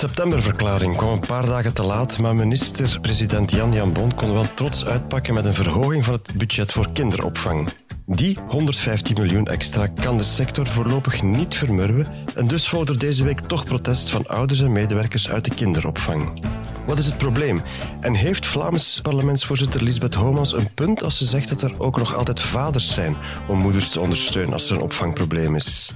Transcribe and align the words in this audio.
septemberverklaring 0.00 0.96
kwam 0.96 1.12
een 1.12 1.26
paar 1.26 1.46
dagen 1.46 1.74
te 1.74 1.82
laat, 1.82 2.18
maar 2.18 2.34
minister-president 2.34 3.50
Jan 3.50 3.72
Jan 3.72 3.92
Bon 3.92 4.14
kon 4.14 4.32
wel 4.32 4.54
trots 4.54 4.84
uitpakken 4.84 5.34
met 5.34 5.44
een 5.44 5.54
verhoging 5.54 6.04
van 6.04 6.14
het 6.14 6.34
budget 6.36 6.72
voor 6.72 6.92
kinderopvang. 6.92 7.68
Die 8.06 8.38
115 8.48 9.14
miljoen 9.14 9.46
extra 9.46 9.86
kan 9.86 10.16
de 10.18 10.24
sector 10.24 10.66
voorlopig 10.66 11.22
niet 11.22 11.54
vermurwen 11.54 12.06
en 12.34 12.46
dus 12.46 12.68
volgt 12.68 12.88
er 12.88 12.98
deze 12.98 13.24
week 13.24 13.40
toch 13.40 13.64
protest 13.64 14.10
van 14.10 14.26
ouders 14.26 14.60
en 14.60 14.72
medewerkers 14.72 15.28
uit 15.28 15.44
de 15.44 15.54
kinderopvang. 15.54 16.42
Wat 16.86 16.98
is 16.98 17.06
het 17.06 17.18
probleem? 17.18 17.62
En 18.00 18.14
heeft 18.14 18.46
Vlaams 18.46 19.00
parlementsvoorzitter 19.02 19.82
Lisbeth 19.82 20.14
Homans 20.14 20.52
een 20.52 20.74
punt 20.74 21.02
als 21.02 21.18
ze 21.18 21.24
zegt 21.24 21.48
dat 21.48 21.62
er 21.62 21.80
ook 21.80 21.98
nog 21.98 22.14
altijd 22.14 22.40
vaders 22.40 22.92
zijn 22.92 23.16
om 23.48 23.58
moeders 23.58 23.88
te 23.88 24.00
ondersteunen 24.00 24.52
als 24.52 24.70
er 24.70 24.76
een 24.76 24.82
opvangprobleem 24.82 25.54
is? 25.54 25.92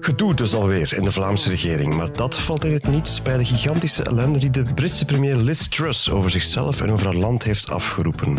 Gedoe 0.00 0.34
dus 0.34 0.54
alweer 0.54 0.94
in 0.96 1.04
de 1.04 1.12
Vlaamse 1.12 1.50
regering, 1.50 1.94
maar 1.94 2.12
dat 2.12 2.38
valt 2.38 2.64
in 2.64 2.72
het 2.72 2.88
niets 2.88 3.22
bij 3.22 3.36
de 3.36 3.44
gigantische 3.44 4.02
ellende 4.02 4.38
die 4.38 4.50
de 4.50 4.64
Britse 4.74 5.04
premier 5.04 5.36
Liz 5.36 5.66
Truss 5.66 6.10
over 6.10 6.30
zichzelf 6.30 6.80
en 6.80 6.92
over 6.92 7.06
haar 7.06 7.14
land 7.14 7.42
heeft 7.42 7.70
afgeroepen. 7.70 8.38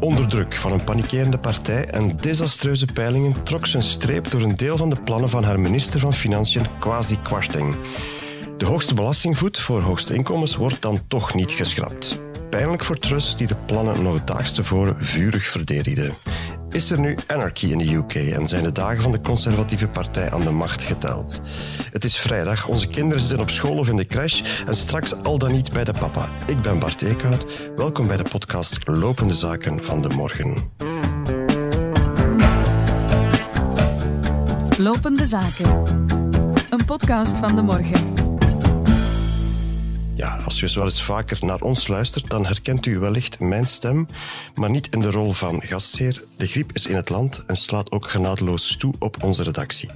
Onder 0.00 0.28
druk 0.28 0.56
van 0.56 0.72
een 0.72 0.84
panikerende 0.84 1.38
partij 1.38 1.84
en 1.84 2.16
desastreuze 2.16 2.86
peilingen 2.86 3.42
trok 3.42 3.66
ze 3.66 3.76
een 3.76 3.82
streep 3.82 4.30
door 4.30 4.40
een 4.40 4.56
deel 4.56 4.76
van 4.76 4.90
de 4.90 4.96
plannen 4.96 5.28
van 5.28 5.44
haar 5.44 5.60
minister 5.60 6.00
van 6.00 6.12
Financiën, 6.12 6.66
Kwasi 6.78 7.20
Kwarteng. 7.22 7.76
De 8.56 8.66
hoogste 8.66 8.94
belastingvoet 8.94 9.60
voor 9.60 9.80
hoogste 9.80 10.14
inkomens 10.14 10.56
wordt 10.56 10.82
dan 10.82 11.00
toch 11.08 11.34
niet 11.34 11.52
geschrapt. 11.52 12.20
Pijnlijk 12.50 12.84
voor 12.84 12.98
Truss, 12.98 13.36
die 13.36 13.46
de 13.46 13.56
plannen 13.66 14.02
nog 14.02 14.24
daags 14.24 14.54
tevoren 14.54 14.94
vurig 14.98 15.46
verdedigde. 15.46 16.10
Is 16.70 16.90
er 16.90 17.00
nu 17.00 17.16
anarchy 17.26 17.66
in 17.66 17.78
de 17.78 17.94
UK 17.94 18.14
en 18.14 18.46
zijn 18.46 18.62
de 18.62 18.72
dagen 18.72 19.02
van 19.02 19.12
de 19.12 19.20
conservatieve 19.20 19.88
partij 19.88 20.30
aan 20.30 20.40
de 20.40 20.50
macht 20.50 20.82
geteld? 20.82 21.40
Het 21.92 22.04
is 22.04 22.18
vrijdag, 22.18 22.68
onze 22.68 22.88
kinderen 22.88 23.20
zitten 23.20 23.40
op 23.40 23.50
school 23.50 23.76
of 23.76 23.88
in 23.88 23.96
de 23.96 24.06
crash 24.06 24.42
en 24.66 24.74
straks 24.74 25.22
al 25.22 25.38
dan 25.38 25.52
niet 25.52 25.72
bij 25.72 25.84
de 25.84 25.92
papa. 25.92 26.28
Ik 26.46 26.62
ben 26.62 26.78
Bart 26.78 27.02
Eekhout. 27.02 27.46
Welkom 27.76 28.06
bij 28.06 28.16
de 28.16 28.22
podcast 28.30 28.88
Lopende 28.88 29.34
Zaken 29.34 29.84
van 29.84 30.02
de 30.02 30.08
Morgen. 30.08 30.54
Lopende 34.78 35.26
Zaken. 35.26 35.84
Een 36.70 36.84
podcast 36.84 37.38
van 37.38 37.56
de 37.56 37.62
morgen. 37.62 38.19
Ja, 40.20 40.38
als 40.44 40.58
u 40.58 40.62
eens 40.62 40.74
wel 40.74 40.84
eens 40.84 41.02
vaker 41.02 41.38
naar 41.40 41.60
ons 41.60 41.88
luistert, 41.88 42.30
dan 42.30 42.46
herkent 42.46 42.86
u 42.86 42.98
wellicht 42.98 43.40
mijn 43.40 43.66
stem, 43.66 44.06
maar 44.54 44.70
niet 44.70 44.88
in 44.90 45.00
de 45.00 45.10
rol 45.10 45.32
van 45.32 45.62
gastheer. 45.62 46.22
De 46.36 46.46
griep 46.46 46.72
is 46.72 46.86
in 46.86 46.96
het 46.96 47.08
land 47.08 47.44
en 47.46 47.56
slaat 47.56 47.90
ook 47.90 48.10
genadeloos 48.10 48.76
toe 48.76 48.94
op 48.98 49.22
onze 49.22 49.42
redactie. 49.42 49.90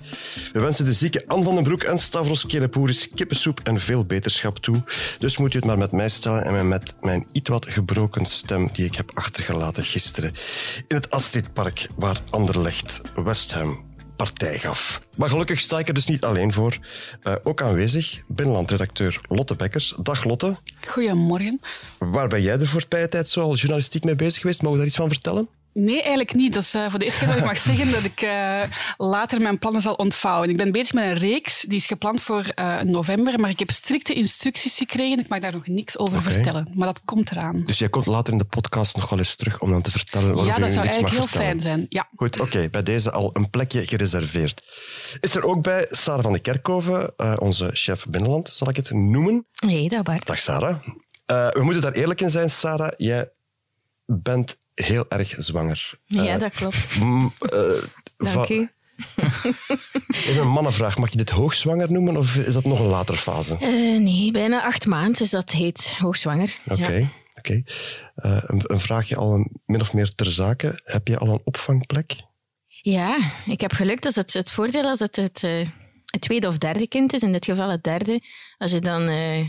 We 0.53 0.61
wensen 0.61 0.85
de 0.85 0.93
zieke 0.93 1.25
Anne 1.27 1.45
van 1.45 1.55
den 1.55 1.65
Broek 1.65 1.83
en 1.83 1.99
Stavros 1.99 2.47
Kelepouris 2.47 3.09
kippensoep 3.15 3.61
en 3.63 3.81
veel 3.81 4.05
beterschap 4.05 4.59
toe. 4.59 4.83
Dus 5.19 5.37
moet 5.37 5.55
u 5.55 5.57
het 5.57 5.67
maar 5.67 5.79
met 5.79 5.93
mij 5.93 6.09
stellen 6.09 6.45
en 6.45 6.69
met 6.69 6.95
mijn 7.01 7.27
iets 7.33 7.51
wat 7.51 7.67
gebroken 7.67 8.27
stem 8.27 8.69
die 8.73 8.85
ik 8.85 8.95
heb 8.95 9.11
achtergelaten 9.15 9.85
gisteren 9.85 10.33
in 10.89 10.97
het 10.97 11.11
Astridpark 11.11 11.89
waar 11.97 12.21
Anderlecht 12.31 13.03
West 13.15 13.53
Ham 13.53 13.94
partij 14.17 14.59
gaf. 14.59 15.01
Maar 15.17 15.29
gelukkig 15.29 15.61
sta 15.61 15.79
ik 15.79 15.89
er 15.89 15.95
dus 15.95 16.07
niet 16.07 16.25
alleen 16.25 16.53
voor. 16.53 16.79
Uh, 17.23 17.35
ook 17.43 17.63
aanwezig, 17.63 18.23
binnenlandredacteur 18.27 19.21
Lotte 19.29 19.57
Bekkers. 19.57 19.95
Dag 20.03 20.25
Lotte. 20.25 20.57
Goedemorgen. 20.87 21.61
Waar 21.99 22.29
ben 22.29 22.43
jij 22.43 22.59
de 22.59 22.67
voorbije 22.67 23.09
tijd 23.09 23.29
zoal 23.29 23.55
journalistiek 23.55 24.05
mee 24.05 24.17
bezig 24.17 24.41
geweest? 24.41 24.63
Mogen 24.63 24.73
we 24.73 24.79
daar 24.79 24.89
iets 24.89 24.97
van 24.97 25.09
vertellen? 25.09 25.49
Nee, 25.75 26.01
eigenlijk 26.01 26.35
niet. 26.35 26.55
Dat 26.55 26.63
is 26.63 26.75
uh, 26.75 26.91
voor 26.91 26.99
de 26.99 27.05
eerste 27.05 27.19
keer 27.19 27.29
dat 27.29 27.37
ik 27.37 27.45
mag 27.45 27.59
zeggen 27.59 27.91
dat 27.91 28.05
ik 28.05 28.23
uh, 28.23 28.63
later 28.97 29.41
mijn 29.41 29.59
plannen 29.59 29.83
zal 29.83 29.95
ontvouwen. 29.95 30.49
Ik 30.51 30.57
ben 30.57 30.73
bezig 30.73 30.93
met 30.93 31.05
een 31.05 31.15
reeks, 31.15 31.61
die 31.61 31.77
is 31.77 31.87
gepland 31.87 32.23
voor 32.23 32.53
uh, 32.55 32.81
november, 32.81 33.41
maar 33.41 33.51
ik 33.51 33.59
heb 33.59 33.71
strikte 33.71 34.15
instructies 34.15 34.77
gekregen. 34.77 35.19
Ik 35.19 35.29
mag 35.29 35.41
daar 35.41 35.53
nog 35.53 35.67
niks 35.67 35.99
over 35.99 36.19
okay. 36.19 36.33
vertellen, 36.33 36.69
maar 36.75 36.87
dat 36.87 37.01
komt 37.05 37.31
eraan. 37.31 37.63
Dus 37.67 37.79
jij 37.79 37.89
komt 37.89 38.07
later 38.07 38.33
in 38.33 38.39
de 38.39 38.45
podcast 38.45 38.97
nog 38.97 39.09
wel 39.09 39.19
eens 39.19 39.37
terug 39.37 39.61
om 39.61 39.71
dan 39.71 39.83
te 39.83 39.91
vertellen 39.91 40.35
waarover 40.35 40.53
ja, 40.53 40.59
dat 40.59 40.69
je 40.69 40.75
zou 40.75 40.85
niks 40.85 40.97
mag 41.01 41.11
eigenlijk 41.11 41.33
heel 41.33 41.43
fijn 41.43 41.61
zijn. 41.61 41.87
Ja. 41.89 42.09
Goed, 42.17 42.41
oké. 42.41 42.49
Okay, 42.49 42.71
bij 42.71 42.83
deze 42.83 43.11
al 43.11 43.31
een 43.33 43.51
plekje 43.51 43.87
gereserveerd. 43.87 44.63
Is 45.21 45.35
er 45.35 45.45
ook 45.45 45.63
bij 45.63 45.87
Sarah 45.89 46.23
van 46.23 46.33
de 46.33 46.41
Kerkhoven, 46.41 47.13
onze 47.41 47.71
chef 47.73 48.07
binnenland, 48.07 48.49
zal 48.49 48.69
ik 48.69 48.77
het 48.77 48.91
noemen. 48.91 49.47
Nee, 49.67 49.89
dat 49.89 50.05
Bart. 50.05 50.27
Dag 50.27 50.39
Sarah. 50.39 50.77
we 51.27 51.61
moeten 51.63 51.83
daar 51.83 51.93
eerlijk 51.93 52.21
in 52.21 52.31
zijn, 52.31 52.51
Sarah. 52.51 52.93
Jij 52.97 53.29
bent 54.07 54.57
heel 54.75 55.05
erg 55.09 55.35
zwanger. 55.39 55.93
Ja, 56.05 56.35
uh, 56.35 56.41
dat 56.41 56.53
klopt. 56.53 56.97
Uh, 57.01 57.83
Dank 58.17 58.49
u. 58.49 58.71
Even 60.27 60.43
een 60.43 60.49
mannenvraag. 60.49 60.99
Mag 60.99 61.11
je 61.11 61.17
dit 61.17 61.31
hoogzwanger 61.31 61.93
noemen 61.93 62.17
of 62.17 62.37
is 62.37 62.55
dat 62.55 62.65
nog 62.65 62.79
een 62.79 62.87
later 62.87 63.15
fase? 63.15 63.57
Uh, 63.61 64.01
nee, 64.01 64.31
bijna 64.33 64.65
acht 64.65 64.87
maanden, 64.87 65.19
dus 65.19 65.31
dat 65.31 65.51
heet 65.51 65.97
hoogzwanger. 65.99 66.57
Oké. 66.65 66.83
Okay, 66.83 67.01
ja. 67.01 67.09
okay. 67.35 67.65
een, 68.15 68.63
een, 68.63 68.81
vraagje 68.81 69.17
al 69.17 69.35
een, 69.35 69.61
min 69.67 69.81
of 69.81 69.95
meer 69.95 70.15
ter 70.15 70.31
zake. 70.31 70.81
Heb 70.85 71.09
je 71.09 71.19
al 71.19 71.29
een 71.29 71.41
opvangplek? 71.45 72.13
Ja, 72.67 73.33
ik 73.47 73.61
heb 73.61 73.73
geluk. 73.73 74.03
Dat 74.03 74.11
is 74.11 74.17
het, 74.17 74.33
het 74.33 74.51
voordeel 74.51 74.85
als 74.85 74.99
het 74.99 75.17
het 75.17 75.43
het 76.15 76.23
tweede 76.23 76.49
of 76.49 76.59
derde 76.59 76.89
kind 76.89 77.13
is, 77.13 77.23
in 77.23 77.33
dit 77.33 77.45
geval 77.45 77.71
het 77.71 77.83
derde, 77.83 78.21
als 78.59 78.71
je 78.71 78.81
dan 78.81 79.11
uh, 79.11 79.39
uh, 79.39 79.49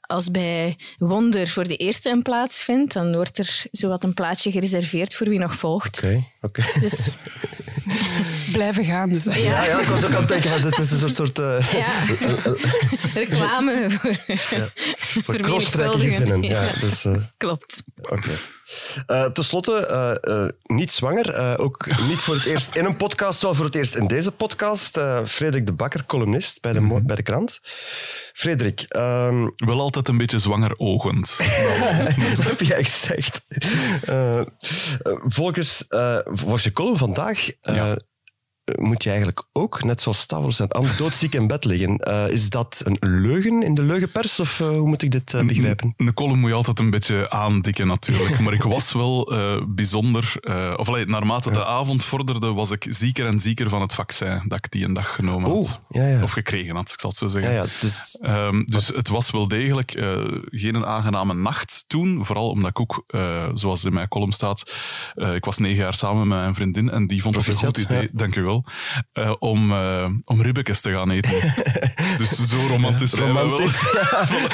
als 0.00 0.30
bij 0.30 0.78
Wonder 0.98 1.48
voor 1.48 1.68
de 1.68 1.76
eerste 1.76 2.10
een 2.10 2.22
plaats 2.22 2.62
vindt, 2.62 2.92
dan 2.92 3.14
wordt 3.14 3.38
er 3.38 3.64
zowat 3.70 4.04
een 4.04 4.14
plaatsje 4.14 4.50
gereserveerd 4.50 5.14
voor 5.14 5.28
wie 5.28 5.38
nog 5.38 5.56
volgt. 5.56 5.98
Oké, 5.98 6.06
okay, 6.06 6.32
oké. 6.40 6.60
Okay. 6.60 6.80
Dus, 6.80 7.10
Blijven 8.52 8.84
gaan 8.84 9.10
dus. 9.10 9.24
Ja, 9.24 9.34
ja, 9.34 9.64
ja 9.64 9.80
ik 9.80 9.86
was 9.86 10.04
ook 10.04 10.10
aan 10.10 10.16
het 10.16 10.28
denken, 10.28 10.50
van, 10.50 10.62
dit 10.62 10.78
is 10.78 10.90
een 10.90 10.98
soort... 10.98 11.14
soort 11.14 11.38
uh, 11.38 11.72
ja. 11.72 11.86
Reclame 13.20 13.90
voor, 13.90 14.16
ja. 14.26 14.36
voor. 14.36 14.70
Ja. 16.04 16.40
ja 16.40 16.80
dus, 16.80 17.06
Klopt. 17.36 17.82
Oké. 17.96 18.14
Okay. 18.14 18.34
Uh, 19.06 19.24
Ten 19.24 19.44
slotte, 19.44 19.88
uh, 20.26 20.34
uh, 20.34 20.48
niet 20.62 20.90
zwanger. 20.90 21.58
ook 21.58 21.86
niet 22.08 22.18
voor 22.18 22.34
het 22.34 22.44
eerst 22.44 22.76
in 22.76 22.84
een 22.84 22.96
podcast, 22.96 23.42
wel 23.42 23.54
voor 23.54 23.64
het 23.64 23.74
eerst 23.74 23.94
in 23.94 24.06
deze 24.06 24.30
podcast. 24.30 25.00
Frederik 25.24 25.66
de 25.66 25.72
Bakker, 25.72 26.06
columnist 26.06 26.60
bij 26.60 26.72
de, 26.72 26.80
mm 26.80 26.90
-hmm. 26.90 27.06
bij 27.06 27.16
de 27.16 27.22
krant. 27.22 27.58
Frederik. 28.32 28.86
Um... 28.96 29.52
Wel 29.56 29.80
altijd 29.80 30.08
een 30.08 30.18
beetje 30.18 30.38
zwanger 30.38 30.72
ogend. 30.76 31.36
dat 32.36 32.48
heb 32.48 32.60
jij 32.60 32.84
gezegd. 32.84 33.40
volgens, 35.24 35.84
volgens 36.24 36.62
je 36.62 36.72
column 36.72 36.96
vandaag... 36.96 37.46
Ja 37.60 37.96
moet 38.74 39.02
je 39.02 39.08
eigenlijk 39.08 39.44
ook, 39.52 39.84
net 39.84 40.00
zoals 40.00 40.18
Stavros 40.18 40.60
en 40.60 40.68
Anne, 40.68 40.94
doodziek 40.96 41.34
in 41.34 41.46
bed 41.46 41.64
liggen. 41.64 42.00
Uh, 42.08 42.28
is 42.28 42.50
dat 42.50 42.82
een 42.84 42.96
leugen 43.00 43.62
in 43.62 43.74
de 43.74 43.82
leugenpers, 43.82 44.40
of 44.40 44.60
uh, 44.60 44.68
hoe 44.68 44.88
moet 44.88 45.02
ik 45.02 45.10
dit 45.10 45.32
uh, 45.32 45.44
begrijpen? 45.44 45.94
Een, 45.96 46.06
een 46.06 46.14
column 46.14 46.38
moet 46.38 46.50
je 46.50 46.56
altijd 46.56 46.78
een 46.78 46.90
beetje 46.90 47.30
aandikken, 47.30 47.86
natuurlijk. 47.86 48.40
Maar 48.40 48.52
ik 48.52 48.62
was 48.62 48.92
wel 48.92 49.32
bijzonder... 49.68 50.34
of 50.76 50.88
allee, 50.88 51.06
naarmate 51.06 51.48
ja. 51.48 51.54
de 51.54 51.64
avond 51.64 52.04
vorderde, 52.04 52.52
was 52.52 52.70
ik 52.70 52.86
zieker 52.88 53.26
en 53.26 53.40
zieker 53.40 53.68
van 53.68 53.80
het 53.80 53.94
vaccin 53.94 54.42
dat 54.48 54.58
ik 54.58 54.70
die 54.70 54.84
een 54.84 54.94
dag 54.94 55.14
genomen 55.14 55.50
had. 55.50 55.58
Oh, 55.58 55.96
ja, 55.96 56.06
ja. 56.06 56.22
Of 56.22 56.32
gekregen 56.32 56.76
had, 56.76 56.92
ik 56.92 57.00
zal 57.00 57.10
het 57.10 57.18
zo 57.18 57.28
zeggen. 57.28 57.52
Ja, 57.52 57.66
dus 57.80 58.18
um, 58.22 58.64
dus 58.66 58.88
het 58.88 59.08
was 59.08 59.30
wel 59.30 59.48
degelijk 59.48 59.90
geen 60.50 60.86
aangename 60.86 61.34
nacht 61.34 61.84
toen. 61.86 62.24
Vooral 62.24 62.48
omdat 62.48 62.70
ik 62.70 62.80
ook, 62.80 63.04
zoals 63.52 63.84
in 63.84 63.92
mijn 63.92 64.08
column 64.08 64.32
staat, 64.32 64.72
ik 65.34 65.44
was 65.44 65.58
negen 65.58 65.82
jaar 65.82 65.94
samen 65.94 66.28
met 66.28 66.38
mijn 66.38 66.54
vriendin 66.54 66.90
en 66.90 67.06
die 67.06 67.22
vond 67.22 67.36
het 67.36 67.46
een 67.46 67.54
goed 67.54 67.78
idee, 67.78 68.08
dank 68.12 68.36
u 68.36 68.42
wel, 68.42 68.61
uh, 69.18 69.32
om, 69.38 69.70
uh, 69.70 70.08
om 70.24 70.42
ribbekjes 70.42 70.80
te 70.80 70.90
gaan 70.90 71.10
eten. 71.10 71.54
dus 72.18 72.48
zo 72.48 72.56
romantisch 72.68 73.10
zijn 73.10 73.26
romantisch. 73.26 73.80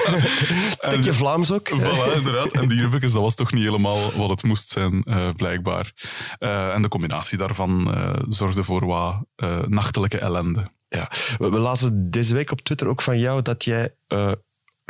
Tikje 0.90 1.12
Vlaams 1.12 1.52
ook. 1.52 1.68
Voilà, 1.68 2.16
inderdaad. 2.16 2.52
En 2.52 2.68
die 2.68 2.80
ribbekjes, 2.80 3.12
dat 3.12 3.22
was 3.22 3.34
toch 3.34 3.52
niet 3.52 3.64
helemaal 3.64 4.12
wat 4.12 4.30
het 4.30 4.42
moest 4.42 4.68
zijn, 4.68 5.02
uh, 5.04 5.28
blijkbaar. 5.36 5.92
en 6.38 6.82
de 6.82 6.88
combinatie 6.88 7.38
daarvan 7.38 7.94
zorgde 8.28 8.64
voor 8.64 8.86
wat 8.86 9.26
nachtelijke 9.68 10.18
ellende. 10.18 10.70
Ja, 10.88 11.10
we, 11.38 11.50
we 11.50 11.58
lazen 11.58 12.10
deze 12.10 12.34
week 12.34 12.50
op 12.50 12.60
Twitter 12.60 12.88
ook 12.88 13.02
van 13.02 13.18
jou 13.18 13.42
dat 13.42 13.64
jij 13.64 13.94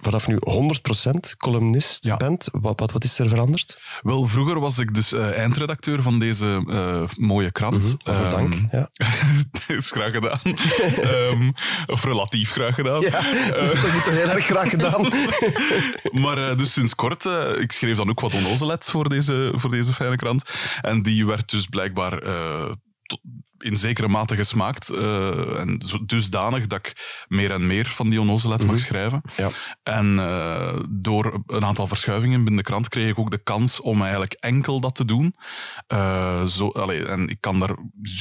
vanaf 0.03 0.27
nu 0.27 0.37
100% 0.37 1.37
columnist 1.37 2.05
ja. 2.05 2.17
bent. 2.17 2.49
Wat, 2.53 2.81
wat, 2.81 2.93
wat, 2.93 3.05
is 3.05 3.19
er 3.19 3.29
veranderd? 3.29 3.81
Wel, 4.03 4.27
vroeger 4.27 4.61
was 4.61 4.79
ik 4.79 4.95
dus 4.95 5.13
uh, 5.13 5.37
eindredacteur 5.37 6.03
van 6.03 6.19
deze 6.19 6.63
uh, 6.67 7.03
mooie 7.17 7.53
krant. 7.53 7.85
Mm 7.85 7.99
-hmm. 8.03 8.25
um, 8.25 8.31
dank. 8.31 8.55
Ja. 8.71 8.91
dat 9.51 9.77
is 9.77 9.91
graag 9.91 10.13
gedaan. 10.13 10.41
um, 11.31 11.53
of 11.95 12.05
relatief 12.05 12.51
graag 12.51 12.75
gedaan. 12.75 13.01
Ja, 13.01 13.21
uh, 13.33 13.83
dat 13.83 13.93
niet 13.93 14.03
zo 14.03 14.11
heel 14.11 14.29
erg 14.29 14.45
graag 14.45 14.71
gedaan. 14.71 15.09
maar 16.23 16.57
dus 16.57 16.73
sinds 16.73 16.95
kort, 16.95 17.25
ik 17.59 17.73
schreef 17.73 17.97
dan 17.97 18.09
ook 18.09 18.21
wat 18.21 18.35
onnozelheid 18.35 18.91
voor 18.91 19.09
deze, 19.09 19.53
voor 19.55 19.71
deze 19.71 19.93
fijne 19.93 20.17
krant. 20.17 20.43
En 20.81 21.03
die 21.03 21.27
werd 21.27 21.51
dus 21.51 21.67
blijkbaar 21.67 22.23
in 23.59 23.77
zekere 23.77 24.09
mate 24.09 24.37
gesmaakt. 24.37 24.91
Uh, 24.91 25.61
en 25.61 25.81
dusdanig 26.07 26.67
dat 26.67 26.79
ik 26.79 27.25
meer 27.29 27.51
en 27.51 27.67
meer 27.67 27.87
van 27.87 28.11
die 28.11 28.21
onnozelheid 28.21 28.67
mag 28.67 28.75
mhm. 28.75 28.85
schrijven. 28.85 29.23
Ja. 29.37 29.49
En 29.83 30.15
uh, 30.15 30.79
door 30.91 31.43
een 31.47 31.65
aantal 31.65 31.87
verschuivingen 31.87 32.45
binnen 32.45 32.57
de 32.57 32.63
krant 32.63 32.89
kreeg 32.89 33.11
ik 33.11 33.19
ook 33.19 33.31
de 33.31 33.43
kans 33.43 33.81
om 33.81 34.03
eigenlijk 34.03 34.33
enkel 34.33 34.81
dat 34.81 34.95
te 34.95 35.05
doen. 35.05 35.37
Uh, 35.93 36.45
zo, 36.45 36.69
allee, 36.69 37.07
en 37.07 37.29
ik 37.29 37.41
kan 37.41 37.59
daar 37.59 37.77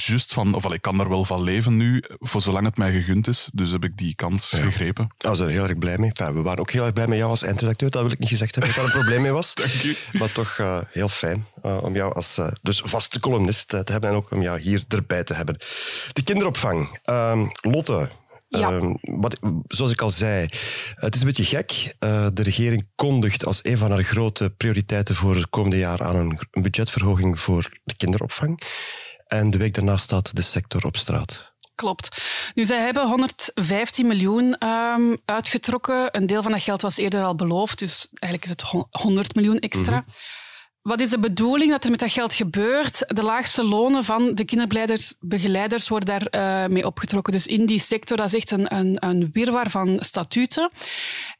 juist 0.06 0.34
van, 0.34 0.54
of 0.54 0.66
allee, 0.66 0.78
ik 0.78 0.82
kan 0.82 0.98
daar 0.98 1.10
wel 1.10 1.26
van 1.26 1.42
leven 1.42 1.78
nu, 1.78 2.04
voor 2.08 2.42
zolang 2.42 2.66
het 2.66 2.78
mij 2.78 2.92
gegund 2.92 3.28
is. 3.28 3.50
Dus 3.54 3.72
heb 3.72 3.84
ik 3.84 3.98
die 3.98 4.16
kans 4.16 4.50
gegrepen. 4.50 5.06
Ik 5.18 5.26
was 5.26 5.40
er 5.40 5.50
heel 5.50 5.64
erg 5.64 5.78
blij 5.78 5.98
mee. 5.98 6.12
Enfin, 6.14 6.36
we 6.36 6.42
waren 6.42 6.60
ook 6.60 6.72
heel 6.72 6.84
erg 6.84 6.94
blij 6.94 7.08
met 7.08 7.18
jou 7.18 7.30
als 7.30 7.44
eindredacteur. 7.44 7.90
Dat 7.90 8.02
wil 8.02 8.12
ik 8.12 8.20
niet 8.20 8.30
gezegd 8.30 8.56
hebben 8.56 8.74
dat 8.74 8.84
daar 8.84 8.94
een 8.94 9.00
probleem 9.00 9.22
mee 9.22 9.32
was. 9.32 9.54
Dank 9.56 9.84
u. 9.84 9.96
Maar 10.12 10.32
toch 10.32 10.58
heel 10.92 11.10
fijn 11.10 11.46
om 11.82 11.96
jou 11.96 12.14
als 12.14 12.40
dus 12.62 12.82
vaste 12.86 13.20
columnist 13.20 13.70
te 13.70 13.92
hebben 13.92 14.10
en 14.10 14.16
ook 14.16 14.32
om 14.32 14.42
jou 14.42 14.60
hier 14.60 14.84
erbij 14.88 15.24
te 15.24 15.34
hebben. 15.34 15.58
De 16.14 16.24
kinderopvang. 16.24 17.00
Uh, 17.10 17.42
Lotte, 17.62 18.10
ja. 18.50 18.72
Ehm, 18.72 18.94
wat, 19.02 19.40
zoals 19.68 19.92
ik 19.92 20.02
al 20.02 20.10
zei, 20.10 20.50
het 20.96 21.16
is 21.16 21.22
een 21.22 21.28
beetje 21.28 21.46
gek. 21.46 21.96
Uh, 22.00 22.28
de 22.34 22.44
regering 22.44 22.88
kondigt 22.96 23.46
als 23.46 23.60
een 23.64 23.78
van 23.78 23.92
haar 23.92 24.04
grote 24.04 24.50
prioriteiten 24.58 25.16
voor 25.16 25.36
het 25.36 25.50
komende 25.50 25.78
jaar 25.78 26.04
aan 26.04 26.16
een, 26.16 26.40
een 26.52 26.62
budgetverhoging 26.62 27.40
voor 27.40 27.80
de 27.84 27.96
kinderopvang. 27.96 28.62
En 29.28 29.50
de 29.50 29.58
week 29.58 29.74
daarna 29.74 29.98
staat 29.98 30.36
de 30.36 30.42
sector 30.42 30.86
op 30.86 30.96
straat. 30.96 31.52
Klopt. 31.76 32.22
Nu, 32.56 32.66
zij 32.66 32.80
hebben 32.80 33.08
115 33.08 34.08
miljoen 34.08 34.68
um, 34.68 35.18
uitgetrokken. 35.26 36.08
Een 36.12 36.28
deel 36.28 36.44
van 36.44 36.52
dat 36.52 36.64
geld 36.64 36.82
was 36.82 36.98
eerder 36.98 37.24
al 37.24 37.36
beloofd, 37.36 37.80
dus 37.80 38.08
eigenlijk 38.12 38.44
is 38.44 38.50
het 38.50 38.88
100 38.92 39.36
miljoen 39.36 39.60
extra. 39.60 39.98
Mm 39.98 40.14
wat 40.88 41.02
is 41.02 41.10
de 41.10 41.20
bedoeling 41.20 41.72
dat 41.72 41.84
er 41.84 41.90
met 41.90 42.00
dat 42.00 42.12
geld 42.12 42.34
gebeurt? 42.34 43.04
De 43.08 43.24
laagste 43.24 43.64
lonen 43.64 44.04
van 44.04 44.36
de 44.36 44.46
kinderbegeleiders 44.46 45.88
worden 45.88 46.20
daar 46.20 46.64
uh, 46.64 46.70
mee 46.74 46.86
opgetrokken. 46.86 47.34
Dus 47.34 47.48
in 47.48 47.66
die 47.66 47.80
sector, 47.80 48.18
dat 48.18 48.26
is 48.26 48.36
echt 48.36 48.52
een, 48.52 48.76
een, 48.76 48.98
een 49.00 49.30
wirwar 49.32 49.70
van 49.70 49.98
statuten. 50.00 50.70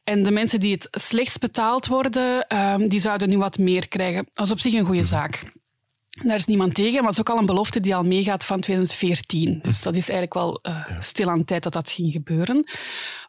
En 0.04 0.22
de 0.22 0.30
mensen 0.30 0.60
die 0.60 0.72
het 0.72 0.88
slechtst 0.90 1.40
betaald 1.40 1.86
worden, 1.86 2.56
um, 2.56 2.88
die 2.88 3.00
zouden 3.00 3.28
nu 3.28 3.38
wat 3.38 3.58
meer 3.58 3.88
krijgen. 3.88 4.26
Dat 4.32 4.46
is 4.46 4.52
op 4.52 4.60
zich 4.60 4.74
een 4.74 4.86
goede 4.86 5.04
zaak. 5.04 5.52
Daar 6.22 6.36
is 6.36 6.46
niemand 6.46 6.74
tegen, 6.74 6.94
maar 6.94 7.02
het 7.02 7.12
is 7.12 7.20
ook 7.20 7.30
al 7.30 7.38
een 7.38 7.46
belofte 7.46 7.80
die 7.80 7.94
al 7.94 8.04
meegaat 8.04 8.44
van 8.44 8.60
2014. 8.60 9.58
Dus 9.62 9.82
dat 9.82 9.96
is 9.96 10.08
eigenlijk 10.08 10.34
wel 10.34 10.60
uh, 10.62 10.84
stil 10.98 11.28
aan 11.28 11.44
tijd 11.44 11.62
dat 11.62 11.72
dat 11.72 11.90
ging 11.90 12.12
gebeuren. 12.12 12.64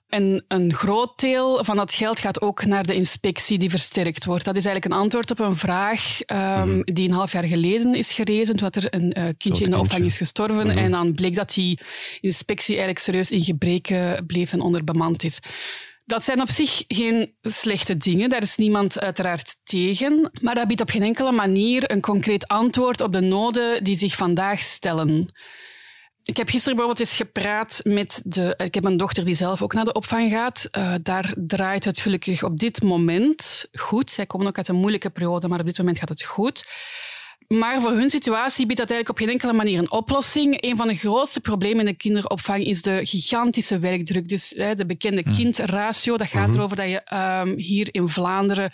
En 0.10 0.46
een 0.48 0.74
groot 0.74 1.20
deel 1.20 1.64
van 1.64 1.76
dat 1.76 1.94
geld 1.94 2.20
gaat 2.20 2.42
ook 2.42 2.66
naar 2.66 2.86
de 2.86 2.94
inspectie 2.94 3.58
die 3.58 3.70
versterkt 3.70 4.26
wordt. 4.26 4.46
Dat 4.46 4.56
is 4.56 4.66
eigenlijk 4.66 4.96
een 4.96 5.02
antwoord 5.02 5.32
op 5.32 5.40
een 5.40 5.56
vraag 5.56 6.20
um, 6.28 6.82
die 6.84 7.08
een 7.08 7.14
half 7.14 7.32
jaar 7.32 7.44
geleden 7.44 7.96
is 7.96 8.12
gerezen, 8.12 8.56
toen 8.56 8.70
er 8.70 8.94
een 8.94 9.20
uh, 9.20 9.28
kindje 9.38 9.64
in 9.64 9.70
de 9.70 9.78
opvang 9.78 10.06
is 10.06 10.18
gestorven. 10.18 10.68
Mhm. 10.68 10.78
En 10.78 10.92
dan 10.92 11.14
bleek 11.14 11.36
dat 11.36 11.54
die 11.54 11.80
inspectie 12.22 12.76
eigenlijk 12.76 13.06
serieus 13.06 13.32
in 13.32 13.42
gebreken 13.42 14.26
bleef 14.26 14.54
en 14.54 14.62
onderbemand 14.62 15.24
is. 15.24 15.40
Dat 16.06 16.26
zijn 16.26 16.42
op 16.42 16.50
zich 16.50 16.84
geen 16.88 17.36
slechte 17.42 17.98
dingen, 17.98 18.30
daar 18.30 18.42
is 18.42 18.56
niemand 18.56 19.00
uiteraard 19.00 19.56
tegen. 19.64 20.32
Maar 20.42 20.56
dat 20.56 20.68
biedt 20.68 20.82
op 20.82 20.90
geen 20.90 21.04
enkele 21.04 21.32
manier 21.32 21.92
een 21.92 22.02
concreet 22.02 22.48
antwoord 22.48 23.02
op 23.02 23.14
de 23.14 23.22
noden 23.22 23.84
die 23.84 23.96
zich 23.96 24.16
vandaag 24.16 24.60
stellen. 24.60 25.34
Ik 26.30 26.38
heb 26.38 26.50
gisteren 26.50 26.76
bijvoorbeeld 26.78 27.08
eens 27.10 27.18
gepraat 27.18 27.80
met 27.84 28.22
de. 28.26 28.54
Ik 28.58 28.74
heb 28.74 28.86
een 28.86 28.98
dochter 28.98 29.26
die 29.26 29.36
zelf 29.36 29.62
ook 29.62 29.74
naar 29.74 29.86
de 29.86 29.94
opvang 29.94 30.32
gaat. 30.32 30.68
Uh, 30.78 30.94
daar 31.02 31.34
draait 31.38 31.86
het 31.86 32.00
gelukkig 32.00 32.44
op 32.44 32.58
dit 32.58 32.84
moment 32.84 33.66
goed. 33.74 34.12
Zij 34.12 34.26
komen 34.26 34.48
ook 34.48 34.58
uit 34.58 34.68
een 34.68 34.76
moeilijke 34.76 35.10
periode, 35.10 35.48
maar 35.48 35.60
op 35.60 35.66
dit 35.66 35.78
moment 35.78 35.98
gaat 35.98 36.10
het 36.10 36.24
goed. 36.24 36.64
Maar 37.48 37.82
voor 37.82 37.92
hun 37.92 38.10
situatie 38.10 38.66
biedt 38.66 38.80
dat 38.80 38.90
eigenlijk 38.90 39.10
op 39.10 39.26
geen 39.26 39.36
enkele 39.36 39.54
manier 39.54 39.80
een 39.80 39.92
oplossing. 39.92 40.64
Een 40.64 40.78
van 40.78 40.88
de 40.88 40.96
grootste 40.96 41.40
problemen 41.40 41.80
in 41.80 41.92
de 41.92 41.98
kinderopvang 41.98 42.66
is 42.66 42.82
de 42.82 43.06
gigantische 43.06 43.80
werkdruk. 43.80 44.28
Dus 44.28 44.50
de 44.50 44.86
bekende 44.88 45.24
hm. 45.26 45.34
kindratio, 45.34 46.18
dat 46.18 46.28
gaat 46.28 46.48
mhm. 46.48 46.58
erover 46.58 46.76
dat 46.76 46.90
je 46.90 47.16
um, 47.46 47.58
hier 47.58 47.88
in 47.92 48.10
Vlaanderen 48.10 48.72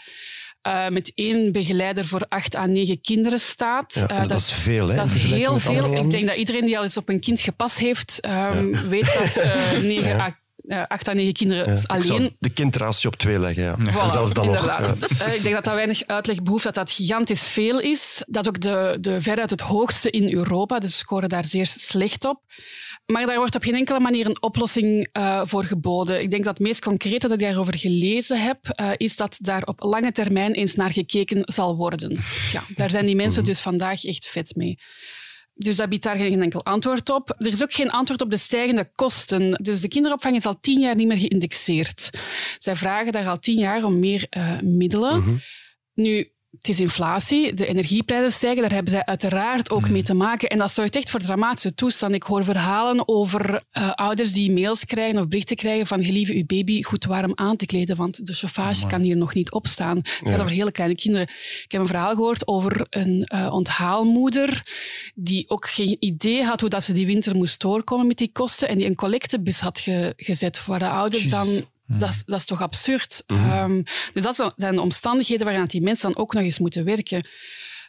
uh, 0.68 0.88
met 0.88 1.12
één 1.16 1.52
begeleider 1.52 2.06
voor 2.06 2.26
acht 2.30 2.56
à 2.56 2.66
negen 2.66 3.02
kinderen 3.02 3.40
staat. 3.40 3.94
Ja, 3.94 4.12
uh, 4.12 4.20
dat, 4.20 4.30
dat, 4.30 4.40
is 4.40 4.52
veel, 4.52 4.88
hè? 4.88 4.96
Dat 4.96 5.06
is 5.06 5.14
heel 5.14 5.58
veel. 5.58 5.94
Ik 5.94 6.12
denk 6.12 6.28
dat 6.28 6.36
iedereen 6.36 6.66
die 6.66 6.78
al 6.78 6.84
eens 6.84 6.98
op 6.98 7.10
een 7.10 7.20
kind 7.20 7.42
gepast 7.42 7.78
heeft, 7.78 8.20
um, 8.26 8.74
ja. 8.74 8.88
weet 8.88 9.14
dat 9.14 9.38
uh, 9.46 9.82
negen 9.82 10.10
ja. 10.10 10.20
à 10.20 10.38
uh, 10.68 10.84
acht 10.88 11.08
à 11.08 11.14
negen 11.14 11.34
kinderen 11.34 11.86
alleen. 11.86 12.36
de 12.40 12.50
kindratio 12.50 13.10
op 13.10 13.16
twee 13.16 13.40
leggen, 13.40 13.64
ja. 13.64 13.76
Voilà, 13.80 14.12
zelfs 14.12 14.34
dan 14.34 14.46
inderdaad. 14.46 15.00
nog. 15.00 15.10
Ja. 15.18 15.26
ik 15.26 15.42
denk 15.42 15.56
dat 15.56 15.64
dat 15.64 15.74
weinig 15.74 16.08
uitleg 16.08 16.44
behoeft, 16.44 16.64
dat 16.64 16.74
dat 16.74 16.92
gigantisch 16.92 17.48
veel 17.48 17.80
is. 17.80 18.24
Dat 18.28 18.48
ook 18.48 18.62
de, 18.62 18.98
de 19.02 19.22
veruit 19.22 19.50
het 19.50 19.62
hoogste 19.62 20.10
in 20.10 20.34
Europa, 20.34 20.80
dus 20.80 20.98
scoren 20.98 21.30
daar 21.30 21.46
zeer 21.46 21.68
slecht 21.68 22.26
op. 22.26 22.42
Maar 23.06 23.26
daar 23.26 23.38
wordt 23.38 23.56
op 23.56 23.64
geen 23.64 23.76
enkele 23.76 24.00
manier 24.00 24.26
een 24.26 24.42
oplossing 24.42 25.08
uh, 25.14 25.42
voor 25.46 25.64
geboden. 25.64 26.22
Ik 26.22 26.32
denk 26.32 26.44
dat 26.44 26.58
het 26.58 26.68
meest 26.68 26.82
concrete 26.82 27.28
dat 27.28 27.42
ik 27.42 27.46
daarover 27.46 27.78
gelezen 27.78 28.42
heb, 28.44 28.60
uh, 28.82 28.92
is 28.98 29.16
dat 29.16 29.38
daar 29.42 29.64
op 29.64 29.80
lange 29.82 30.12
termijn 30.12 30.54
eens 30.54 30.76
naar 30.76 30.92
gekeken 30.92 31.42
zal 31.44 31.76
worden. 31.76 32.20
Ja, 32.52 32.64
daar 32.76 32.92
zijn 32.92 33.06
die 33.06 33.16
mensen 33.16 33.42
mhm. 33.42 33.50
dus 33.50 33.60
vandaag 33.60 34.06
echt 34.06 34.28
vet 34.28 34.56
mee. 34.56 34.78
Dus 35.54 35.76
dat 35.76 35.90
biedt 35.90 36.04
daar 36.04 36.16
geen 36.16 36.42
enkel 36.42 36.64
antwoord 36.64 37.10
op. 37.10 37.36
Er 37.38 37.52
is 37.52 37.64
ook 37.64 37.74
geen 37.74 37.90
antwoord 37.92 38.22
op 38.22 38.30
de 38.30 38.38
stijgende 38.38 38.92
kosten. 38.96 39.60
Dus 39.62 39.82
de 39.82 39.88
kinderopvang 39.88 40.36
is 40.36 40.46
al 40.46 40.60
tien 40.60 40.80
jaar 40.80 40.96
niet 40.96 41.08
meer 41.08 41.18
geïndexeerd. 41.18 42.10
Zij 42.58 42.76
vragen 42.76 43.12
daar 43.12 43.28
al 43.28 43.40
tien 43.40 43.58
jaar 43.58 43.84
om 43.84 44.00
meer 44.00 44.28
uh, 44.38 44.60
middelen. 44.62 45.20
Mm 45.20 45.24
-hmm. 45.24 45.40
Nu, 45.94 46.32
het 46.66 46.74
is 46.74 46.80
inflatie, 46.80 47.54
de 47.54 47.68
energieprijzen 47.68 48.32
stijgen, 48.32 48.62
daar 48.62 48.72
hebben 48.72 48.92
zij 48.92 49.06
uiteraard 49.06 49.72
ook 49.72 49.90
mee 49.90 50.04
te 50.04 50.14
maken. 50.14 50.50
En 50.50 50.58
dat 50.58 50.72
zorgt 50.72 50.96
echt 50.96 51.10
voor 51.10 51.20
dramatische 51.20 51.74
toestanden. 51.74 52.20
Ik 52.20 52.26
hoor 52.26 52.44
verhalen 52.44 53.08
over 53.08 53.64
uh, 53.74 53.92
ouders 53.92 54.32
die 54.32 54.52
mails 54.52 54.86
krijgen 54.86 55.20
of 55.20 55.28
berichten 55.28 55.56
krijgen 55.56 55.88
van 55.88 56.04
gelieve 56.04 56.34
uw 56.34 56.46
baby 56.46 56.82
goed 56.82 57.06
warm 57.06 57.32
aan 57.36 57.56
te 57.56 57.66
kleden, 57.66 57.96
want 57.96 58.26
de 58.26 58.34
chauffage 58.34 58.88
kan 58.88 59.02
hier 59.02 59.18
nog 59.18 59.34
niet 59.34 59.52
opstaan. 59.52 59.98
Het 59.98 60.20
gaat 60.24 60.40
over 60.40 60.52
hele 60.52 60.72
kleine 60.72 60.96
kinderen. 60.96 61.28
Ik 61.64 61.72
heb 61.72 61.82
een 61.82 61.88
verhaal 61.88 62.16
gehoord 62.16 62.48
over 62.48 62.88
een 62.90 63.30
uh, 63.34 63.54
onthaalmoeder 63.54 64.64
die 65.16 65.50
ook 65.50 65.70
geen 65.70 65.98
idee 66.00 66.44
had 66.44 66.62
hoe 66.62 66.70
dat 66.70 66.84
ze 66.84 66.94
die 66.94 67.06
winter 67.06 67.36
moest 67.36 67.62
doorkomen 67.62 68.08
met 68.08 68.18
die 68.18 68.32
kosten 68.32 68.68
en 68.68 68.78
die 68.78 68.88
een 68.88 68.96
collectebus 68.96 69.60
had 69.60 69.80
ge 69.80 70.14
gezet 70.18 70.66
waar 70.66 70.80
de 70.80 70.90
ouders 70.90 71.30
dan 71.30 71.48
dat, 71.88 72.10
is, 72.10 72.24
dat 72.26 72.40
is 72.40 72.46
toch 72.46 72.62
absurd? 72.62 73.24
Mm 73.28 73.52
um, 73.52 73.84
dus 74.14 74.24
dat 74.24 74.54
zijn 74.56 74.76
de 74.76 74.82
omstandigheden 74.82 75.46
waaraan 75.46 75.66
die 75.66 75.82
mensen 75.82 76.12
dan 76.12 76.22
ook 76.22 76.34
nog 76.34 76.44
eens 76.44 76.60
moeten 76.60 76.84
werken. 76.86 77.28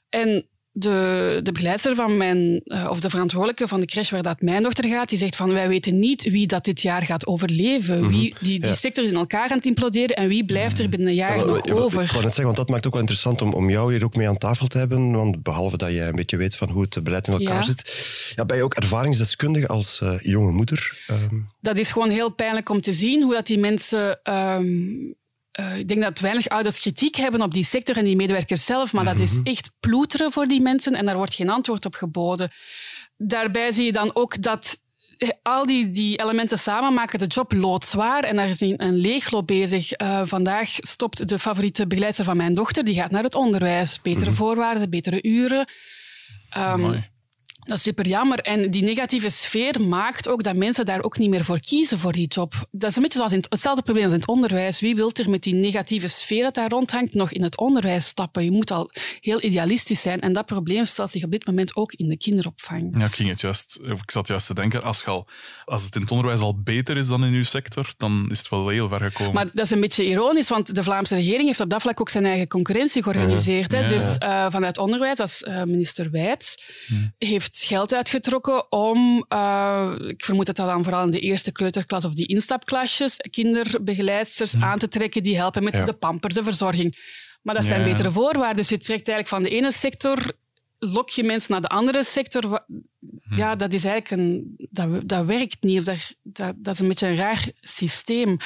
En 0.09 0.49
de, 0.79 1.41
de 1.43 1.53
begeleidster 1.53 1.95
van 1.95 2.17
mijn, 2.17 2.61
uh, 2.65 2.87
of 2.91 3.01
de 3.01 3.11
verantwoordelijke 3.11 3.69
van 3.69 3.81
de 3.81 3.87
crash 3.87 4.11
waar 4.11 4.23
dat 4.23 4.41
mijn 4.41 4.63
dochter 4.63 4.89
gaat, 4.89 5.09
die 5.09 5.19
zegt 5.19 5.37
van 5.37 5.53
wij 5.53 5.69
weten 5.69 5.99
niet 5.99 6.23
wie 6.23 6.47
dat 6.47 6.65
dit 6.65 6.83
jaar 6.83 7.03
gaat 7.03 7.27
overleven. 7.27 7.97
Mm 7.97 8.03
-hmm. 8.03 8.11
Wie, 8.11 8.35
die, 8.41 8.61
die 8.61 8.69
ja. 8.69 8.75
sector 8.75 9.05
is 9.05 9.11
in 9.11 9.17
elkaar 9.17 9.51
aan 9.51 9.57
het 9.57 9.67
imploderen 9.67 10.17
en 10.17 10.29
wie 10.29 10.45
blijft 10.45 10.79
er 10.79 10.89
binnen 10.89 11.09
een 11.09 11.15
jaar 11.15 11.39
ja, 11.39 11.45
nog 11.45 11.71
over. 11.71 12.03
Ik 12.03 12.11
wou 12.11 12.25
net 12.25 12.35
zeggen, 12.35 12.45
want 12.45 12.57
dat 12.57 12.69
maakt 12.69 12.87
ook 12.87 12.93
wel 12.93 13.01
interessant 13.01 13.43
om, 13.43 13.53
om 13.53 13.71
jou 13.71 13.93
hier 13.93 14.05
ook 14.05 14.17
mee 14.17 14.29
aan 14.29 14.39
tafel 14.39 14.67
te 14.67 14.79
hebben. 14.79 15.13
Want 15.13 15.43
behalve 15.43 15.77
dat 15.77 15.93
jij 15.93 16.09
een 16.09 16.17
beetje 16.17 16.37
weet 16.37 16.57
van 16.57 16.69
hoe 16.69 16.83
het 16.83 17.05
beleid 17.05 17.27
in 17.27 17.33
elkaar 17.33 17.65
zit, 17.65 18.33
ja, 18.35 18.45
ben 18.45 18.57
je 18.57 18.63
ook 18.63 18.75
ervaringsdeskundige 18.75 19.67
als 19.67 20.01
uh, 20.03 20.19
jonge 20.21 20.53
moeder? 20.53 21.07
Um. 21.11 21.49
Dat 21.61 21.79
is 21.79 21.91
gewoon 21.91 22.11
heel 22.11 22.31
pijnlijk 22.31 22.69
om 22.69 22.81
te 22.81 22.93
zien 22.93 23.23
hoe 23.23 23.35
dat 23.35 23.47
die 23.47 23.59
mensen... 23.59 24.21
Um, 24.25 25.15
uh, 25.61 25.79
ik 25.79 25.89
denk 25.89 26.03
dat 26.03 26.19
weinig 26.19 26.49
ouders 26.49 26.79
kritiek 26.79 27.17
hebben 27.17 27.43
op 27.43 27.53
die 27.53 27.65
sector 27.65 27.97
en 27.97 28.05
die 28.05 28.17
medewerkers 28.17 28.65
zelf, 28.65 28.93
maar 28.93 29.05
dat 29.05 29.19
is 29.19 29.33
mhm. 29.33 29.47
echt 29.47 29.71
ploeteren 29.81 30.33
voor 30.33 30.47
die 30.47 30.61
mensen 30.61 30.95
en 30.95 31.05
daar 31.07 31.17
wordt 31.17 31.35
geen 31.35 31.51
antwoord 31.51 31.85
op 31.85 31.95
geboden. 31.95 32.51
Daarbij 33.17 33.73
zie 33.73 33.85
je 33.85 33.93
dan 33.93 34.11
ook 34.15 34.43
dat 34.43 34.81
eh, 35.19 35.29
al 35.43 35.67
die, 35.67 35.91
die 35.91 36.21
elementen 36.21 36.59
samen 36.59 36.95
maken 36.95 37.19
de 37.19 37.27
job 37.27 37.53
loodzwaar 37.53 38.25
en 38.25 38.37
daar 38.37 38.49
is 38.49 38.61
een, 38.61 38.83
een 38.83 38.97
leegloop 38.97 39.47
bezig. 39.47 40.01
Uh, 40.01 40.21
vandaag 40.25 40.71
stopt 40.73 41.29
de 41.29 41.39
favoriete 41.39 41.87
begeleidster 41.87 42.25
van 42.25 42.37
mijn 42.37 42.53
dochter, 42.53 42.85
die 42.85 42.95
gaat 42.95 43.11
naar 43.11 43.23
het 43.23 43.35
onderwijs. 43.35 44.03
Betere 44.03 44.31
mm 44.31 44.35
voorwaarden, 44.37 44.91
betere 44.91 45.23
uren. 45.23 45.69
Um, 46.57 47.05
dat 47.67 47.77
is 47.77 47.83
super 47.83 48.07
jammer. 48.07 48.39
En 48.39 48.71
die 48.71 48.83
negatieve 48.83 49.31
sfeer 49.31 49.81
maakt 49.81 50.29
ook 50.29 50.43
dat 50.43 50.57
mensen 50.57 50.85
daar 50.85 51.03
ook 51.03 51.19
niet 51.19 51.31
meer 51.31 51.45
voor 51.45 51.61
kiezen 51.61 51.99
voor 51.99 52.13
die 52.13 52.27
job. 52.27 52.69
Dat 52.71 52.91
is 52.91 52.97
een 52.97 53.03
beetje 53.03 53.19
zoals 53.19 53.33
in 53.33 53.39
het, 53.39 53.51
hetzelfde 53.51 53.83
probleem 53.83 54.05
als 54.05 54.13
in 54.13 54.21
het 54.21 54.29
onderwijs. 54.29 54.81
Wie 54.81 54.95
wil 54.95 55.11
er 55.13 55.31
met 55.31 55.43
die 55.43 55.55
negatieve 55.55 56.09
sfeer 56.09 56.43
dat 56.43 56.55
daar 56.55 56.69
rondhangt 56.69 57.15
nog 57.15 57.33
in 57.33 57.43
het 57.43 57.59
onderwijs 57.59 58.07
stappen? 58.07 58.45
Je 58.45 58.51
moet 58.51 58.71
al 58.71 58.91
heel 59.21 59.43
idealistisch 59.43 60.03
zijn. 60.03 60.21
En 60.21 60.33
dat 60.33 60.47
probleem 60.47 60.85
stelt 60.85 61.11
zich 61.11 61.25
op 61.25 61.31
dit 61.31 61.47
moment 61.47 61.77
ook 61.77 61.93
in 61.93 62.09
de 62.09 62.17
kinderopvang. 62.17 62.99
Ja, 62.99 63.05
ik, 63.05 63.15
ging 63.15 63.29
het 63.29 63.41
juist, 63.41 63.81
ik 63.85 64.11
zat 64.11 64.29
juist 64.29 64.47
te 64.47 64.55
denken, 64.55 64.83
als, 64.83 65.05
al, 65.05 65.29
als 65.65 65.85
het 65.85 65.95
in 65.95 66.01
het 66.01 66.11
onderwijs 66.11 66.41
al 66.41 66.63
beter 66.63 66.97
is 66.97 67.07
dan 67.07 67.25
in 67.25 67.33
uw 67.33 67.45
sector, 67.45 67.93
dan 67.97 68.27
is 68.31 68.39
het 68.39 68.49
wel 68.49 68.69
heel 68.69 68.89
ver 68.89 69.01
gekomen. 69.01 69.35
Maar 69.35 69.49
dat 69.53 69.65
is 69.65 69.71
een 69.71 69.81
beetje 69.81 70.07
ironisch, 70.07 70.49
want 70.49 70.75
de 70.75 70.83
Vlaamse 70.83 71.15
regering 71.15 71.47
heeft 71.47 71.61
op 71.61 71.71
dat 71.71 71.83
vlak 71.83 72.01
ook 72.01 72.11
zijn 72.11 72.25
eigen 72.25 72.49
concurrentie 72.49 73.03
georganiseerd. 73.03 73.73
Ja. 73.73 73.79
Hè? 73.79 73.85
Ja. 73.85 73.91
Dus 73.91 74.17
uh, 74.19 74.51
vanuit 74.51 74.79
onderwijs, 74.79 75.19
als 75.19 75.43
uh, 75.43 75.63
minister 75.63 76.11
Wijts, 76.11 76.55
heeft 77.19 77.56
geld 77.65 77.95
uitgetrokken 77.95 78.73
om, 78.73 79.25
uh, 79.29 79.95
ik 80.07 80.25
vermoed 80.25 80.47
dat 80.47 80.57
dat 80.57 80.69
dan 80.69 80.85
vooral 80.85 81.05
in 81.05 81.11
de 81.11 81.21
eerste 81.21 81.53
kleuterklas 81.53 82.05
of 82.05 82.15
die 82.15 82.27
instapklasjes, 82.27 83.17
kinderbegeleidsters 83.17 84.53
hm. 84.53 84.65
aan 84.65 84.79
te 84.79 84.89
trekken 84.89 85.23
die 85.23 85.37
helpen 85.37 85.65
met 85.65 85.77
ja. 85.77 85.85
de 85.85 85.93
pamper, 85.93 86.35
de 86.35 86.45
verzorging. 86.45 86.97
Maar 87.43 87.55
dat 87.55 87.65
zijn 87.65 87.81
ja. 87.81 87.87
betere 87.87 88.11
voorwaarden. 88.11 88.57
Dus 88.57 88.69
je 88.69 88.79
trekt 88.79 89.09
eigenlijk 89.09 89.29
van 89.29 89.43
de 89.43 89.49
ene 89.49 89.73
sector, 89.73 90.33
lok 90.79 91.11
je 91.11 91.23
mensen 91.23 91.53
naar 91.53 91.61
de 91.61 91.69
andere 91.69 92.05
sector. 92.05 92.65
ja, 93.37 93.57
dat 93.57 93.73
is 93.73 93.85
eigenlijk 93.85 94.23
een, 94.23 94.55
dat, 94.71 95.09
dat 95.09 95.27
werkt 95.27 95.57
niet. 95.61 95.79
Of 95.79 95.85
dat, 95.85 96.15
dat, 96.23 96.55
dat 96.59 96.75
is 96.75 96.81
een 96.81 96.89
beetje 96.89 97.09
een 97.09 97.17
raar 97.17 97.51
systeem. 97.61 98.37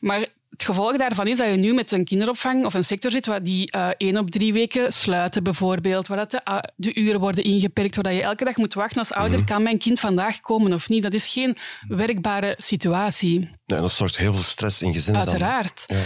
Maar 0.00 0.26
het 0.58 0.66
gevolg 0.66 0.96
daarvan 0.96 1.26
is 1.26 1.38
dat 1.38 1.50
je 1.50 1.56
nu 1.56 1.74
met 1.74 1.92
een 1.92 2.04
kinderopvang 2.04 2.64
of 2.64 2.74
een 2.74 2.84
sector 2.84 3.10
zit 3.10 3.26
waar 3.26 3.42
die 3.42 3.76
uh, 3.76 3.88
één 3.96 4.16
op 4.16 4.30
drie 4.30 4.52
weken 4.52 4.92
sluiten, 4.92 5.42
bijvoorbeeld. 5.42 6.06
Waar 6.06 6.18
dat 6.18 6.30
de, 6.30 6.40
uh, 6.50 6.58
de, 6.76 6.94
uren 6.94 7.20
worden 7.20 7.44
ingeperkt, 7.44 7.96
waar 7.96 8.12
je 8.12 8.22
elke 8.22 8.44
dag 8.44 8.56
moet 8.56 8.74
wachten 8.74 8.98
als 8.98 9.12
ouder, 9.12 9.44
kan 9.44 9.62
mijn 9.62 9.78
kind 9.78 10.00
vandaag 10.00 10.40
komen 10.40 10.72
of 10.72 10.88
niet? 10.88 11.02
Dat 11.02 11.12
is 11.12 11.26
geen 11.26 11.56
werkbare 11.88 12.54
situatie. 12.56 13.50
Dat 13.66 13.92
zorgt 13.92 14.16
heel 14.16 14.32
veel 14.32 14.42
stress 14.42 14.82
in 14.82 14.92
gezinnen. 14.92 15.26
Uiteraard. 15.26 15.84
Ja. 15.86 15.96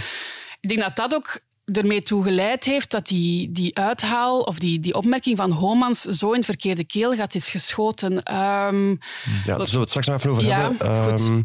Ik 0.60 0.68
denk 0.68 0.80
dat 0.80 0.96
dat 0.96 1.14
ook 1.14 1.40
ermee 1.64 2.02
toe 2.02 2.22
geleid 2.22 2.64
heeft 2.64 2.90
dat 2.90 3.06
die, 3.06 3.52
die 3.52 3.78
uithaal 3.78 4.40
of 4.40 4.58
die, 4.58 4.80
die 4.80 4.94
opmerking 4.94 5.36
van 5.36 5.50
Homans 5.50 6.00
zo 6.00 6.28
in 6.30 6.36
het 6.36 6.44
verkeerde 6.44 6.84
keel 6.84 7.14
gaat 7.14 7.34
is 7.34 7.48
geschoten. 7.48 8.12
Um, 8.12 8.98
ja, 9.44 9.56
daar 9.56 9.66
zullen 9.66 9.72
we 9.72 9.78
het 9.78 9.88
straks 9.88 10.06
nog 10.06 10.16
even 10.16 10.30
over 10.30 10.44
ja, 10.44 10.60
hebben. 10.60 11.20
Um, 11.24 11.44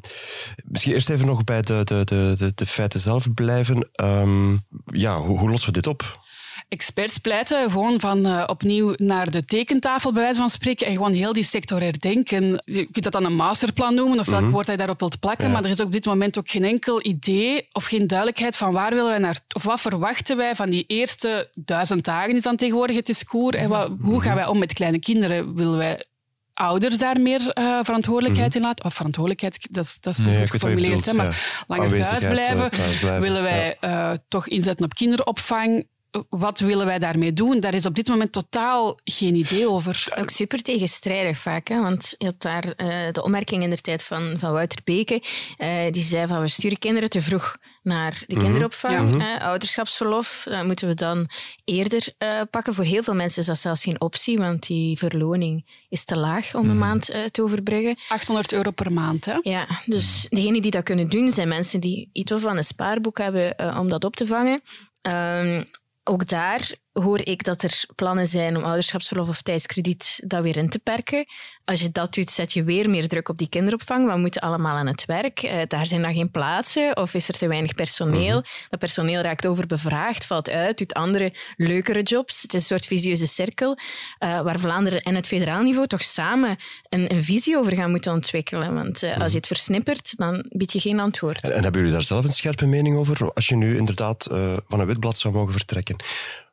misschien 0.63 0.93
eerst 0.93 1.09
even 1.09 1.25
nog 1.25 1.43
bij 1.43 1.61
de, 1.61 1.81
de, 1.83 2.03
de, 2.03 2.51
de, 2.55 2.65
feiten 2.65 2.99
zelf 2.99 3.33
blijven. 3.33 3.89
Um, 4.03 4.65
ja, 4.85 5.21
hoe, 5.21 5.39
hoe 5.39 5.49
lossen 5.49 5.69
we 5.69 5.75
dit 5.75 5.87
op? 5.87 6.25
Experts 6.69 7.17
pleiten 7.17 7.71
gewoon 7.71 7.99
van 7.99 8.25
uh, 8.25 8.43
opnieuw 8.47 8.93
naar 8.97 9.31
de 9.31 9.45
tekentafel, 9.45 10.13
bij 10.13 10.21
wijze 10.21 10.39
van 10.39 10.49
spreken, 10.49 10.87
en 10.87 10.93
gewoon 10.93 11.13
heel 11.13 11.33
die 11.33 11.43
sector 11.43 11.81
herdenken. 11.81 12.61
Je 12.65 12.85
kunt 12.91 13.03
dat 13.03 13.13
dan 13.13 13.25
een 13.25 13.35
masterplan 13.35 13.95
noemen, 13.95 14.19
of 14.19 14.25
welk 14.25 14.37
mm 14.39 14.45
-hmm. 14.45 14.53
woord 14.53 14.67
hij 14.67 14.75
daarop 14.75 14.99
wilt 14.99 15.19
plakken, 15.19 15.47
ja. 15.47 15.53
maar 15.53 15.63
er 15.63 15.69
is 15.69 15.79
op 15.79 15.91
dit 15.91 16.05
moment 16.05 16.37
ook 16.37 16.49
geen 16.49 16.63
enkel 16.63 17.05
idee 17.05 17.67
of 17.71 17.85
geen 17.85 18.07
duidelijkheid 18.07 18.55
van 18.55 18.71
waar 18.71 18.89
willen 18.89 19.09
wij 19.09 19.17
naar, 19.17 19.39
of 19.55 19.63
wat 19.63 19.81
verwachten 19.81 20.37
wij 20.37 20.55
van 20.55 20.69
die 20.69 20.83
eerste 20.87 21.49
duizend 21.53 22.03
dagen, 22.03 22.35
is 22.35 22.43
dan 22.43 22.55
tegenwoordig 22.55 22.95
het 22.95 23.05
discours, 23.05 23.57
en 23.57 23.69
wat, 23.69 23.91
hoe 24.01 24.21
gaan 24.21 24.35
wij 24.35 24.47
om 24.47 24.59
met 24.59 24.73
kleine 24.73 24.99
kinderen? 24.99 25.55
Willen 25.55 25.77
wij 25.77 26.05
ouders 26.53 26.97
daar 26.97 27.19
meer 27.19 27.41
uh, 27.41 27.79
verantwoordelijkheid 27.83 28.47
mm 28.47 28.53
-hmm. 28.53 28.61
in 28.61 28.67
laten. 28.67 28.85
Of 28.85 28.93
verantwoordelijkheid, 28.93 29.67
dat 29.69 29.85
is, 29.85 29.99
dat 29.99 30.13
is 30.13 30.19
nee, 30.19 30.39
goed 30.39 30.49
geformuleerd, 30.49 31.13
maar 31.13 31.25
ja. 31.25 31.65
langer 31.67 31.89
thuis 31.89 32.25
blijven. 32.25 32.71
thuis 32.71 32.99
blijven. 32.99 33.21
Willen 33.21 33.43
wij 33.43 33.77
ja. 33.81 34.11
uh, 34.11 34.17
toch 34.27 34.47
inzetten 34.47 34.85
op 34.85 34.93
kinderopvang? 34.93 35.85
Wat 36.29 36.59
willen 36.59 36.85
wij 36.85 36.99
daarmee 36.99 37.33
doen? 37.33 37.59
Daar 37.59 37.73
is 37.73 37.85
op 37.85 37.95
dit 37.95 38.07
moment 38.07 38.31
totaal 38.31 38.99
geen 39.03 39.35
idee 39.35 39.69
over. 39.69 40.05
Ook 40.19 40.29
super 40.29 40.61
tegenstrijdig 40.61 41.37
vaak. 41.37 41.67
Hè? 41.67 41.81
Want 41.81 42.15
je 42.17 42.25
had 42.25 42.41
daar 42.41 42.65
uh, 42.65 42.87
de 43.11 43.23
opmerking 43.23 43.63
in 43.63 43.69
de 43.69 43.81
tijd 43.81 44.03
van, 44.03 44.35
van 44.39 44.51
Wouter 44.51 44.79
Beke. 44.83 45.21
Uh, 45.57 45.69
die 45.91 46.03
zei 46.03 46.27
van 46.27 46.41
we 46.41 46.47
sturen 46.47 46.79
kinderen 46.79 47.09
te 47.09 47.21
vroeg 47.21 47.57
naar 47.83 48.23
de 48.27 48.37
kinderopvang. 48.37 48.99
Mm 48.99 49.11
-hmm. 49.11 49.19
uh, 49.21 49.41
ouderschapsverlof 49.41 50.45
dat 50.49 50.65
moeten 50.65 50.87
we 50.87 50.93
dan 50.93 51.29
eerder 51.63 52.13
pakken. 52.49 52.73
Voor 52.73 52.83
heel 52.83 53.03
veel 53.03 53.15
mensen 53.15 53.41
is 53.41 53.47
dat 53.47 53.57
zelfs 53.57 53.83
geen 53.83 54.01
optie, 54.01 54.37
want 54.37 54.67
die 54.67 54.97
verloning 54.97 55.85
is 55.89 56.03
te 56.03 56.17
laag 56.17 56.55
om 56.55 56.61
mm 56.61 56.69
-hmm. 56.69 56.69
een 56.69 56.87
maand 56.87 57.11
te 57.31 57.43
overbruggen. 57.43 57.95
800 58.07 58.53
euro 58.53 58.71
per 58.71 58.91
maand, 58.91 59.25
hè? 59.25 59.37
Ja, 59.41 59.67
dus 59.85 60.25
degenen 60.29 60.61
die 60.61 60.71
dat 60.71 60.83
kunnen 60.83 61.09
doen, 61.09 61.31
zijn 61.31 61.47
mensen 61.47 61.79
die 61.79 62.09
iets 62.13 62.31
of 62.31 62.41
van 62.41 62.57
een 62.57 62.63
spaarboek 62.63 63.17
hebben 63.17 63.77
om 63.77 63.89
dat 63.89 64.03
op 64.03 64.15
te 64.15 64.25
vangen. 64.25 64.61
Ehm, 65.07 65.63
ook 66.07 66.27
daar 66.27 66.75
hoor 67.03 67.19
ik 67.23 67.43
dat 67.43 67.63
er 67.63 67.85
plannen 67.95 68.27
zijn 68.27 68.57
om 68.57 68.63
ouderschapsverlof 68.63 69.27
of 69.27 69.41
tijdskrediet 69.41 70.21
dat 70.25 70.41
weer 70.41 70.57
in 70.57 70.69
te 70.69 70.79
perken. 70.79 71.25
Als 71.65 71.81
je 71.81 71.91
dat 71.91 72.13
doet, 72.13 72.29
zet 72.29 72.53
je 72.53 72.63
weer 72.63 72.89
meer 72.89 73.07
druk 73.07 73.29
op 73.29 73.37
die 73.37 73.49
kinderopvang. 73.49 74.11
We 74.11 74.17
moeten 74.17 74.41
allemaal 74.41 74.75
aan 74.75 74.87
het 74.87 75.05
werk. 75.05 75.43
Uh, 75.43 75.51
daar 75.67 75.85
zijn 75.85 76.01
dan 76.01 76.13
geen 76.13 76.31
plaatsen 76.31 76.97
of 76.97 77.13
is 77.13 77.27
er 77.27 77.33
te 77.33 77.47
weinig 77.47 77.73
personeel. 77.73 78.37
Mm 78.37 78.43
-hmm. 78.43 78.67
Dat 78.69 78.79
personeel 78.79 79.21
raakt 79.21 79.47
overbevraagd, 79.47 80.25
valt 80.25 80.49
uit, 80.49 80.77
doet 80.77 80.93
andere 80.93 81.33
leukere 81.55 82.01
jobs. 82.01 82.41
Het 82.41 82.53
is 82.53 82.59
een 82.59 82.65
soort 82.65 82.85
visieuze 82.85 83.27
cirkel 83.27 83.77
uh, 84.23 84.41
waar 84.41 84.59
Vlaanderen 84.59 85.01
en 85.01 85.15
het 85.15 85.27
federaal 85.27 85.63
niveau 85.63 85.87
toch 85.87 86.01
samen 86.01 86.57
een, 86.89 87.13
een 87.13 87.23
visie 87.23 87.57
over 87.57 87.75
gaan 87.75 87.91
moeten 87.91 88.13
ontwikkelen. 88.13 88.73
Want 88.73 89.03
uh, 89.03 89.09
mm 89.09 89.13
-hmm. 89.13 89.23
als 89.23 89.31
je 89.31 89.37
het 89.37 89.47
versnippert, 89.47 90.13
dan 90.17 90.45
bied 90.49 90.73
je 90.73 90.79
geen 90.79 90.99
antwoord. 90.99 91.41
En, 91.41 91.53
en, 91.53 91.63
hebben 91.63 91.81
jullie 91.81 91.95
daar 91.95 92.05
zelf 92.05 92.23
een 92.23 92.29
scherpe 92.29 92.65
mening 92.65 92.97
over? 92.97 93.33
Als 93.33 93.47
je 93.47 93.55
nu 93.55 93.77
inderdaad 93.77 94.23
van 94.67 94.79
een 94.79 94.85
witblad 94.85 95.17
zou 95.17 95.33
mogen 95.33 95.53
vertrekken, 95.53 95.95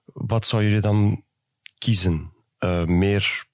wat 0.04 0.46
zou 0.46 0.62
jullie 0.62 0.80
dan 0.80 1.25
kiezen? 1.78 2.32
Uh, 2.58 2.84
meer 2.84 3.44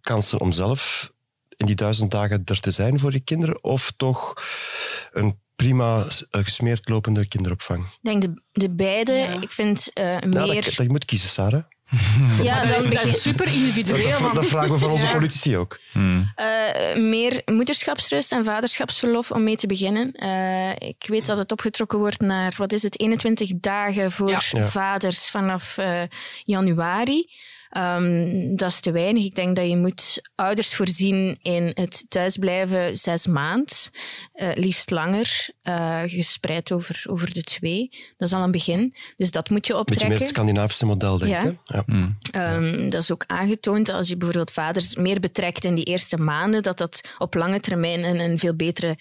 kansen 0.00 0.40
om 0.40 0.52
zelf 0.52 1.12
in 1.56 1.66
die 1.66 1.74
duizend 1.74 2.10
dagen 2.10 2.42
er 2.44 2.60
te 2.60 2.70
zijn 2.70 2.98
voor 2.98 3.12
je 3.12 3.20
kinderen? 3.20 3.64
Of 3.64 3.92
toch 3.96 4.34
een 5.12 5.40
prima 5.56 6.06
gesmeerd 6.30 6.88
lopende 6.88 7.28
kinderopvang? 7.28 7.84
Ik 7.84 7.98
denk 8.00 8.22
de, 8.22 8.42
de 8.52 8.70
beide. 8.70 9.12
Ja. 9.12 9.40
Ik 9.40 9.50
vind 9.50 9.90
uh, 9.94 10.04
meer... 10.04 10.46
Ja, 10.46 10.54
dat, 10.54 10.64
dat, 10.64 10.76
je 10.76 10.88
moet 10.88 11.04
kiezen, 11.04 11.28
Sarah. 11.28 11.64
Ja, 12.42 12.64
dan 12.64 12.90
dat 12.90 13.04
is 13.04 13.22
super 13.22 13.46
individueel. 13.46 14.20
Dat, 14.20 14.34
dat, 14.34 14.46
vragen 14.46 14.70
we 14.70 14.78
van 14.78 14.90
onze 14.90 15.06
ja. 15.06 15.12
politici 15.12 15.56
ook. 15.56 15.78
Hmm. 15.92 16.32
Uh, 16.36 17.02
meer 17.02 17.42
moederschapsrust 17.44 18.32
en 18.32 18.44
vaderschapsverlof 18.44 19.30
om 19.30 19.42
mee 19.44 19.56
te 19.56 19.66
beginnen. 19.66 20.12
Uh, 20.16 20.70
ik 20.70 21.06
weet 21.06 21.26
dat 21.26 21.38
het 21.38 21.52
opgetrokken 21.52 21.98
wordt 21.98 22.20
naar, 22.20 22.54
wat 22.56 22.72
is 22.72 22.82
het, 22.82 23.00
21 23.00 23.50
dagen 23.54 24.12
voor 24.12 24.30
ja. 24.30 24.64
vaders 24.64 25.30
vanaf 25.30 25.78
uh, 25.78 26.02
januari. 26.44 27.28
Um, 27.76 28.56
dat 28.56 28.70
is 28.70 28.80
te 28.80 28.90
weinig. 28.90 29.24
Ik 29.24 29.34
denk 29.34 29.56
dat 29.56 29.68
je 29.68 29.76
moet 29.76 30.30
ouders 30.34 30.74
voorzien 30.74 31.38
in 31.42 31.70
het 31.74 32.04
thuisblijven 32.08 32.98
zes 32.98 33.26
maand, 33.26 33.90
uh, 34.34 34.48
liefst 34.54 34.90
langer, 34.90 35.48
uh, 35.62 36.02
gespreid 36.06 36.72
over, 36.72 37.04
over 37.08 37.32
de 37.32 37.42
twee. 37.42 37.88
Dat 38.16 38.28
is 38.28 38.34
al 38.34 38.42
een 38.42 38.50
begin. 38.50 38.94
Dus 39.16 39.30
dat 39.30 39.50
moet 39.50 39.66
je 39.66 39.76
optrekken. 39.76 40.08
Beetje 40.08 40.24
meer 40.24 40.28
het 40.28 40.36
Scandinavische 40.36 40.86
model, 40.86 41.18
denk 41.18 41.36
ik. 41.36 41.42
Ja. 41.42 41.54
Ja. 41.64 41.82
Mm. 41.86 42.18
Um, 42.36 42.90
dat 42.90 43.02
is 43.02 43.12
ook 43.12 43.24
aangetoond 43.26 43.88
als 43.88 44.08
je 44.08 44.16
bijvoorbeeld 44.16 44.50
vaders 44.50 44.94
meer 44.94 45.20
betrekt 45.20 45.64
in 45.64 45.74
die 45.74 45.84
eerste 45.84 46.16
maanden, 46.16 46.62
dat 46.62 46.78
dat 46.78 47.00
op 47.18 47.34
lange 47.34 47.60
termijn 47.60 48.04
een, 48.04 48.18
een 48.18 48.38
veel 48.38 48.54
betere 48.54 48.98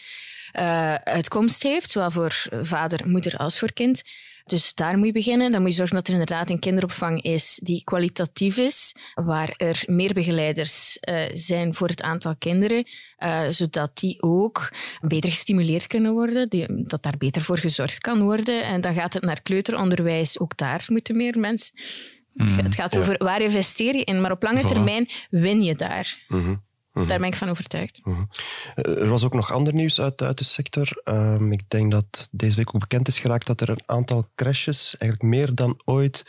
uh, 0.59 0.93
uitkomst 0.93 1.63
heeft, 1.63 1.89
zowel 1.89 2.11
voor 2.11 2.45
vader, 2.61 3.07
moeder 3.07 3.37
als 3.37 3.59
voor 3.59 3.73
kind. 3.73 4.01
Dus 4.49 4.73
daar 4.73 4.97
moet 4.97 5.05
je 5.05 5.13
beginnen. 5.13 5.51
Dan 5.51 5.61
moet 5.61 5.69
je 5.69 5.75
zorgen 5.75 5.95
dat 5.95 6.07
er 6.07 6.13
inderdaad 6.13 6.49
een 6.49 6.59
kinderopvang 6.59 7.21
is 7.21 7.59
die 7.63 7.83
kwalitatief 7.83 8.57
is, 8.57 8.95
waar 9.13 9.53
er 9.57 9.83
meer 9.85 10.13
begeleiders 10.13 10.97
uh, 11.09 11.21
zijn 11.33 11.73
voor 11.73 11.87
het 11.87 12.01
aantal 12.01 12.35
kinderen, 12.35 12.87
uh, 13.19 13.41
zodat 13.49 13.97
die 13.97 14.21
ook 14.21 14.71
beter 15.01 15.29
gestimuleerd 15.29 15.87
kunnen 15.87 16.13
worden, 16.13 16.49
die, 16.49 16.83
dat 16.85 17.03
daar 17.03 17.17
beter 17.17 17.41
voor 17.41 17.57
gezorgd 17.57 17.97
kan 17.97 18.21
worden. 18.21 18.63
En 18.63 18.81
dan 18.81 18.93
gaat 18.93 19.13
het 19.13 19.23
naar 19.23 19.41
kleuteronderwijs. 19.41 20.39
Ook 20.39 20.57
daar 20.57 20.85
moeten 20.87 21.17
meer 21.17 21.39
mensen. 21.39 21.73
Mm, 22.33 22.47
het 22.47 22.75
gaat 22.75 22.93
ja. 22.93 22.99
over 22.99 23.15
waar 23.17 23.41
investeer 23.41 23.95
je 23.95 24.03
in, 24.03 24.21
maar 24.21 24.31
op 24.31 24.43
lange 24.43 24.61
voilà. 24.61 24.67
termijn 24.67 25.09
win 25.29 25.63
je 25.63 25.75
daar. 25.75 26.25
Mm 26.27 26.43
-hmm. 26.43 26.67
Daar 27.07 27.19
ben 27.19 27.27
ik 27.27 27.35
van 27.35 27.49
overtuigd. 27.49 27.99
Mm 28.03 28.13
-hmm. 28.13 28.29
Er 28.75 29.09
was 29.09 29.23
ook 29.23 29.33
nog 29.33 29.53
ander 29.53 29.73
nieuws 29.73 30.01
uit, 30.01 30.21
uit 30.21 30.37
de 30.37 30.43
sector. 30.43 31.01
Um, 31.03 31.51
ik 31.51 31.61
denk 31.67 31.91
dat 31.91 32.27
deze 32.31 32.55
week 32.55 32.75
ook 32.75 32.81
bekend 32.81 33.07
is 33.07 33.19
geraakt 33.19 33.47
dat 33.47 33.61
er 33.61 33.69
een 33.69 33.83
aantal 33.85 34.29
crashes, 34.35 34.95
eigenlijk 34.97 35.33
meer 35.35 35.55
dan 35.55 35.81
ooit, 35.85 36.25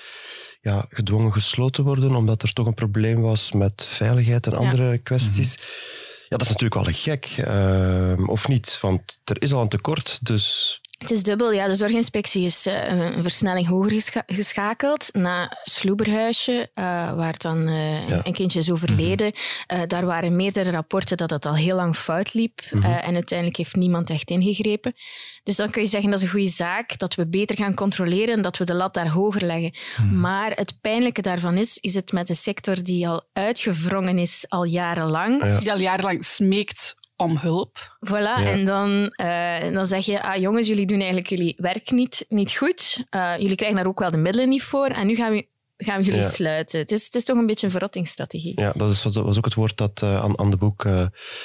ja, 0.60 0.86
gedwongen 0.88 1.32
gesloten 1.32 1.84
worden, 1.84 2.14
omdat 2.14 2.42
er 2.42 2.52
toch 2.52 2.66
een 2.66 2.74
probleem 2.74 3.20
was 3.20 3.52
met 3.52 3.86
veiligheid 3.90 4.46
en 4.46 4.54
andere 4.54 4.90
ja. 4.90 4.98
kwesties. 5.02 5.56
Mm 5.56 5.62
-hmm. 5.62 6.18
Ja, 6.28 6.36
dat 6.36 6.46
is 6.46 6.52
natuurlijk 6.52 6.84
wel 6.84 6.94
gek, 6.94 7.36
uh, 7.38 8.28
of 8.28 8.48
niet? 8.48 8.78
Want 8.80 9.20
er 9.24 9.42
is 9.42 9.52
al 9.52 9.62
een 9.62 9.68
tekort, 9.68 10.26
dus 10.26 10.80
het 11.00 11.10
is 11.10 11.22
dubbel. 11.22 11.52
Ja, 11.52 11.66
de 11.66 11.74
zorginspectie 11.74 12.44
is 12.44 12.66
uh, 12.66 12.86
een 12.88 13.22
versnelling 13.22 13.66
hoger 13.66 13.90
gescha 13.90 14.22
geschakeld 14.26 15.08
na 15.12 15.56
Sloeberhuisje, 15.64 16.70
uh, 16.74 17.12
waar 17.12 17.38
dan 17.38 17.68
uh, 17.68 18.08
ja. 18.08 18.20
een 18.22 18.32
kindje 18.32 18.58
is 18.58 18.70
overleden. 18.70 19.26
Mm 19.26 19.32
-hmm. 19.66 19.88
daar 19.88 20.06
waren 20.06 20.36
meerdere 20.36 20.70
rapporten 20.70 21.16
dat 21.16 21.30
het 21.30 21.46
al 21.46 21.54
heel 21.54 21.76
lang 21.76 21.96
fout 21.96 22.34
liep 22.34 22.60
mm 22.70 22.82
-hmm. 22.82 22.92
en 22.92 23.14
uiteindelijk 23.14 23.58
heeft 23.58 23.74
niemand 23.74 24.10
echt 24.10 24.30
ingegrepen. 24.30 24.94
Dus 25.42 25.56
dan 25.56 25.70
kun 25.70 25.82
je 25.82 25.88
zeggen 25.88 26.10
dat 26.10 26.18
is 26.18 26.24
een 26.24 26.32
goede 26.32 26.48
zaak, 26.48 26.98
dat 26.98 27.14
we 27.14 27.28
beter 27.28 27.56
gaan 27.56 27.74
controleren 27.74 28.34
en 28.34 28.42
dat 28.42 28.56
we 28.56 28.64
de 28.64 28.74
lat 28.74 28.94
daar 28.94 29.08
hoger 29.08 29.44
leggen. 29.46 29.74
Mm 29.96 30.08
-hmm. 30.08 30.20
Maar 30.20 30.52
het 30.54 30.78
pijnlijke 30.80 31.22
daarvan 31.22 31.56
is, 31.56 31.78
is 31.78 31.94
het 31.94 32.12
met 32.12 32.28
een 32.28 32.34
sector 32.34 32.82
die 32.82 33.08
al 33.08 33.28
uitgevrongen 33.32 34.18
is 34.18 34.44
al 34.48 34.64
jarenlang. 34.64 35.44
Ja. 35.44 35.58
Die 35.58 35.72
al 35.72 35.78
jarenlang 35.78 36.24
smeekt 36.24 36.98
om 37.20 37.36
hulp. 37.36 37.96
Voilà, 38.08 38.42
ja. 38.42 38.44
en 38.44 38.64
dan, 38.64 39.14
uh, 39.20 39.72
dan 39.72 39.86
zeg 39.86 40.06
je, 40.06 40.22
ah, 40.22 40.36
jongens, 40.36 40.66
jullie 40.66 40.86
doen 40.86 40.98
eigenlijk 40.98 41.28
jullie 41.28 41.54
werk 41.56 41.90
niet, 41.90 42.24
niet 42.28 42.52
goed. 42.52 43.04
Uh, 43.10 43.32
jullie 43.38 43.56
krijgen 43.56 43.76
daar 43.76 43.86
ook 43.86 43.98
wel 43.98 44.10
de 44.10 44.16
middelen 44.16 44.48
niet 44.48 44.62
voor. 44.62 44.86
En 44.86 45.06
nu 45.06 45.14
gaan 45.14 45.32
we, 45.32 45.46
gaan 45.76 45.98
we 45.98 46.04
jullie 46.04 46.20
ja. 46.20 46.28
sluiten. 46.28 46.78
Het 46.78 46.90
is, 46.90 47.04
het 47.04 47.14
is 47.14 47.24
toch 47.24 47.36
een 47.36 47.46
beetje 47.46 47.66
een 47.66 47.72
verrottingsstrategie. 47.72 48.60
Ja, 48.60 48.72
dat 48.76 48.90
is, 48.90 49.02
was 49.02 49.38
ook 49.38 49.44
het 49.44 49.54
woord 49.54 49.76
dat 49.76 50.00
uh, 50.04 50.22
aan, 50.22 50.38
aan 50.38 50.50
de 50.50 50.56
boek 50.56 50.86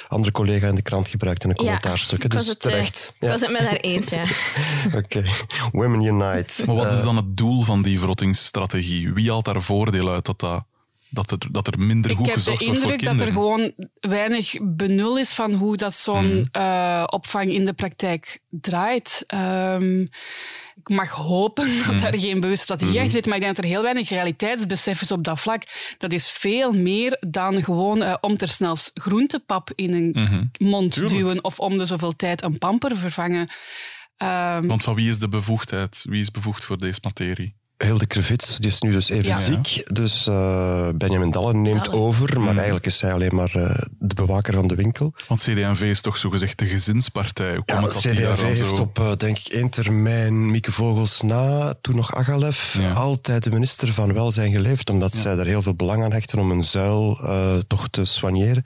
andere 0.08 0.32
collega 0.32 0.68
in 0.68 0.74
de 0.74 0.82
krant 0.82 1.08
gebruikte 1.08 1.44
in 1.44 1.50
een 1.50 1.56
commentaarstuk. 1.56 2.22
Ja, 2.22 2.28
dus 2.28 2.46
het, 2.46 2.60
terecht. 2.60 3.12
Ik 3.18 3.28
was 3.28 3.40
het 3.40 3.50
met 3.50 3.60
haar 3.60 3.76
eens, 3.76 4.08
ja. 4.08 4.22
Oké, 4.86 4.96
okay. 4.96 5.24
Women 5.72 6.02
Unite. 6.02 6.66
Maar 6.66 6.76
wat 6.76 6.92
is 6.92 7.02
dan 7.02 7.16
het 7.16 7.36
doel 7.36 7.62
van 7.62 7.82
die 7.82 7.98
verrottingsstrategie? 7.98 9.12
Wie 9.12 9.30
haalt 9.30 9.44
daar 9.44 9.62
voordeel 9.62 10.10
uit 10.10 10.24
dat 10.24 10.40
dat 10.40 10.64
Dat 11.10 11.30
er, 11.30 11.38
dat 11.50 11.66
er 11.66 11.78
minder 11.78 12.16
goed 12.16 12.30
gezorgd 12.30 12.66
wordt 12.66 12.80
voor 12.80 12.90
kinderen? 12.90 12.94
Ik 12.94 13.00
heb 13.00 13.00
de 13.00 13.08
indruk 13.08 13.18
dat 13.18 13.26
er 13.26 13.32
gewoon 13.32 13.90
weinig 14.12 14.56
benul 14.62 15.18
is 15.18 15.32
van 15.32 15.52
hoe 15.52 15.76
dat 15.76 15.94
zo'n 15.94 16.48
uh, 16.52 17.04
opvang 17.06 17.50
in 17.50 17.64
de 17.64 17.72
praktijk 17.72 18.40
draait. 18.48 19.24
Um, 19.34 20.08
ik 20.76 20.88
mag 20.88 21.10
hopen 21.10 21.68
dat 21.86 21.94
mm. 21.94 22.04
er 22.04 22.20
geen 22.20 22.40
bewuste 22.40 22.64
strategie 22.64 22.96
achter 22.96 23.10
zit, 23.10 23.26
maar 23.26 23.34
ik 23.34 23.42
denk 23.42 23.56
dat 23.56 23.64
er 23.64 23.70
heel 23.70 23.82
weinig 23.82 24.08
realiteitsbesef 24.08 25.00
is 25.00 25.10
op 25.10 25.24
dat 25.24 25.40
vlak. 25.40 25.62
Dat 25.98 26.12
is 26.12 26.30
veel 26.30 26.72
meer 26.72 27.16
dan 27.28 27.64
gewoon 27.64 28.02
uh, 28.02 28.14
om 28.20 28.36
ter 28.36 28.48
snels 28.48 28.90
groentepap 28.94 29.72
in 29.74 29.92
een 29.92 30.10
mm 30.14 30.50
mond 30.58 31.08
duwen 31.08 31.44
of 31.44 31.60
om 31.60 31.78
de 31.78 31.84
zoveel 31.84 32.16
tijd 32.16 32.42
een 32.44 32.58
pamper 32.58 32.96
vervangen. 32.96 33.48
Um, 34.18 34.66
Want 34.66 34.82
van 34.82 34.94
wie 34.94 35.08
is 35.08 35.18
de 35.18 35.28
bevoegdheid? 35.28 36.04
Wie 36.08 36.20
is 36.20 36.30
bevoegd 36.30 36.64
voor 36.64 36.78
deze 36.78 36.98
materie? 37.02 37.54
Hilde 37.78 38.06
Krevits, 38.06 38.56
die 38.56 38.70
is 38.70 38.80
nu 38.80 38.92
dus 38.92 39.08
even 39.08 39.36
ziek. 39.36 39.94
Dus 39.94 40.26
uh, 40.26 40.88
Benjamin 40.94 41.30
Dallen 41.30 41.62
neemt 41.62 41.92
over. 41.92 42.40
Maar 42.40 42.50
mm. 42.50 42.56
eigenlijk 42.56 42.86
is 42.86 42.98
zij 42.98 43.12
alleen 43.12 43.34
maar 43.34 43.56
uh, 43.56 43.76
de 43.98 44.14
bewaker 44.14 44.54
van 44.54 44.66
de 44.66 44.74
winkel. 44.74 45.14
Want 45.28 45.40
CD&V 45.40 45.80
is 45.80 46.00
toch 46.00 46.16
zogezegd 46.16 46.58
de 46.58 46.66
gezinspartij. 46.66 47.54
Hoe 47.54 47.62
ja, 47.66 47.80
CD&V 47.82 48.40
heeft 48.40 48.76
zo... 48.76 48.82
op, 48.82 48.98
uh, 48.98 49.12
denk 49.12 49.38
ik, 49.38 49.46
één 49.46 49.68
termijn 49.68 50.50
Mieke 50.50 50.72
Vogels 50.72 51.20
na, 51.20 51.74
toen 51.80 51.96
nog 51.96 52.14
Agalef, 52.14 52.76
ja. 52.80 52.92
altijd 52.92 53.44
de 53.44 53.50
minister 53.50 53.92
van 53.92 54.12
Welzijn 54.12 54.52
geleefd. 54.52 54.90
Omdat 54.90 55.12
ja. 55.12 55.20
zij 55.20 55.34
daar 55.34 55.46
heel 55.46 55.62
veel 55.62 55.74
belang 55.74 56.04
aan 56.04 56.12
hechten 56.12 56.38
om 56.38 56.50
een 56.50 56.64
zuil 56.64 57.20
toch 57.66 57.88
te 57.88 58.04
soigneren. 58.04 58.62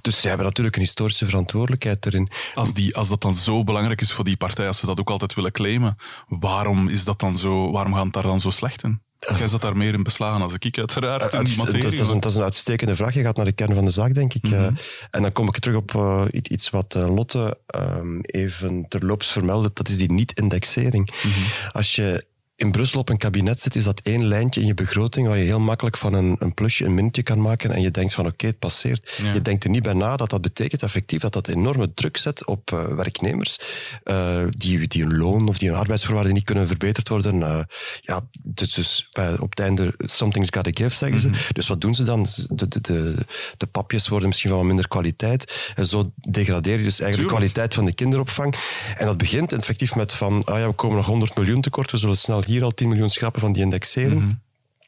Dus 0.00 0.20
zij 0.20 0.28
hebben 0.28 0.46
natuurlijk 0.46 0.76
een 0.76 0.82
historische 0.82 1.24
verantwoordelijkheid 1.24 2.06
erin. 2.06 2.30
Als, 2.54 2.74
die, 2.74 2.96
als 2.96 3.08
dat 3.08 3.20
dan 3.20 3.34
zo 3.34 3.64
belangrijk 3.64 4.00
is 4.00 4.12
voor 4.12 4.24
die 4.24 4.36
partij, 4.36 4.66
als 4.66 4.78
ze 4.78 4.86
dat 4.86 5.00
ook 5.00 5.10
altijd 5.10 5.34
willen 5.34 5.52
claimen, 5.52 5.96
waarom 6.28 6.88
is 6.88 7.04
dat 7.04 7.20
dan 7.20 7.36
zo... 7.38 7.70
Waarom 7.70 7.94
gaan 7.94 8.10
daar 8.10 8.22
dan 8.22 8.40
zo 8.44 8.50
slecht 8.50 8.82
in? 8.82 9.02
Jij 9.38 9.46
zat 9.46 9.60
daar 9.60 9.76
meer 9.76 9.94
in 9.94 10.02
beslagen 10.02 10.42
als 10.42 10.52
ik, 10.58 10.78
uiteraard, 10.78 11.32
in 11.32 11.44
die 11.44 11.56
materie. 11.56 11.82
Dat 11.82 11.92
is, 11.92 11.98
een, 11.98 12.20
dat 12.20 12.30
is 12.30 12.36
een 12.36 12.42
uitstekende 12.42 12.96
vraag. 12.96 13.14
Je 13.14 13.22
gaat 13.22 13.36
naar 13.36 13.44
de 13.44 13.52
kern 13.52 13.74
van 13.74 13.84
de 13.84 13.90
zaak, 13.90 14.14
denk 14.14 14.34
ik. 14.34 14.42
Mm 14.42 14.52
-hmm. 14.52 14.60
uh, 14.60 14.68
en 15.10 15.22
dan 15.22 15.32
kom 15.32 15.48
ik 15.48 15.58
terug 15.58 15.76
op 15.76 15.92
uh, 15.92 16.24
iets 16.30 16.70
wat 16.70 16.94
uh, 16.94 17.14
Lotte 17.14 17.58
um, 17.74 18.20
even 18.20 18.86
terloops 18.88 19.32
vermeldde. 19.32 19.70
Dat 19.72 19.88
is 19.88 19.96
die 19.96 20.12
niet-indexering. 20.12 21.10
Mm 21.24 21.32
-hmm. 21.32 21.44
Als 21.70 21.94
je 21.94 22.26
in 22.56 22.70
Brussel 22.70 23.00
op 23.00 23.08
een 23.08 23.16
kabinet 23.16 23.60
zit, 23.60 23.74
is 23.74 23.84
dat 23.84 24.00
één 24.02 24.24
lijntje 24.24 24.60
in 24.60 24.66
je 24.66 24.74
begroting 24.74 25.26
waar 25.26 25.38
je 25.38 25.44
heel 25.44 25.60
makkelijk 25.60 25.96
van 25.96 26.12
een, 26.12 26.36
een 26.38 26.54
plusje 26.54 26.84
een 26.84 26.94
mintje 26.94 27.22
kan 27.22 27.40
maken 27.40 27.70
en 27.70 27.80
je 27.80 27.90
denkt 27.90 28.14
van 28.14 28.24
oké, 28.24 28.34
okay, 28.34 28.50
het 28.50 28.58
passeert. 28.58 29.20
Ja. 29.22 29.32
Je 29.32 29.42
denkt 29.42 29.64
er 29.64 29.70
niet 29.70 29.82
bij 29.82 29.92
na 29.92 30.16
dat 30.16 30.30
dat 30.30 30.40
betekent 30.40 30.82
effectief 30.82 31.20
dat 31.20 31.32
dat 31.32 31.48
enorme 31.48 31.94
druk 31.94 32.16
zet 32.16 32.46
op 32.46 32.70
uh, 32.70 32.86
werknemers 32.86 33.58
uh, 34.04 34.44
die, 34.48 34.88
die 34.88 35.02
hun 35.02 35.16
loon 35.16 35.48
of 35.48 35.58
die 35.58 35.68
hun 35.68 35.78
arbeidsvoorwaarden 35.78 36.34
niet 36.34 36.44
kunnen 36.44 36.66
verbeterd 36.66 37.08
worden. 37.08 37.40
Uh, 37.40 37.60
ja, 38.00 38.20
dus, 38.42 38.72
dus 38.72 39.08
op 39.40 39.50
het 39.50 39.60
einde, 39.60 39.94
something's 39.96 40.48
gotta 40.50 40.70
give, 40.74 40.96
zeggen 40.96 41.20
ze. 41.20 41.26
Mm 41.26 41.32
-hmm. 41.32 41.42
Dus 41.52 41.66
wat 41.66 41.80
doen 41.80 41.94
ze 41.94 42.02
dan? 42.02 42.26
De, 42.48 42.68
de, 42.68 42.80
de, 42.80 43.14
de 43.56 43.66
papjes 43.66 44.08
worden 44.08 44.28
misschien 44.28 44.50
van 44.50 44.66
minder 44.66 44.88
kwaliteit 44.88 45.72
en 45.74 45.86
zo 45.86 46.12
degradeer 46.30 46.78
je 46.78 46.84
dus 46.84 47.00
eigenlijk 47.00 47.30
de 47.30 47.36
kwaliteit 47.36 47.74
van 47.74 47.84
de 47.84 47.94
kinderopvang. 47.94 48.54
En 48.96 49.06
dat 49.06 49.16
begint 49.16 49.52
effectief 49.52 49.94
met 49.94 50.12
van, 50.12 50.44
ah 50.44 50.58
ja, 50.58 50.66
we 50.66 50.72
komen 50.72 50.96
nog 50.96 51.06
100 51.06 51.36
miljoen 51.36 51.60
tekort, 51.60 51.90
we 51.90 51.96
zullen 51.96 52.16
snel 52.16 52.42
hier 52.44 52.62
al 52.62 52.70
10 52.70 52.88
miljoen 52.88 53.08
schrappen 53.08 53.40
van 53.40 53.52
die 53.52 53.62
indexering. 53.62 54.20
Mm 54.20 54.28
-hmm. 54.28 54.42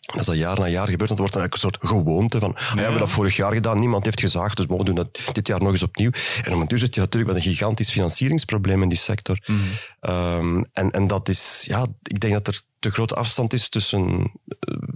Dat 0.07 0.21
is 0.21 0.27
dat 0.27 0.37
jaar 0.37 0.59
na 0.59 0.69
jaar 0.69 0.89
gebeurt. 0.89 1.09
Dat 1.09 1.19
wordt 1.19 1.33
dan 1.33 1.43
een 1.43 1.51
soort 1.53 1.77
gewoonte 1.81 2.39
van, 2.39 2.55
ja. 2.59 2.75
we 2.75 2.81
hebben 2.81 2.99
dat 2.99 3.11
vorig 3.11 3.37
jaar 3.37 3.53
gedaan, 3.53 3.79
niemand 3.79 4.05
heeft 4.05 4.21
gezaagd, 4.21 4.57
dus 4.57 4.67
we 4.67 4.85
doen 4.85 4.95
dat 4.95 5.21
dit 5.33 5.47
jaar 5.47 5.61
nog 5.61 5.71
eens 5.71 5.83
opnieuw. 5.83 6.11
En 6.43 6.55
op 6.55 6.61
een 6.61 6.67
duur 6.69 6.79
zit 6.79 6.95
je 6.95 7.01
natuurlijk 7.01 7.33
met 7.33 7.45
een 7.45 7.51
gigantisch 7.51 7.91
financieringsprobleem 7.91 8.83
in 8.83 8.89
die 8.89 8.99
sector. 8.99 9.43
Mm 9.47 9.59
-hmm. 10.01 10.15
um, 10.15 10.67
en, 10.73 10.91
en 10.91 11.07
dat 11.07 11.29
is, 11.29 11.65
ja, 11.67 11.87
ik 12.03 12.21
denk 12.21 12.33
dat 12.33 12.47
er 12.47 12.61
te 12.79 12.91
grote 12.91 13.15
afstand 13.15 13.53
is 13.53 13.69
tussen 13.69 14.33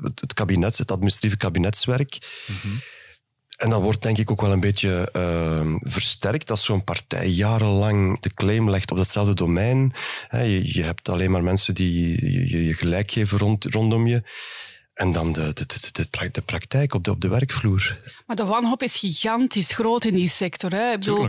het, 0.03 0.21
het 0.21 0.35
kabinet, 0.35 0.79
het 0.79 0.91
administratieve 0.91 1.37
kabinetswerk, 1.37 2.19
mm 2.47 2.57
-hmm. 2.63 2.81
En 3.61 3.71
dat 3.71 3.83
wordt 3.83 4.03
denk 4.03 4.19
ik 4.19 4.31
ook 4.31 4.41
wel 4.41 4.53
een 4.53 4.61
beetje 4.61 5.09
uh, 5.17 5.75
versterkt 5.81 6.51
als 6.51 6.65
zo'n 6.65 6.85
partij 6.85 7.29
jarenlang 7.29 8.21
de 8.21 8.35
claim 8.35 8.71
legt 8.71 8.91
op 8.91 8.97
datzelfde 8.97 9.35
domein. 9.35 9.93
Je, 10.31 10.75
je 10.75 10.83
hebt 10.83 11.09
alleen 11.09 11.31
maar 11.31 11.43
mensen 11.43 11.75
die 11.75 12.09
je, 12.51 12.67
je 12.67 12.75
gelijk 12.75 13.11
geven 13.11 13.39
rond, 13.39 13.65
rondom 13.65 14.07
je. 14.07 14.23
En 15.01 15.13
dan 15.13 15.33
de, 15.33 15.53
de, 15.53 15.67
de, 15.93 16.31
de, 16.33 16.41
praktijk 16.43 16.95
op 16.95 17.05
de, 17.05 17.11
op 17.11 17.21
de 17.21 17.29
werkvloer. 17.29 17.97
Maar 18.27 18.37
de 18.37 18.45
wanhoop 18.45 18.83
is 18.83 18.97
gigantisch 18.97 19.73
groot 19.73 20.05
in 20.05 20.15
die 20.15 20.29
sector. 20.29 20.71
Hè. 20.71 20.93
Ik, 20.93 20.99
bedoel, 20.99 21.27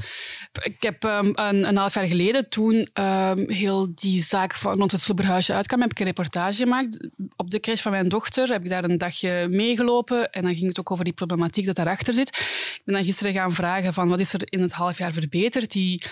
ik 0.63 0.75
heb 0.79 1.03
um, 1.03 1.31
een, 1.35 1.67
een 1.67 1.77
half 1.77 1.93
jaar 1.93 2.05
geleden, 2.05 2.49
toen 2.49 2.89
um, 2.93 3.49
heel 3.49 3.95
die 3.95 4.21
zaak 4.21 4.55
van 4.55 4.77
rond 4.77 4.91
het 4.91 5.01
Sloeberhuisje 5.01 5.53
uitkwam, 5.53 5.81
heb 5.81 5.91
ik 5.91 5.99
een 5.99 6.05
reportage 6.05 6.55
gemaakt. 6.57 7.09
Op 7.35 7.49
de 7.49 7.59
crash 7.59 7.81
van 7.81 7.91
mijn 7.91 8.09
dochter 8.09 8.47
heb 8.47 8.63
ik 8.63 8.69
daar 8.69 8.83
een 8.83 8.97
dagje 8.97 9.47
meegelopen. 9.47 10.31
En 10.31 10.43
dan 10.43 10.55
ging 10.55 10.67
het 10.67 10.79
ook 10.79 10.91
over 10.91 11.03
die 11.03 11.13
problematiek 11.13 11.65
dat 11.65 11.75
daarachter 11.75 12.13
zit. 12.13 12.27
Ik 12.27 12.81
ben 12.85 12.95
dan 12.95 13.05
gisteren 13.05 13.33
gaan 13.33 13.53
vragen 13.53 13.93
van 13.93 14.09
wat 14.09 14.19
is 14.19 14.33
er 14.33 14.41
in 14.43 14.61
het 14.61 14.73
half 14.73 14.97
jaar 14.97 15.13
verbeterd. 15.13 15.71
Die, 15.71 16.03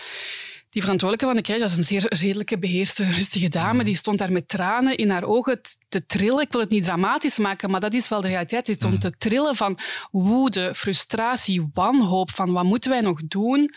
die 0.70 0.82
verantwoordelijke 0.82 1.26
van 1.26 1.36
de 1.36 1.42
crash 1.42 1.70
was 1.70 1.78
een 1.78 1.84
zeer 1.84 2.06
redelijke, 2.14 2.60
beheerste, 2.60 3.04
rustige 3.04 3.48
dame. 3.48 3.84
Die 3.84 3.96
stond 3.96 4.18
daar 4.18 4.32
met 4.32 4.48
tranen 4.48 4.98
in 4.98 5.10
haar 5.10 5.24
ogen 5.24 5.62
te 5.90 6.06
trillen. 6.06 6.42
Ik 6.42 6.52
wil 6.52 6.62
het 6.62 6.70
niet 6.70 6.84
dramatisch 6.84 7.38
maken, 7.38 7.70
maar 7.70 7.80
dat 7.80 7.94
is 7.94 8.10
wel 8.10 8.22
de 8.22 8.28
realiteit. 8.28 8.66
Die 8.66 8.76
stond 8.76 9.02
te 9.02 9.12
trillen 9.18 9.56
van 9.56 9.78
woede, 10.12 10.76
frustratie, 10.76 11.70
wanhoop. 11.74 12.32
Van 12.32 12.52
wat 12.52 12.64
moeten 12.64 12.90
wij 12.90 13.02
nog 13.02 13.22
doen 13.24 13.76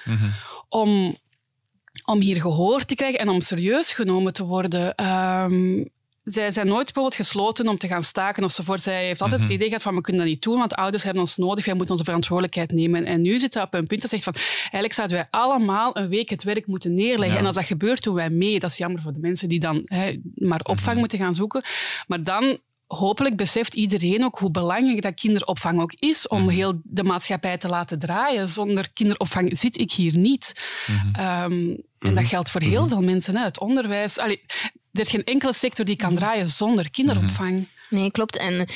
om, 0.68 1.16
om 2.05 2.20
hier 2.20 2.40
gehoord 2.40 2.88
te 2.88 2.94
krijgen 2.94 3.20
en 3.20 3.28
om 3.28 3.40
serieus 3.40 3.92
genomen 3.92 4.33
te 4.33 4.44
worden? 4.44 5.05
Um, 5.07 5.90
zij 6.24 6.50
zijn 6.50 6.66
nooit 6.66 6.85
bijvoorbeeld 6.85 7.14
gesloten 7.14 7.68
om 7.68 7.78
te 7.78 7.88
gaan 7.88 8.02
staken 8.02 8.44
ofzovoort. 8.44 8.80
Zij 8.80 9.04
heeft 9.06 9.20
altijd 9.20 9.40
mm 9.40 9.46
-hmm. 9.46 9.54
het 9.54 9.54
idee 9.54 9.68
gehad 9.68 9.82
van 9.82 9.94
we 9.94 10.00
kunnen 10.00 10.22
dat 10.22 10.30
niet 10.30 10.42
doen, 10.42 10.58
want 10.58 10.74
ouders 10.74 11.02
hebben 11.02 11.22
ons 11.22 11.37
nodig, 11.37 11.64
wij 11.64 11.74
moeten 11.74 11.92
onze 11.92 12.04
verantwoordelijkheid 12.04 12.72
nemen. 12.72 13.04
En 13.04 13.20
nu 13.20 13.38
zit 13.38 13.52
ze 13.52 13.61
op 13.61 13.74
een 13.74 13.87
punt 13.87 14.00
dat 14.00 14.11
zegt 14.11 14.24
van 14.24 14.35
eigenlijk 14.61 14.92
zouden 14.92 15.16
wij 15.16 15.26
allemaal 15.30 15.96
een 15.96 16.08
week 16.08 16.30
het 16.30 16.42
werk 16.42 16.66
moeten 16.66 16.94
neerleggen. 16.94 17.32
Ja. 17.32 17.38
En 17.38 17.46
als 17.46 17.54
dat 17.54 17.64
gebeurt, 17.64 18.02
doen 18.02 18.14
wij 18.14 18.30
mee. 18.30 18.61
Dat 18.61 18.70
is 18.70 18.76
jammer 18.76 19.02
voor 19.02 19.12
de 19.12 19.20
mensen 19.20 19.48
die 19.48 19.61
dan 19.61 19.80
hè, 19.85 20.16
maar 20.35 20.61
opvang 20.61 20.78
mm 20.78 20.90
-hmm. 20.90 20.98
moeten 20.98 21.18
gaan 21.18 21.35
zoeken. 21.35 21.62
Maar 22.06 22.22
dan 22.22 22.58
hopelijk 22.87 23.37
beseft 23.37 23.74
iedereen 23.74 24.24
ook 24.24 24.38
hoe 24.38 24.50
belangrijk 24.50 25.02
dat 25.02 25.14
kinderopvang 25.14 25.80
ook 25.80 25.92
is 25.98 26.28
om 26.28 26.40
mm 26.40 26.48
-hmm. 26.48 26.56
heel 26.56 26.80
de 26.85 27.04
maatschappij 27.04 27.58
te 27.58 27.68
laten 27.68 27.98
draaien. 27.98 28.48
Zonder 28.48 28.90
kinderopvang 28.92 29.58
zit 29.58 29.78
ik 29.78 29.92
hier 29.92 30.16
niet. 30.16 30.62
Mm 30.87 31.12
-hmm. 31.12 31.52
um, 31.52 31.82
en 31.98 32.14
dat 32.14 32.24
geldt 32.24 32.50
voor 32.50 32.61
heel 32.61 32.88
veel 32.88 33.02
mensen. 33.02 33.37
Hè. 33.37 33.44
Het 33.44 33.61
onderwijs. 33.61 34.18
Allee, 34.18 34.42
er 34.92 35.00
is 35.00 35.11
geen 35.11 35.24
enkele 35.24 35.52
sector 35.52 35.85
die 35.85 35.96
kan 35.96 36.14
draaien 36.14 36.48
zonder 36.48 36.90
kinderopvang. 36.90 37.68
Nee, 37.92 38.11
klopt. 38.11 38.37
En 38.37 38.52
uh, 38.52 38.66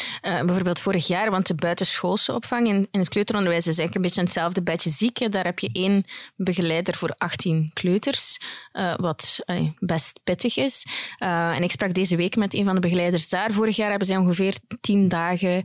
bijvoorbeeld 0.42 0.80
vorig 0.80 1.06
jaar, 1.06 1.30
want 1.30 1.46
de 1.46 1.54
buitenschoolse 1.54 2.34
opvang 2.34 2.68
in, 2.68 2.88
in 2.90 3.00
het 3.00 3.08
kleuteronderwijs 3.08 3.66
is 3.66 3.78
eigenlijk 3.78 3.96
een 3.96 4.02
beetje 4.02 4.20
hetzelfde 4.20 4.62
bedje 4.62 4.90
ziek. 4.90 5.32
Daar 5.32 5.44
heb 5.44 5.58
je 5.58 5.70
één 5.72 6.04
begeleider 6.36 6.94
voor 6.94 7.14
18 7.18 7.70
kleuters, 7.72 8.40
uh, 8.72 8.94
wat 8.96 9.38
best 9.78 10.20
pittig 10.24 10.56
is. 10.56 10.86
en 11.18 11.62
ik 11.62 11.70
sprak 11.70 11.94
deze 11.94 12.16
week 12.16 12.36
met 12.36 12.54
een 12.54 12.64
van 12.64 12.74
de 12.74 12.80
begeleiders 12.80 13.28
daar. 13.28 13.52
Vorig 13.52 13.76
jaar 13.76 13.90
hebben 13.90 14.06
zij 14.06 14.16
ongeveer 14.16 14.54
10 14.80 15.08
dagen 15.08 15.64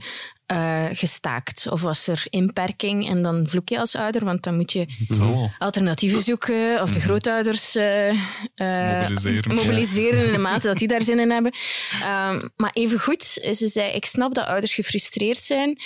uh, 0.52 0.86
gestaakt? 0.94 1.68
Of 1.70 1.82
was 1.82 2.08
er 2.08 2.24
inperking 2.30 3.10
en 3.10 3.22
dan 3.22 3.50
vloek 3.50 3.70
je 3.70 3.80
als 3.80 3.96
ouder, 3.96 4.26
want 4.26 4.44
dan 4.44 4.56
moet 4.56 4.72
je 4.72 4.86
alternatieven 5.58 6.22
zoeken 6.22 6.82
of 6.82 6.90
de 6.92 6.98
mhm. 6.98 7.08
grootouders 7.08 7.76
uh, 7.76 8.08
uh, 8.56 9.02
mobiliseren. 9.02 9.56
mobiliseren 9.56 10.26
in 10.26 10.32
de 10.32 10.38
mate 10.48 10.68
dat 10.68 10.78
die 10.78 10.88
daar 10.88 11.02
zin 11.02 11.20
in 11.20 11.32
hebben. 11.32 11.54
Um, 11.92 12.50
maar 12.56 12.72
evengoed, 12.74 13.24
ze 13.24 13.68
zei, 13.68 13.92
ik 13.92 14.06
snap 14.06 14.34
dat 14.34 14.46
ouders 14.46 14.74
gefrustreerd 14.74 15.38
zijn, 15.38 15.82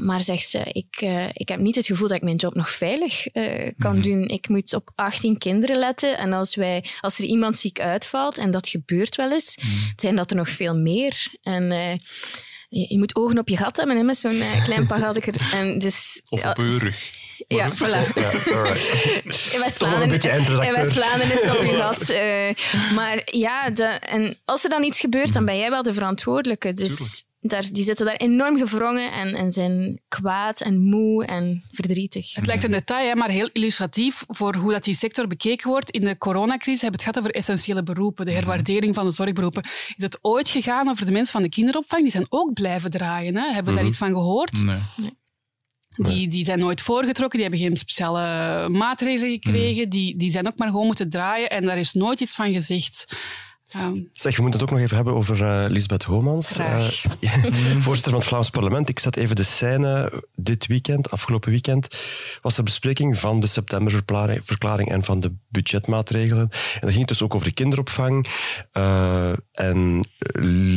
maar 0.00 0.20
zegt 0.20 0.48
ze, 0.48 0.60
ik, 0.72 1.00
ik 1.32 1.48
heb 1.48 1.58
niet 1.58 1.74
het 1.74 1.86
gevoel 1.86 2.08
dat 2.08 2.16
ik 2.16 2.22
mijn 2.22 2.36
job 2.36 2.54
nog 2.54 2.70
veilig 2.70 3.26
kan 3.78 3.96
mm 3.96 4.02
-hmm. 4.02 4.02
doen. 4.02 4.28
Ik 4.28 4.48
moet 4.48 4.74
op 4.74 4.90
18 4.94 5.38
kinderen 5.38 5.78
letten 5.78 6.18
en 6.18 6.32
als, 6.32 6.54
wij, 6.54 6.84
als 7.00 7.18
er 7.18 7.24
iemand 7.24 7.56
ziek 7.56 7.80
uitvalt, 7.80 8.38
en 8.38 8.50
dat 8.50 8.68
gebeurt 8.68 9.16
wel 9.16 9.32
eens, 9.32 9.58
mm 9.62 9.70
-hmm. 9.70 9.92
zijn 9.96 10.16
dat 10.16 10.30
er 10.30 10.36
nog 10.36 10.50
veel 10.50 10.76
meer. 10.76 11.28
En 11.42 11.72
je, 12.70 12.86
je, 12.88 12.98
moet 12.98 13.16
ogen 13.16 13.38
op 13.38 13.48
je 13.48 13.56
gat 13.56 13.76
hebben, 13.76 13.96
hè, 13.96 14.02
met 14.02 14.16
zo'n 14.16 14.34
uh, 14.34 14.64
klein 14.64 14.86
pagadje. 14.86 15.32
En 15.52 15.78
dus, 15.78 16.22
of 16.28 16.44
op 16.44 16.56
je 16.56 16.78
rug. 16.78 17.18
Ja, 17.48 17.72
voilà. 17.72 18.14
Ja, 18.14 18.30
in 19.54 19.60
West-Vlaanderen 19.60 20.08
West 20.08 20.24
is 21.32 21.40
het 21.40 21.58
op 21.58 21.64
je 21.64 21.74
gat. 21.82 22.10
Uh, 22.10 22.94
maar 22.94 23.22
ja, 23.24 23.70
de, 23.70 23.84
en 23.84 24.38
als 24.44 24.64
er 24.64 24.70
dan 24.70 24.82
iets 24.82 25.00
gebeurt, 25.00 25.32
dan 25.32 25.44
ben 25.44 25.58
jij 25.58 25.70
wel 25.70 25.82
de 25.82 25.92
verantwoordelijke. 25.92 26.72
Dus 26.72 27.24
daar, 27.40 27.68
die 27.72 27.84
zitten 27.84 28.06
daar 28.06 28.14
enorm 28.14 28.58
gevrongen 28.58 29.12
en, 29.12 29.34
en 29.34 29.50
zijn 29.50 30.00
kwaad 30.08 30.60
en 30.60 30.78
moe 30.78 31.24
en 31.24 31.62
verdrietig. 31.70 32.34
Het 32.34 32.46
lijkt 32.46 32.64
een 32.64 32.70
detail, 32.70 33.08
hè, 33.08 33.14
maar 33.14 33.28
heel 33.28 33.50
illustratief 33.52 34.24
voor 34.28 34.54
hoe 34.54 34.72
dat 34.72 34.84
die 34.84 34.94
sector 34.94 35.26
bekeken 35.26 35.70
wordt. 35.70 35.90
In 35.90 36.00
de 36.00 36.18
coronacrisis 36.18 36.80
hebben 36.80 37.00
we 37.00 37.06
het 37.06 37.14
gehad 37.14 37.18
over 37.18 37.40
essentiële 37.40 37.82
beroepen, 37.82 38.26
de 38.26 38.32
herwaardering 38.32 38.94
van 38.94 39.04
de 39.04 39.10
zorgberoepen. 39.10 39.62
Is 39.96 40.02
het 40.02 40.18
ooit 40.22 40.48
gegaan 40.48 40.88
over 40.88 41.06
de 41.06 41.12
mensen 41.12 41.32
van 41.32 41.42
de 41.42 41.48
kinderopvang? 41.48 42.02
Die 42.02 42.10
zijn 42.10 42.26
ook 42.28 42.52
blijven 42.52 42.90
draaien. 42.90 43.36
Hè? 43.36 43.44
Hebben 43.44 43.54
we 43.54 43.60
mm 43.60 43.66
-hmm. 43.66 43.76
daar 43.76 43.86
iets 43.86 43.98
van 43.98 44.08
gehoord? 44.08 44.62
Nee. 44.62 44.78
nee. 44.96 45.18
Die, 45.96 46.28
die 46.28 46.44
zijn 46.44 46.58
nooit 46.58 46.80
voorgetrokken, 46.80 47.38
die 47.38 47.48
hebben 47.48 47.66
geen 47.66 47.76
speciale 47.76 48.68
maatregelen 48.68 49.30
gekregen. 49.30 49.84
Mm. 49.84 49.90
Die, 49.90 50.16
die 50.16 50.30
zijn 50.30 50.46
ook 50.46 50.58
maar 50.58 50.68
gewoon 50.68 50.86
moeten 50.86 51.10
draaien 51.10 51.50
en 51.50 51.64
daar 51.64 51.78
is 51.78 51.92
nooit 51.92 52.20
iets 52.20 52.34
van 52.34 52.52
gezegd. 52.52 53.16
Zeg, 54.12 54.36
we 54.36 54.42
moeten 54.42 54.60
het 54.60 54.68
ook 54.68 54.76
nog 54.76 54.84
even 54.84 54.96
hebben 54.96 55.14
over 55.14 55.40
uh, 55.40 55.64
Lisbeth 55.68 56.02
Homans. 56.02 56.58
Uh, 56.58 56.86
voorzitter 57.84 58.10
van 58.10 58.20
het 58.20 58.28
Vlaams 58.28 58.50
parlement. 58.50 58.88
Ik 58.88 58.98
zet 58.98 59.16
even 59.16 59.36
de 59.36 59.42
scène 59.42 60.22
dit 60.34 60.66
weekend, 60.66 61.10
afgelopen 61.10 61.50
weekend, 61.50 61.88
was 62.42 62.56
er 62.56 62.64
bespreking 62.64 63.18
van 63.18 63.40
de 63.40 63.46
septemberverklaring 63.46 64.90
en 64.90 65.02
van 65.02 65.20
de 65.20 65.32
budgetmaatregelen. 65.48 66.48
En 66.50 66.80
dat 66.80 66.88
ging 66.88 66.98
het 66.98 67.08
dus 67.08 67.22
ook 67.22 67.34
over 67.34 67.46
de 67.46 67.54
kinderopvang. 67.54 68.26
Uh, 68.72 69.32
en 69.52 70.04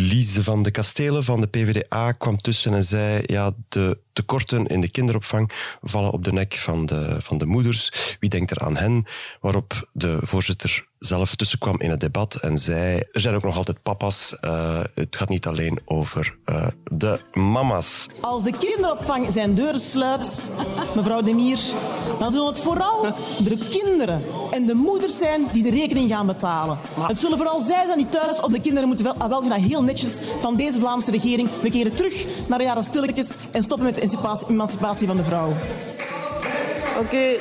Lise 0.09 0.43
van 0.43 0.63
de 0.63 0.71
Kastelen 0.71 1.23
van 1.23 1.41
de 1.41 1.47
PvdA 1.47 2.11
kwam 2.11 2.41
tussen 2.41 2.73
en 2.73 2.83
zei, 2.83 3.23
ja, 3.25 3.51
de 3.69 3.97
tekorten 4.13 4.67
in 4.67 4.81
de 4.81 4.91
kinderopvang 4.91 5.51
vallen 5.81 6.11
op 6.11 6.23
de 6.23 6.33
nek 6.33 6.53
van 6.53 6.85
de, 6.85 7.15
van 7.19 7.37
de 7.37 7.45
moeders. 7.45 7.91
Wie 8.19 8.29
denkt 8.29 8.51
er 8.51 8.59
aan 8.59 8.77
hen? 8.77 9.05
Waarop 9.41 9.89
de 9.91 10.17
voorzitter 10.21 10.85
zelf 11.05 11.35
tussenkwam 11.35 11.79
in 11.79 11.89
het 11.89 11.99
debat 11.99 12.35
en 12.35 12.57
zei: 12.57 13.03
Er 13.11 13.21
zijn 13.21 13.35
ook 13.35 13.43
nog 13.43 13.57
altijd 13.57 13.83
papa's. 13.83 14.37
Uh, 14.41 14.79
het 14.93 15.15
gaat 15.15 15.29
niet 15.29 15.47
alleen 15.47 15.79
over 15.85 16.37
uh, 16.45 16.67
de 16.83 17.19
mama's. 17.31 18.07
Als 18.21 18.43
de 18.43 18.57
kinderopvang 18.57 19.31
zijn 19.31 19.53
deuren 19.55 19.79
sluit, 19.79 20.51
mevrouw 20.95 21.21
Demier, 21.21 21.59
dan 22.19 22.31
zullen 22.31 22.47
het 22.47 22.59
vooral 22.59 23.01
de 23.43 23.57
kinderen 23.71 24.23
en 24.51 24.65
de 24.65 24.73
moeders 24.73 25.17
zijn 25.17 25.47
die 25.51 25.63
de 25.63 25.69
rekening 25.69 26.09
gaan 26.09 26.27
betalen. 26.27 26.77
Het 26.99 27.19
zullen 27.19 27.37
vooral 27.37 27.61
zij 27.61 27.85
zijn 27.85 27.97
die 27.97 28.09
thuis 28.09 28.41
op 28.41 28.51
de 28.51 28.61
kinderen 28.61 28.87
moeten 28.87 29.05
wel, 29.05 29.29
wel 29.29 29.41
gaan 29.41 29.61
heel 29.61 29.83
netjes 29.83 30.17
van 30.39 30.55
deze 30.55 30.79
Vlaamse 30.79 31.11
regering. 31.11 31.49
We 31.61 31.69
keren 31.69 31.93
terug 31.93 32.25
naar 32.47 32.57
de 32.57 32.63
jaren 32.63 32.83
stilletjes 32.83 33.27
en 33.51 33.63
stoppen 33.63 33.85
met 33.85 34.02
de 34.11 34.45
emancipatie 34.47 35.07
van 35.07 35.17
de 35.17 35.23
vrouw. 35.23 35.53
Oké, 36.97 37.05
okay, 37.05 37.39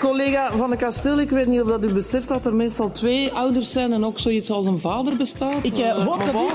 collega 0.00 0.52
Van 0.56 0.70
de 0.70 0.76
Kasteel, 0.76 1.20
ik 1.20 1.30
weet 1.30 1.46
niet 1.46 1.60
of 1.60 1.68
dat 1.68 1.84
u 1.84 1.92
beseft 1.92 2.28
dat 2.28 2.46
er 2.46 2.54
meestal 2.54 2.90
twee 2.90 3.32
ouders 3.32 3.72
zijn 3.72 3.92
en 3.92 4.04
ook 4.04 4.18
zoiets 4.18 4.50
als 4.50 4.66
een 4.66 4.78
vader 4.78 5.16
bestaat. 5.16 5.54
Ik 5.62 5.78
uh, 5.78 6.06
hoop 6.06 6.18
dat 6.18 6.34
u... 6.34 6.46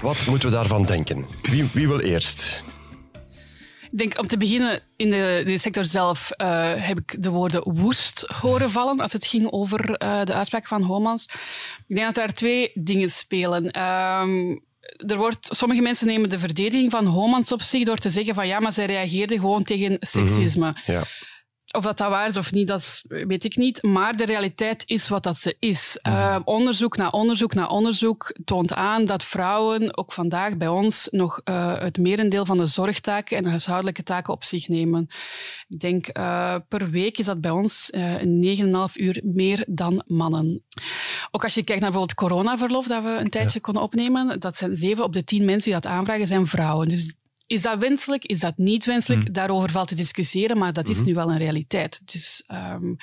Wat 0.00 0.16
moeten 0.28 0.48
we 0.48 0.54
daarvan 0.54 0.82
denken? 0.82 1.26
Wie, 1.42 1.68
wie 1.72 1.88
wil 1.88 2.00
eerst? 2.00 2.64
Ik 3.92 3.98
denk 3.98 4.18
om 4.18 4.26
te 4.26 4.36
beginnen, 4.36 4.80
in 4.96 5.10
de, 5.10 5.42
in 5.44 5.52
de 5.52 5.58
sector 5.58 5.84
zelf 5.84 6.30
uh, 6.36 6.72
heb 6.76 6.98
ik 6.98 7.22
de 7.22 7.30
woorden 7.30 7.72
woest 7.72 8.24
horen 8.40 8.70
vallen 8.70 9.00
als 9.00 9.12
het 9.12 9.26
ging 9.26 9.50
over 9.50 10.02
uh, 10.02 10.24
de 10.24 10.34
uitspraak 10.34 10.68
van 10.68 10.82
Homans. 10.82 11.24
Ik 11.86 11.96
denk 11.96 12.06
dat 12.06 12.14
daar 12.14 12.32
twee 12.32 12.70
dingen 12.74 13.10
spelen. 13.10 13.82
Um, 13.82 14.64
er 15.06 15.16
wordt, 15.16 15.48
sommige 15.50 15.82
mensen 15.82 16.06
nemen 16.06 16.28
de 16.28 16.38
verdediging 16.38 16.90
van 16.90 17.06
Homans 17.06 17.52
op 17.52 17.62
zich 17.62 17.84
door 17.84 17.96
te 17.96 18.10
zeggen 18.10 18.34
van 18.34 18.46
ja, 18.46 18.60
maar 18.60 18.72
zij 18.72 18.86
reageerde 18.86 19.34
gewoon 19.38 19.62
tegen 19.62 19.96
seksisme. 20.00 20.66
Mm 20.66 20.76
-hmm. 20.84 20.94
ja. 20.94 21.02
Of 21.70 21.84
dat 21.84 21.98
dat 21.98 22.08
waar 22.08 22.26
is 22.26 22.36
of 22.36 22.52
niet, 22.52 22.66
dat 22.66 23.02
weet 23.08 23.44
ik 23.44 23.56
niet. 23.56 23.82
Maar 23.82 24.16
de 24.16 24.24
realiteit 24.24 24.82
is 24.86 25.08
wat 25.08 25.22
dat 25.22 25.36
ze 25.36 25.56
is. 25.58 25.98
Uh, 26.08 26.36
onderzoek 26.44 26.96
na 26.96 27.08
onderzoek 27.08 27.54
na 27.54 27.66
onderzoek 27.66 28.38
toont 28.44 28.72
aan 28.72 29.04
dat 29.04 29.24
vrouwen 29.24 29.96
ook 29.96 30.12
vandaag 30.12 30.56
bij 30.56 30.68
ons 30.68 31.08
nog 31.10 31.40
uh, 31.44 31.78
het 31.78 31.98
merendeel 31.98 32.46
van 32.46 32.56
de 32.56 32.66
zorgtaken 32.66 33.36
en 33.36 33.42
de 33.42 33.48
huishoudelijke 33.48 34.02
taken 34.02 34.32
op 34.32 34.44
zich 34.44 34.68
nemen. 34.68 35.06
Ik 35.68 35.80
denk 35.80 36.18
uh, 36.18 36.56
per 36.68 36.90
week 36.90 37.18
is 37.18 37.26
dat 37.26 37.40
bij 37.40 37.50
ons 37.50 37.88
een 37.90 38.86
9,5 38.88 38.94
uur 38.94 39.20
meer 39.24 39.64
dan 39.68 40.02
mannen. 40.06 40.64
Ook 41.30 41.44
als 41.44 41.54
je 41.54 41.62
kijkt 41.62 41.80
naar 41.80 41.90
bijvoorbeeld 41.90 42.18
coronaverlof 42.18 42.86
dat 42.86 43.02
we 43.02 43.08
een 43.08 43.30
tijdje 43.30 43.58
ja. 43.58 43.60
konden 43.60 43.82
opnemen, 43.82 44.40
dat 44.40 44.56
zijn 44.56 44.76
zeven 44.76 45.04
op 45.04 45.12
de 45.12 45.24
tien 45.24 45.44
mensen 45.44 45.70
die 45.72 45.80
dat 45.80 45.90
aanvragen, 45.90 46.26
zijn 46.26 46.46
vrouwen. 46.46 46.88
Dus 46.88 47.14
is 47.52 47.62
dat 47.62 47.78
wenselijk? 47.78 48.24
Is 48.24 48.40
dat 48.40 48.56
niet 48.56 48.84
wenselijk? 48.84 49.26
Mm. 49.26 49.32
Daarover 49.32 49.70
valt 49.70 49.88
te 49.88 49.94
discussiëren, 49.94 50.58
maar 50.58 50.72
dat 50.72 50.88
is 50.88 50.96
mm 50.96 51.02
-hmm. 51.02 51.12
nu 51.12 51.14
wel 51.14 51.30
een 51.30 51.38
realiteit. 51.38 52.12
Dus 52.12 52.44
um, 52.72 52.96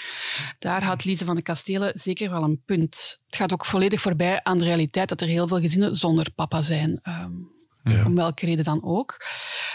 daar 0.59 0.83
had 0.83 1.05
Lise 1.05 1.25
van 1.25 1.35
de 1.35 1.41
Kastelen 1.41 1.91
zeker 1.93 2.29
wel 2.29 2.43
een 2.43 2.61
punt. 2.65 3.19
Het 3.25 3.35
gaat 3.35 3.53
ook 3.53 3.65
volledig 3.65 4.01
voorbij 4.01 4.43
aan 4.43 4.57
de 4.57 4.63
realiteit 4.63 5.09
dat 5.09 5.21
er 5.21 5.27
heel 5.27 5.47
veel 5.47 5.59
gezinnen 5.59 5.95
zonder 5.95 6.31
papa 6.35 6.61
zijn. 6.61 7.01
Um, 7.07 7.57
ja. 7.83 8.05
Om 8.05 8.15
welke 8.15 8.45
reden 8.45 8.65
dan 8.65 8.83
ook. 8.83 9.17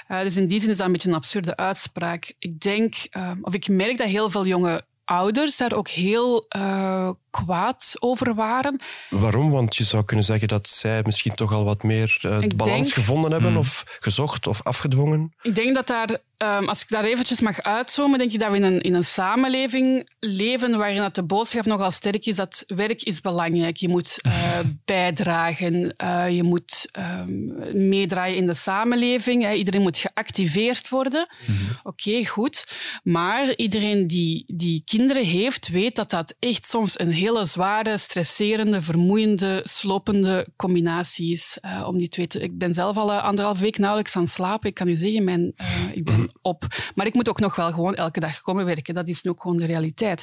Uh, 0.09 0.21
dus 0.21 0.37
in 0.37 0.47
die 0.47 0.61
zin 0.61 0.71
is 0.71 0.77
dat 0.77 0.87
een 0.87 0.93
beetje 0.93 1.09
een 1.09 1.15
absurde 1.15 1.57
uitspraak. 1.57 2.35
Ik 2.39 2.61
denk, 2.61 2.95
uh, 3.17 3.31
of 3.41 3.55
ik 3.55 3.69
merk 3.69 3.99
dat 3.99 4.09
heel 4.09 4.31
veel 4.31 4.47
jonge 4.47 4.85
ouders 5.05 5.57
daar 5.57 5.73
ook 5.73 5.89
heel 5.89 6.47
uh, 6.57 7.11
kwaad 7.43 7.97
over 7.99 8.35
waren. 8.35 8.81
Waarom? 9.11 9.51
Want 9.51 9.77
je 9.77 9.85
zou 9.85 10.05
kunnen 10.05 10.25
zeggen 10.25 10.49
dat 10.49 10.69
zij 10.69 11.03
misschien 11.05 11.35
toch 11.35 11.53
al 11.53 11.65
wat 11.65 11.83
meer 11.83 12.19
uh, 12.23 12.41
de 12.41 12.55
balans 12.57 12.81
denk, 12.81 12.95
gevonden 12.95 13.33
hebben 13.33 13.51
mm. 13.51 13.57
of 13.57 13.99
gezocht 14.01 14.47
of 14.47 14.63
afgedwongen. 14.63 15.35
Ik 15.43 15.55
denk 15.55 15.75
dat 15.75 15.87
daar, 15.87 16.19
um, 16.39 16.69
als 16.69 16.83
ik 16.83 16.89
daar 16.89 17.05
eventjes 17.05 17.41
mag 17.41 17.63
uitzoomen, 17.63 18.19
denk 18.19 18.33
ik 18.33 18.41
dat 18.41 18.51
we 18.51 18.57
in 18.57 18.63
een, 18.63 18.81
in 18.81 18.95
een 18.95 19.05
samenleving 19.05 20.09
leven 20.21 20.79
waarin 20.79 20.97
dat 20.97 21.15
de 21.15 21.23
boodschap 21.23 21.65
nogal 21.65 21.91
sterk 21.91 22.27
is 22.27 22.37
dat 22.37 22.65
werk 22.67 23.03
is 23.03 23.21
belangrijk. 23.21 23.77
Je 23.77 23.89
moet 23.89 24.19
uh, 24.27 24.59
bijdragen, 24.85 25.95
uh, 26.03 26.31
je 26.31 26.43
moet 26.43 26.89
um, 26.99 27.89
meedraaien 27.89 28.37
in 28.37 28.47
de 28.47 28.55
samenleving. 28.55 29.43
Hè. 29.43 29.53
Iedereen 29.53 29.83
moet 29.83 29.97
geactiveerd 29.97 30.89
worden. 30.89 31.27
Mm 31.47 31.57
-hmm. 31.57 31.77
Oké, 31.83 32.09
okay, 32.09 32.25
goed. 32.25 32.67
Maar 33.03 33.55
iedereen 33.57 34.07
die, 34.07 34.45
die 34.47 34.83
kinderen 34.85 35.25
heeft, 35.25 35.69
weet 35.69 35.97
dat 35.97 36.11
dat 36.11 36.35
echt 36.39 36.69
soms 36.69 36.99
een 37.01 37.13
hele 37.25 37.45
zware, 37.45 37.99
stresserende, 37.99 38.83
vermoeiende, 38.83 39.61
slopende 39.65 40.47
combinatie 40.57 41.33
is. 41.33 41.59
Uh, 41.61 41.85
om 41.87 41.99
die 41.99 42.09
twee 42.09 42.27
te, 42.27 42.41
ik 42.41 42.59
ben 42.59 42.75
zelf 42.75 42.97
al 42.97 43.11
uh, 43.11 43.23
anderhalf 43.23 43.59
week 43.59 43.79
nauwelijks 43.79 44.17
aan 44.17 44.23
het 44.23 44.31
slapen. 44.31 44.69
Ik 44.69 44.75
kan 44.75 44.89
u 44.89 44.95
zeggen, 44.95 45.25
mijn, 45.25 45.55
uh, 45.57 45.97
ik 45.97 46.05
ben 46.05 46.31
op. 46.43 46.65
Maar 46.95 47.07
ik 47.07 47.15
moet 47.15 47.29
ook 47.29 47.41
nog 47.41 47.57
wel 47.57 47.71
gewoon 47.73 47.95
elke 47.95 48.21
dag 48.21 48.41
komen 48.41 48.65
werken. 48.65 48.95
Dat 48.95 49.09
is 49.09 49.23
nu 49.23 49.31
ook 49.31 49.41
gewoon 49.41 49.57
de 49.57 49.67
realiteit. 49.67 50.23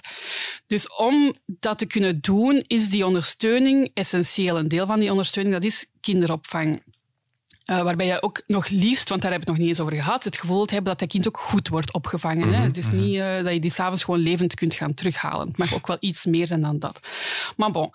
Dus 0.68 0.96
om 0.96 1.36
dat 1.46 1.78
te 1.78 1.86
kunnen 1.86 2.22
doen, 2.22 2.64
is 2.68 2.90
die 2.90 3.06
ondersteuning 3.06 3.92
essentieel. 3.94 4.58
Een 4.58 4.68
deel 4.68 4.86
van 4.86 5.00
die 5.00 5.12
ondersteuning, 5.12 5.56
dat 5.56 5.64
is 5.64 5.92
kinderopvang. 6.00 6.82
Uh, 7.65 7.84
waarbij 7.84 8.06
je 8.06 8.21
ook 8.21 8.41
nog 8.47 8.67
liefst, 8.67 9.10
want 9.10 9.21
daar 9.21 9.32
heb 9.32 9.41
ik 9.41 9.47
het 9.47 9.56
nog 9.58 9.65
niet 9.65 9.76
eens 9.78 9.86
over 9.86 10.02
gehad, 10.02 10.24
het 10.24 10.38
gevoel 10.38 10.65
hebt 10.65 10.86
dat 10.86 11.00
dat 11.00 11.10
kind 11.10 11.28
ook 11.28 11.38
goed 11.38 11.67
wordt 11.67 11.93
opgevangen. 11.93 12.47
Mm 12.47 12.54
-hmm. 12.54 12.62
hè? 12.62 12.67
Het 12.67 12.78
is 12.78 12.91
niet 12.91 13.15
uh, 13.15 13.43
dat 13.43 13.54
je 13.54 13.60
die 13.60 13.71
s'avonds 13.71 14.04
gewoon 14.04 14.19
levend 14.19 14.54
kunt 14.54 14.74
gaan 14.74 14.93
terughalen. 14.93 15.47
Het 15.47 15.58
mag 15.58 15.74
ook 15.74 15.88
wel 15.88 15.97
iets 16.00 16.26
meer 16.26 16.60
dan 16.60 16.80
dat. 16.80 17.00
Maar 17.58 17.71
bon. 17.71 17.93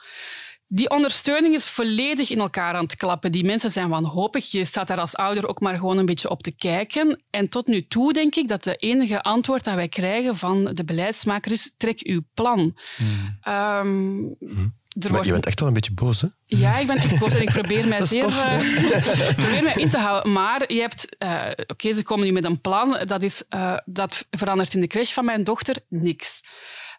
Die 0.68 0.90
ondersteuning 0.90 1.55
is 1.55 1.68
volledig 1.68 2.31
in 2.31 2.38
elkaar 2.38 2.74
aan 2.74 2.85
het 2.85 2.96
klappen. 2.96 3.33
Die 3.33 3.44
mensen 3.44 3.70
zijn 3.70 3.88
wanhopig. 3.88 4.50
Je 4.50 4.64
staat 4.64 4.88
daar 4.88 5.00
als 5.00 5.16
ouder 5.16 5.48
ook 5.48 5.61
maar 5.61 5.74
gewoon 5.74 5.98
een 5.98 6.07
beetje 6.07 6.31
op 6.31 6.42
te 6.42 6.57
kijken. 6.57 7.22
En 7.31 7.48
tot 7.48 7.66
nu 7.66 7.87
toe 7.87 8.12
denk 8.12 8.35
ik 8.35 8.48
dat 8.48 8.64
de 8.64 8.76
enige 8.76 9.22
antwoord 9.22 9.64
dat 9.64 9.74
wij 9.74 9.88
krijgen 9.88 10.37
van 10.38 10.64
de 10.64 10.85
beleidsmaker 10.85 11.52
is: 11.52 11.72
trek 11.76 12.00
uw 12.02 12.20
plan. 12.35 12.76
Mm. 12.96 13.52
Um, 13.55 14.37
mm. 14.38 14.74
Wordt... 14.99 15.27
Je 15.27 15.33
bent 15.33 15.47
echt 15.47 15.59
wel 15.59 15.69
een 15.69 15.75
beetje 15.75 15.95
boos, 15.95 16.21
hè? 16.21 16.29
Ja, 16.43 16.79
ik 16.79 16.87
ben 16.87 16.97
echt 16.97 17.19
boos 17.19 17.35
en 17.35 17.43
ik 17.43 17.51
probeer 17.51 17.89
mij 17.99 18.07
zeer 18.07 18.27
uh, 18.27 19.35
probeer 19.37 19.63
mij 19.63 19.75
in 19.75 19.91
te 19.91 19.99
houden. 19.99 20.33
Maar 20.33 20.73
je 20.73 20.81
hebt... 20.81 21.17
Uh, 21.19 21.43
Oké, 21.51 21.63
okay, 21.67 21.93
ze 21.93 22.03
komen 22.03 22.27
nu 22.27 22.33
met 22.33 22.45
een 22.45 22.61
plan. 22.61 22.99
Dat, 23.05 23.23
is, 23.23 23.43
uh, 23.51 23.77
dat 23.85 24.27
verandert 24.31 24.75
in 24.75 24.81
de 24.81 24.87
crash 24.87 25.13
van 25.13 25.25
mijn 25.25 25.45
dochter 25.45 25.77
niks. 25.89 26.43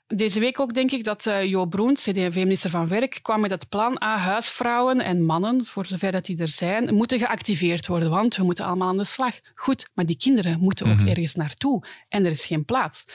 Deze 0.08 0.40
week 0.40 0.60
ook 0.60 0.74
denk 0.74 0.92
ik 0.92 1.04
dat 1.04 1.26
uh, 1.26 1.44
Jo 1.44 1.66
Broens, 1.66 2.04
CD&V-minister 2.04 2.70
van 2.70 2.88
Werk, 2.88 3.20
kwam 3.22 3.42
met 3.42 3.52
het 3.52 3.70
plan 3.70 4.02
aan 4.02 4.20
huisvrouwen 4.20 5.02
en 5.02 5.26
mannen, 5.26 5.66
voor 5.66 5.86
zover 5.86 6.12
dat 6.12 6.26
die 6.26 6.38
er 6.38 6.48
zijn, 6.48 6.94
moeten 6.94 7.20
geactiveerd 7.20 7.88
worden, 7.88 8.10
want 8.10 8.36
we 8.36 8.44
moeten 8.44 8.66
allemaal 8.66 8.88
aan 8.88 8.98
de 8.98 9.04
slag. 9.04 9.40
Goed, 9.54 9.90
maar 9.94 10.06
die 10.06 10.18
kinderen 10.18 10.60
moeten 10.60 10.86
ook 10.86 10.92
mm 10.92 11.00
-hmm. 11.00 11.08
ergens 11.08 11.36
naartoe 11.36 11.84
en 12.10 12.26
er 12.26 12.32
is 12.32 12.46
geen 12.46 12.66
plaats. 12.66 13.06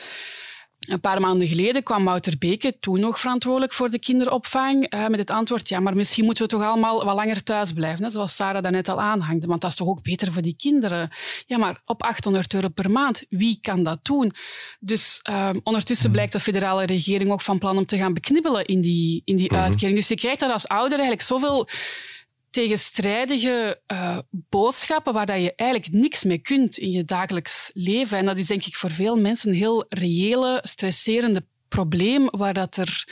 Een 0.89 1.01
paar 1.01 1.21
maanden 1.21 1.49
geleden 1.49 1.83
kwam 1.83 2.05
Wouter 2.05 2.39
Beke, 2.39 2.79
toen 2.81 3.01
nog 3.01 3.21
verantwoordelijk 3.21 3.73
voor 3.73 3.91
de 3.91 3.99
kinderopvang, 3.99 4.95
uh, 4.95 5.07
met 5.07 5.19
het 5.19 5.31
antwoord, 5.31 5.69
ja, 5.69 5.81
maar 5.81 5.97
misschien 5.97 6.25
moeten 6.25 6.45
we 6.45 6.51
toch 6.51 6.63
allemaal 6.63 7.05
wat 7.05 7.15
langer 7.15 7.43
thuis 7.43 7.73
blijven, 7.73 8.05
hè, 8.05 8.11
zoals 8.11 8.37
Sarah 8.37 8.63
daarnet 8.63 8.89
al 8.89 9.01
aanhangde, 9.01 9.47
want 9.47 9.61
dat 9.61 9.71
is 9.71 9.77
toch 9.77 9.89
ook 9.89 10.03
beter 10.03 10.33
voor 10.33 10.43
die 10.43 10.57
kinderen. 10.57 11.11
Ja, 11.47 11.59
maar 11.59 11.83
op 11.85 12.03
800 12.03 12.55
euro 12.55 12.69
per 12.69 12.91
maand, 12.91 13.25
wie 13.29 13.59
kan 13.61 13.83
dat 13.83 13.99
doen? 14.03 14.33
Dus 14.81 15.21
uh, 15.31 15.51
ondertussen 15.63 16.07
mm. 16.07 16.13
blijkt 16.13 16.33
de 16.33 16.41
federale 16.41 16.87
regering 16.87 17.31
ook 17.33 17.43
van 17.43 17.59
plan 17.59 17.77
om 17.77 17.87
te 17.87 17.97
gaan 17.97 18.15
beknibbelen 18.15 18.65
in 18.65 18.81
die, 18.81 19.23
in 19.25 19.37
die 19.37 19.51
mm 19.51 19.57
-hmm. 19.57 19.65
uitkering. 19.65 19.97
Dus 19.97 20.09
je 20.09 20.15
krijgt 20.15 20.41
daar 20.41 20.53
als 20.53 20.69
ouder 20.69 20.99
eigenlijk 20.99 21.23
zoveel 21.23 21.69
tegenstrijdige 22.53 23.81
uh, 23.93 24.19
boodschappen 24.31 25.13
waar 25.13 25.27
dat 25.27 25.41
je 25.41 25.55
eigenlijk 25.55 25.93
niks 25.93 26.25
mee 26.25 26.39
kunt 26.39 26.77
in 26.77 26.91
je 26.91 27.05
dagelijks 27.05 27.71
leven. 27.73 28.19
En 28.19 28.25
dat 28.25 28.37
is 28.37 28.47
denk 28.47 28.65
ik 28.65 28.77
voor 28.77 28.91
veel 28.91 29.17
mensen 29.17 29.51
een 29.51 29.57
heel 29.57 29.85
reële, 29.89 30.61
stresserende 30.63 31.45
probleem 31.69 32.29
waar 32.31 32.55
dat 32.55 32.77
er 32.77 33.09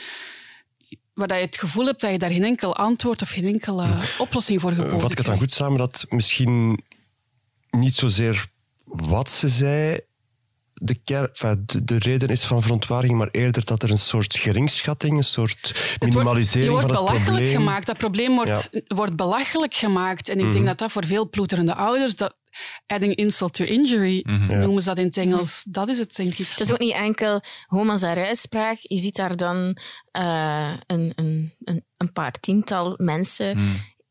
waar 1.13 1.27
dat 1.27 1.37
je 1.37 1.45
het 1.45 1.57
gevoel 1.57 1.85
hebt 1.85 2.01
dat 2.01 2.11
je 2.11 2.19
daar 2.19 2.31
geen 2.31 2.43
enkel 2.43 2.75
antwoord 2.75 3.21
of 3.21 3.29
geen 3.29 3.45
enkele 3.45 3.87
oplossing 4.17 4.61
voor 4.61 4.71
geboden 4.71 4.99
Vat 4.99 5.11
ik 5.11 5.17
het 5.17 5.25
dan 5.25 5.37
goed 5.37 5.51
samen 5.51 5.77
dat 5.77 6.05
misschien 6.09 6.83
niet 7.69 7.95
zozeer 7.95 8.45
wat 8.83 9.29
ze 9.29 9.47
zei 9.47 9.99
de, 10.83 10.99
enfin, 11.03 11.63
de, 11.65 11.83
de, 11.83 11.99
reden 11.99 12.29
is 12.29 12.43
van 12.43 12.61
verontwaardiging, 12.61 13.19
maar 13.19 13.29
eerder 13.31 13.65
dat 13.65 13.83
er 13.83 13.91
een 13.91 13.97
soort 13.97 14.35
geringschatting, 14.35 15.17
een 15.17 15.23
soort 15.23 15.95
minimalisering 15.99 16.71
wordt, 16.71 16.85
van 16.85 16.95
het 16.95 17.05
belachelijk 17.05 17.35
probleem... 17.35 17.55
gemaakt. 17.55 17.85
Dat 17.85 17.97
probleem 17.97 18.35
wordt, 18.35 18.69
ja. 18.71 18.95
wordt 18.95 19.15
belachelijk 19.15 19.73
gemaakt. 19.73 20.29
En 20.29 20.39
ik 20.39 20.45
mm. 20.45 20.51
denk 20.51 20.65
dat 20.65 20.77
dat 20.77 20.91
voor 20.91 21.05
veel 21.05 21.29
ploeterende 21.29 21.75
ouders... 21.75 22.15
Dat, 22.15 22.35
adding 22.87 23.15
insult 23.15 23.53
to 23.53 23.63
injury, 23.63 24.23
Mhm. 24.27 24.59
noemen 24.59 24.83
ze 24.83 24.89
dat 24.89 24.97
in 24.97 25.05
het 25.05 25.17
Engels. 25.17 25.65
Dat 25.69 25.89
is 25.89 25.97
het, 25.97 26.15
denk 26.15 26.33
ik. 26.33 26.47
Het 26.47 26.59
is 26.59 26.71
ook 26.71 26.79
niet 26.79 26.93
enkel 26.93 27.41
homo's 27.67 28.01
en 28.01 28.17
uitspraak. 28.17 28.77
Je 28.81 28.97
ziet 28.97 29.15
daar 29.15 29.35
dan 29.35 29.77
eh, 30.11 30.73
een, 30.87 31.11
een, 31.15 31.53
een, 31.63 31.85
een 31.97 32.11
paar 32.11 32.31
tiental 32.31 32.93
mensen, 32.97 33.57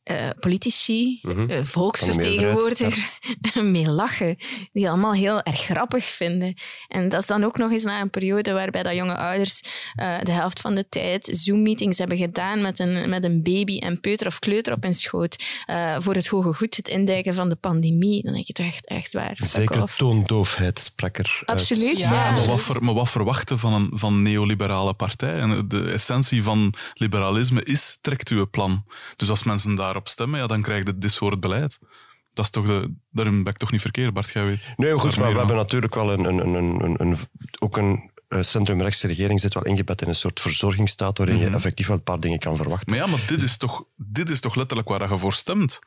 eh, 0.03 0.29
politici, 0.41 1.19
Mhm. 1.23 1.51
eh, 1.51 1.59
volksvertegenwoordiger, 1.65 3.09
mee 3.63 3.89
lachen. 3.91 4.37
Die 4.73 4.89
allemaal 4.89 5.13
heel 5.13 5.43
erg 5.43 5.61
grappig 5.61 6.05
vinden. 6.05 6.55
En 6.89 7.09
dat 7.09 7.21
is 7.21 7.27
dan 7.27 7.45
ook 7.45 7.57
nog 7.59 7.71
eens 7.71 7.85
na 7.85 8.01
een 8.01 8.11
periode 8.11 8.53
waarbij 8.53 8.83
dat 8.83 8.95
jonge 8.95 9.17
ouders 9.17 9.61
eh, 9.95 10.17
de 10.23 10.33
helft 10.33 10.61
van 10.61 10.75
de 10.75 10.89
tijd 10.89 11.29
Zoom-meetings 11.33 11.99
hebben 11.99 12.17
gedaan 12.19 12.61
met 12.63 12.79
een, 12.79 13.09
met 13.09 13.25
een 13.25 13.43
baby 13.43 13.79
en 13.79 14.01
peuter 14.01 14.27
of 14.27 14.39
kleuter 14.39 14.73
op 14.73 14.83
hun 14.83 14.95
schoot 14.95 15.45
eh, 15.67 15.97
voor 15.99 16.15
het 16.15 16.27
hoge 16.29 16.55
goed, 16.55 16.77
het 16.77 16.89
indijken 16.89 17.35
van 17.35 17.49
de 17.49 17.57
pandemie. 17.57 18.23
Dan 18.23 18.33
denk 18.33 18.47
je 18.47 18.53
toch 18.53 18.67
echt, 18.67 18.87
echt 18.87 19.13
waar. 19.13 19.39
Zeker 19.43 19.97
toondoofheid 19.97 20.79
sprak 20.79 21.19
er. 21.19 21.43
Absoluut, 21.45 21.97
Ja, 21.97 22.13
ja. 22.13 22.31
Maar 22.31 22.47
wat, 22.47 22.61
ver- 22.63 22.83
maar 22.85 22.95
wat 22.95 23.11
verwachten 23.11 23.59
van 23.59 23.73
een 23.73 23.91
van 23.93 24.23
neoliberale 24.23 24.95
partij? 24.95 25.39
En 25.39 25.65
de 25.69 25.91
essentie 25.91 26.43
van 26.43 26.75
liberalisme 26.95 27.63
is, 27.65 27.99
trekt 28.01 28.29
uw 28.29 28.49
plan. 28.51 28.85
Dus 29.17 29.31
als 29.31 29.43
mensen 29.43 29.75
daarop 29.93 30.09
stemmen, 30.09 30.41
ja, 30.41 30.47
dan 30.47 30.63
krijg 30.63 30.87
je 30.87 30.99
dit 30.99 31.13
soort 31.13 31.41
beleid. 31.41 31.79
Dat 32.31 32.45
is 32.45 32.51
toch 32.51 32.67
de, 32.67 32.95
daarin 33.11 33.43
ben 33.43 33.53
ik 33.53 33.59
toch 33.59 33.73
niet 33.73 33.81
verkeerd, 33.81 34.13
Bart, 34.13 34.31
jij 34.31 34.45
weet. 34.45 34.73
Nee, 34.77 34.99
goed, 34.99 35.17
maar 35.17 35.33
we 35.33 35.39
hebben 35.39 35.57
natuurlijk 35.57 35.95
wel 35.95 36.13
een, 36.13 36.25
een, 36.25 36.39
een, 36.39 36.85
een, 36.85 36.95
een, 36.99 37.17
ook 37.59 37.77
een 37.77 38.11
eh, 38.29 38.43
centrumrechtse 38.43 39.07
regering 39.07 39.41
zit 39.41 39.55
wel 39.55 39.65
ingebed 39.65 40.03
in 40.03 40.09
een 40.09 40.15
soort 40.15 40.41
verzorgingsstaat 40.41 41.19
waarin 41.19 41.39
je 41.39 41.51
effectief 41.51 41.87
wel 41.87 41.97
een 41.97 42.03
paar 42.03 42.21
dingen 42.21 42.39
kan 42.39 42.57
verwachten. 42.57 42.91
Maar 42.91 43.07
ja, 43.07 43.11
maar 43.11 43.25
dit 43.27 43.43
is 43.43 43.57
toch, 43.57 43.85
dit 43.97 44.31
is 44.31 44.41
toch 44.41 44.55
letterlijk 44.55 44.89
waar 44.89 45.11
je 45.11 45.19
voor 45.19 45.33
stemt? 45.33 45.79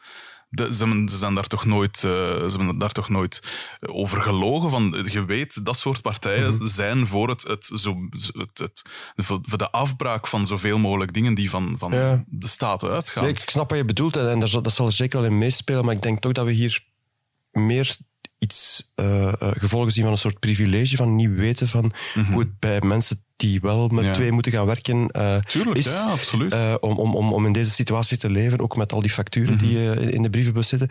De- 0.56 0.74
ze, 0.74 1.04
zijn 1.08 1.36
daar 1.36 1.48
toch 1.48 1.66
nooit, 1.66 1.96
eh, 1.96 2.02
ze 2.48 2.54
hebben 2.58 2.78
daar 2.78 2.92
toch 2.92 3.10
nooit 3.10 3.42
over 3.80 4.22
gelogen. 4.22 4.70
Van, 4.70 5.06
je 5.12 5.26
weet, 5.26 5.66
dat 5.66 5.78
soort 5.78 6.02
partijen 6.02 6.54
Mhm. 6.54 6.68
zijn 6.68 7.08
voor, 7.08 7.30
het, 7.30 7.44
het, 7.44 7.72
zo, 7.76 7.98
het, 8.38 8.58
het, 8.58 8.82
voor 9.16 9.40
voor 9.42 9.58
de 9.58 9.72
afbraak 9.72 10.28
van 10.28 10.46
zoveel 10.48 10.78
mogelijk 10.78 11.14
dingen 11.14 11.34
die 11.34 11.50
van, 11.50 11.76
van 11.78 11.92
Ja. 11.92 12.24
de 12.28 12.48
staten 12.48 12.90
uitgaan. 12.90 13.24
Nee, 13.24 13.32
ik 13.34 13.50
snap 13.50 13.70
wat 13.70 13.78
je 13.80 13.86
bedoelt 13.86 14.16
en, 14.18 14.30
en 14.30 14.40
daar 14.40 14.50
zal- 14.50 14.62
dat 14.62 14.74
zal 14.74 14.86
er 14.86 14.92
zeker 14.92 15.22
wel 15.22 15.30
in 15.30 15.38
meespelen, 15.38 15.86
maar 15.86 15.96
ik 15.96 16.02
denk 16.02 16.22
toch 16.22 16.32
dat 16.32 16.46
we 16.46 16.52
hier 16.52 16.84
meer 17.52 17.98
iets 18.38 18.92
eh, 18.96 19.28
eh, 19.28 19.34
gevolgen 19.40 19.92
zien 19.92 20.04
van 20.04 20.12
een 20.12 20.18
soort 20.18 20.40
privilege, 20.40 20.96
van 20.96 21.16
niet 21.16 21.32
weten 21.32 21.68
van 21.68 21.94
hoe 22.32 22.40
het 22.40 22.60
bij 22.60 22.82
mensen 22.82 23.24
die 23.50 23.60
wel 23.62 23.88
met 23.88 24.04
Ja. 24.06 24.14
twee 24.14 24.32
moeten 24.32 24.52
gaan 24.52 24.66
werken 24.66 25.08
eh, 25.12 25.38
Tuurlijk, 25.38 25.78
is. 25.78 25.86
ja, 25.86 26.04
absoluut. 26.04 26.52
eh, 26.54 26.76
om, 26.80 26.98
om, 27.00 27.16
om, 27.16 27.34
om 27.34 27.46
in 27.46 27.52
deze 27.52 27.72
situatie 27.72 28.18
te 28.18 28.30
leven, 28.30 28.60
ook 28.60 28.76
met 28.76 28.94
al 28.94 29.02
die 29.02 29.10
facturen 29.10 29.58
die 29.58 29.92
eh, 29.92 30.08
in 30.14 30.22
de 30.22 30.30
brievenbus 30.30 30.68
zitten. 30.68 30.90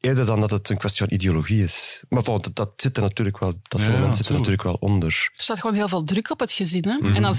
Eerder 0.00 0.26
dan 0.26 0.40
dat 0.40 0.50
het 0.50 0.68
een 0.68 0.76
kwestie 0.78 1.04
van 1.06 1.14
ideologie 1.14 1.62
is. 1.64 2.04
Maar 2.08 2.22
bon, 2.22 2.40
dat, 2.42 2.54
dat 2.56 2.72
zit 2.76 2.96
er 2.96 3.02
natuurlijk 3.02 3.38
wel, 3.38 3.52
dat 3.62 3.80
Ja, 3.80 3.88
moment 3.88 4.16
zit 4.16 4.18
er 4.28 4.34
tuurlijk. 4.34 4.46
natuurlijk 4.46 4.80
wel 4.80 4.90
onder. 4.90 5.08
Er 5.34 5.42
staat 5.42 5.60
gewoon 5.60 5.76
heel 5.76 5.88
veel 5.88 6.04
druk 6.04 6.30
op 6.30 6.40
het 6.40 6.52
gezin. 6.52 6.84
Hè? 6.88 6.96
Mhm. 7.00 7.16
En 7.16 7.22
dan 7.22 7.34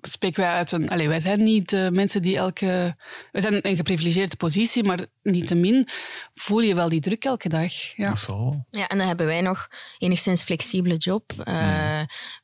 spreken 0.00 0.42
wij 0.42 0.52
uit 0.52 0.72
een... 0.72 0.88
Allee, 0.88 1.08
wij 1.08 1.20
zijn 1.20 1.42
niet 1.42 1.70
mensen 1.92 2.22
die 2.22 2.36
elke... 2.36 2.96
Wij 3.32 3.40
zijn 3.40 3.54
in 3.54 3.60
een 3.70 3.76
geprivilegeerde 3.76 4.36
positie, 4.36 4.84
maar 4.84 5.06
niettemin 5.22 5.88
voel 6.34 6.60
je 6.60 6.74
wel 6.74 6.88
die 6.88 7.00
druk 7.00 7.24
elke 7.24 7.48
dag. 7.48 7.72
Ja. 7.96 8.08
Dat 8.08 8.18
zal 8.18 8.38
wel. 8.38 8.64
Ja, 8.70 8.88
en 8.88 8.98
dan 8.98 9.06
hebben 9.06 9.26
wij 9.26 9.40
nog 9.40 9.68
enigszins 9.98 10.42
flexibele 10.42 10.96
job. 10.96 11.32
eh, 11.44 11.54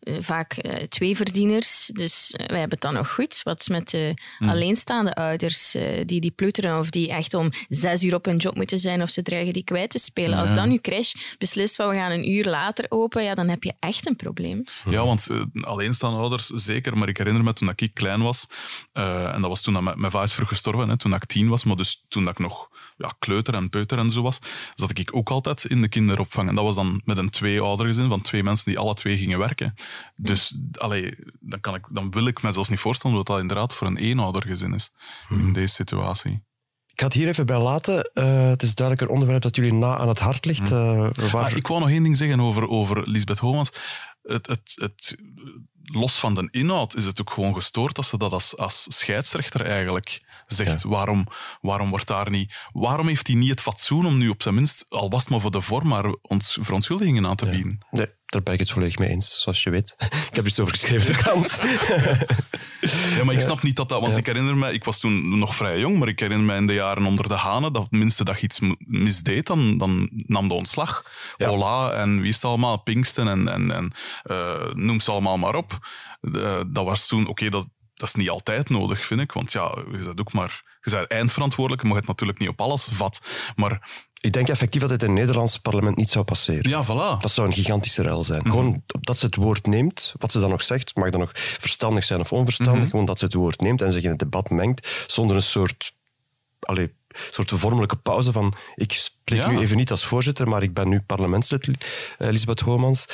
Vaak 0.01 0.53
eh, 0.53 0.75
twee 0.75 1.17
verdieners. 1.17 1.91
Dus 1.93 2.31
eh, 2.31 2.47
wij 2.47 2.59
hebben 2.59 2.79
het 2.79 2.81
dan 2.81 2.95
nog 2.95 3.13
goed. 3.13 3.41
Wat 3.43 3.69
met 3.69 3.91
de 3.91 4.15
alleenstaande 4.39 5.15
ouders 5.15 5.75
eh, 5.75 6.07
die 6.07 6.21
die 6.21 6.31
pluteren 6.31 6.79
of 6.79 6.91
die 6.91 7.11
echt 7.11 7.35
om 7.35 7.51
zes 7.69 8.03
uur 8.03 8.15
op 8.15 8.25
hun 8.25 8.37
job 8.37 8.57
moeten 8.57 8.79
zijn 8.79 9.03
of 9.03 9.11
ze 9.11 9.23
dreigen 9.23 9.53
die 9.53 9.65
kwijt 9.65 9.91
te 9.91 9.99
spelen. 9.99 10.39
Als 10.39 10.55
dan 10.55 10.71
uw 10.71 10.81
crash 10.81 11.13
beslist 11.39 11.77
van 11.77 11.89
we 11.89 11.95
gaan 11.95 12.11
een 12.11 12.31
uur 12.31 12.45
later 12.45 12.87
open, 12.89 13.23
ja, 13.23 13.35
dan 13.35 13.49
heb 13.49 13.63
je 13.63 13.75
echt 13.79 14.07
een 14.07 14.17
probleem. 14.17 14.65
Ja, 14.85 15.05
want 15.05 15.29
uh, 15.31 15.65
alleenstaande 15.65 16.19
ouders 16.19 16.47
zeker. 16.47 16.99
Maar 16.99 17.09
ik 17.09 17.17
herinner 17.17 17.45
me 17.45 17.53
toen 17.53 17.73
ik 17.77 17.91
klein 17.95 18.23
was, 18.23 18.47
uh, 18.95 19.35
en 19.35 19.41
dat 19.41 19.51
was 19.51 19.63
toen 19.63 19.75
dat 19.75 19.83
mijn, 19.83 20.01
mijn 20.01 20.13
vader 20.13 20.29
is 20.29 20.49
gestorven, 20.49 20.89
hè, 20.89 20.97
toen 20.97 21.15
ik 21.15 21.25
tien 21.25 21.49
was, 21.49 21.65
maar 21.65 21.77
dus 21.77 22.05
toen 22.09 22.29
ik 22.29 22.39
nog 22.39 22.69
ja, 23.01 23.15
kleuter 23.19 23.55
en 23.55 23.69
peuter 23.69 23.99
en 23.99 24.11
zo 24.11 24.23
was, 24.23 24.39
zat 24.75 24.99
ik 24.99 25.17
ook 25.17 25.31
altijd 25.31 25.65
in 25.65 25.81
de 25.83 25.89
kinderopvang. 25.89 26.49
En 26.49 26.55
dat 26.55 26.65
was 26.65 26.75
dan 26.75 27.01
met 27.05 27.17
een 27.17 27.31
twee-oudergezin 27.31 28.09
van 28.09 28.21
twee 28.21 28.43
mensen 28.43 28.65
die 28.65 28.79
alle 28.79 28.95
twee 28.95 29.17
gingen 29.17 29.39
werken. 29.39 29.75
Dus 30.17 30.59
allee, 30.73 31.15
dan, 31.41 31.61
kan 31.61 31.75
ik, 31.75 31.87
dan 31.91 32.11
wil 32.11 32.27
ik 32.27 32.43
me 32.43 32.53
zelfs 32.53 32.69
niet 32.69 32.81
voorstellen 32.81 33.17
dat 33.17 33.27
dat 33.27 33.41
inderdaad 33.41 33.75
voor 33.75 33.87
een 33.87 33.97
eenoudergezin 33.97 34.75
is 34.75 34.91
in 35.29 35.53
deze 35.53 35.75
situatie. 35.75 36.49
Ik 36.87 37.01
ga 37.01 37.05
het 37.05 37.15
hier 37.15 37.29
even 37.29 37.47
bij 37.47 37.61
laten. 37.61 38.11
Uh, 38.15 38.49
het 38.49 38.63
is 38.63 38.75
duidelijk 38.75 39.09
een 39.09 39.15
onderwerp 39.15 39.43
dat 39.43 39.57
jullie 39.57 39.73
na 39.73 39.97
aan 39.97 40.09
het 40.09 40.19
hart 40.19 40.45
ligt. 40.45 40.71
Uh, 40.71 41.11
waar... 41.33 41.45
ah, 41.45 41.57
ik 41.57 41.67
wou 41.67 41.81
nog 41.81 41.89
één 41.89 42.03
ding 42.03 42.17
zeggen 42.17 42.41
over, 42.41 42.69
over 42.69 43.09
Lisbeth 43.09 43.39
Homans. 43.39 43.73
Het, 44.23 44.47
het, 44.47 44.73
het, 44.75 45.17
los 45.83 46.19
van 46.19 46.35
de 46.35 46.49
inhoud 46.51 46.97
is 46.97 47.05
het 47.05 47.21
ook 47.21 47.31
gewoon 47.31 47.55
gestoord 47.55 47.95
dat 47.95 48.07
ze 48.07 48.19
dat 48.19 48.33
als, 48.33 48.57
als 48.57 48.87
scheidsrechter 48.89 49.67
eigenlijk 49.67 50.21
zegt. 50.55 50.83
Ja. 50.83 50.89
Waarom, 50.89 51.27
waarom 51.61 51.91
wordt 51.91 52.07
daar 52.07 52.31
niet... 52.31 52.55
Waarom 52.73 53.07
heeft 53.07 53.27
hij 53.27 53.37
niet 53.37 53.51
het 53.51 53.61
fatsoen 53.61 54.07
om 54.07 54.19
nu 54.19 54.29
op 54.29 54.43
zijn 54.43 54.55
minst, 54.55 54.87
al 54.89 55.11
was 55.11 55.21
het 55.21 55.31
maar 55.31 55.41
voor 55.41 55.51
de 55.51 55.61
vorm, 55.61 55.89
maar 55.89 56.15
ons 56.23 56.59
verontschuldigingen 56.61 57.27
aan 57.27 57.37
te 57.37 57.45
ja. 57.45 57.51
bieden? 57.51 57.87
Nee, 57.91 58.07
daar 58.27 58.43
ben 58.43 58.55
ik 58.55 58.61
het 58.61 58.71
volledig 58.71 58.99
mee 58.99 59.09
eens, 59.09 59.41
zoals 59.43 59.63
je 59.63 59.71
weet. 59.71 59.95
ik 60.31 60.37
heb 60.37 60.47
iets 60.47 60.61
over 60.61 60.73
geschreven 60.73 61.13
de 61.13 61.19
krant. 61.19 61.59
ja, 63.17 63.25
maar 63.25 63.35
ik 63.35 63.41
snap 63.41 63.63
niet 63.63 63.77
dat 63.77 63.89
dat... 63.89 64.01
Want 64.01 64.13
ja. 64.13 64.19
ik 64.19 64.27
herinner 64.27 64.57
me, 64.57 64.73
ik 64.73 64.85
was 64.85 65.01
toen 65.01 65.39
nog 65.39 65.55
vrij 65.55 65.79
jong, 65.79 65.99
maar 65.99 66.09
ik 66.09 66.21
herinner 66.21 66.47
me 66.47 66.57
in 66.57 66.67
de 66.67 66.75
jaren 66.75 67.05
onder 67.07 67.29
de 67.29 67.35
hanen, 67.35 67.73
dat 67.73 67.91
minste 67.91 68.25
dat 68.25 68.37
je 68.37 68.43
iets 68.43 68.61
misdeed, 68.79 69.47
dan, 69.47 69.79
dan 69.79 70.11
nam 70.13 70.49
de 70.49 70.55
ontslag. 70.55 71.05
Ja. 71.37 71.49
Ola 71.49 71.91
en 71.91 72.21
wie 72.21 72.29
is 72.29 72.35
het 72.35 72.45
allemaal, 72.45 72.83
Pinksten 72.83 73.29
en, 73.29 73.49
en, 73.49 73.71
en 73.71 73.93
uh, 74.25 74.73
noem 74.73 75.01
ze 75.01 75.11
allemaal 75.11 75.39
maar 75.39 75.55
op. 75.55 75.79
Uh, 76.21 76.61
dat 76.67 76.85
was 76.85 77.07
toen, 77.07 77.21
oké, 77.21 77.31
okay, 77.31 77.49
dat, 77.49 77.67
dat 78.01 78.09
is 78.09 78.15
niet 78.15 78.31
altijd 78.31 78.69
nodig, 78.69 79.05
vind 79.05 79.21
ik. 79.21 79.33
Want 79.33 79.53
ja, 79.53 79.75
je 79.91 79.99
bent 79.99 80.21
ook 80.21 80.33
maar... 80.33 80.63
Je 80.83 80.91
bent 80.91 81.07
eindverantwoordelijk, 81.07 81.83
je 81.83 81.89
mag 81.89 81.99
het 81.99 82.07
natuurlijk 82.07 82.39
niet 82.39 82.49
op 82.49 82.61
alles 82.61 82.89
vat. 82.91 83.21
Maar 83.57 83.91
ik 84.21 84.33
denk 84.33 84.49
effectief 84.49 84.81
dat 84.81 84.91
het 84.91 85.03
in 85.03 85.09
het 85.09 85.19
Nederlandse 85.19 85.61
parlement 85.61 85.97
niet 85.97 86.11
zou 86.11 86.25
passeren. 86.25 86.71
Ja, 86.71 86.85
voilà. 86.85 87.21
Dat 87.21 87.31
zou 87.31 87.47
een 87.47 87.53
gigantische 87.53 88.03
ruil 88.03 88.25
zijn. 88.25 88.39
Mm 88.39 88.45
-hmm. 88.45 88.53
Gewoon 88.53 88.83
dat 89.01 89.19
ze 89.19 89.27
het 89.27 89.35
woord 89.35 89.67
neemt, 89.67 90.15
wat 90.19 90.33
ze 90.33 90.41
dan 90.41 90.51
nog 90.51 90.63
zegt, 90.63 90.97
mag 90.97 91.11
dan 91.11 91.21
nog 91.21 91.31
verstandig 91.35 92.05
zijn 92.05 92.21
of 92.21 92.33
onverstandig, 92.33 92.75
mm 92.75 92.81
-hmm. 92.81 92.91
gewoon 92.91 93.07
dat 93.07 93.19
ze 93.19 93.25
het 93.25 93.35
woord 93.35 93.61
neemt 93.61 93.83
en 93.83 93.93
zich 93.93 94.03
in 94.03 94.11
het 94.11 94.19
debat 94.19 94.51
mengt, 94.51 95.05
zonder 95.07 95.37
een 95.37 95.43
soort, 95.43 95.93
allez, 96.61 96.89
soort 97.31 97.51
vormelijke 97.55 97.97
pauze 97.97 98.33
van 98.33 98.55
ik 98.75 98.93
spreek 98.93 99.39
ja. 99.39 99.51
nu 99.51 99.59
even 99.59 99.77
niet 99.77 99.91
als 99.91 100.05
voorzitter, 100.05 100.49
maar 100.49 100.63
ik 100.63 100.75
ben 100.75 100.89
nu 100.89 101.01
parlementslid, 101.01 101.67
uh, 101.67 101.75
Lisbeth 102.19 102.61
Homans. 102.61 103.07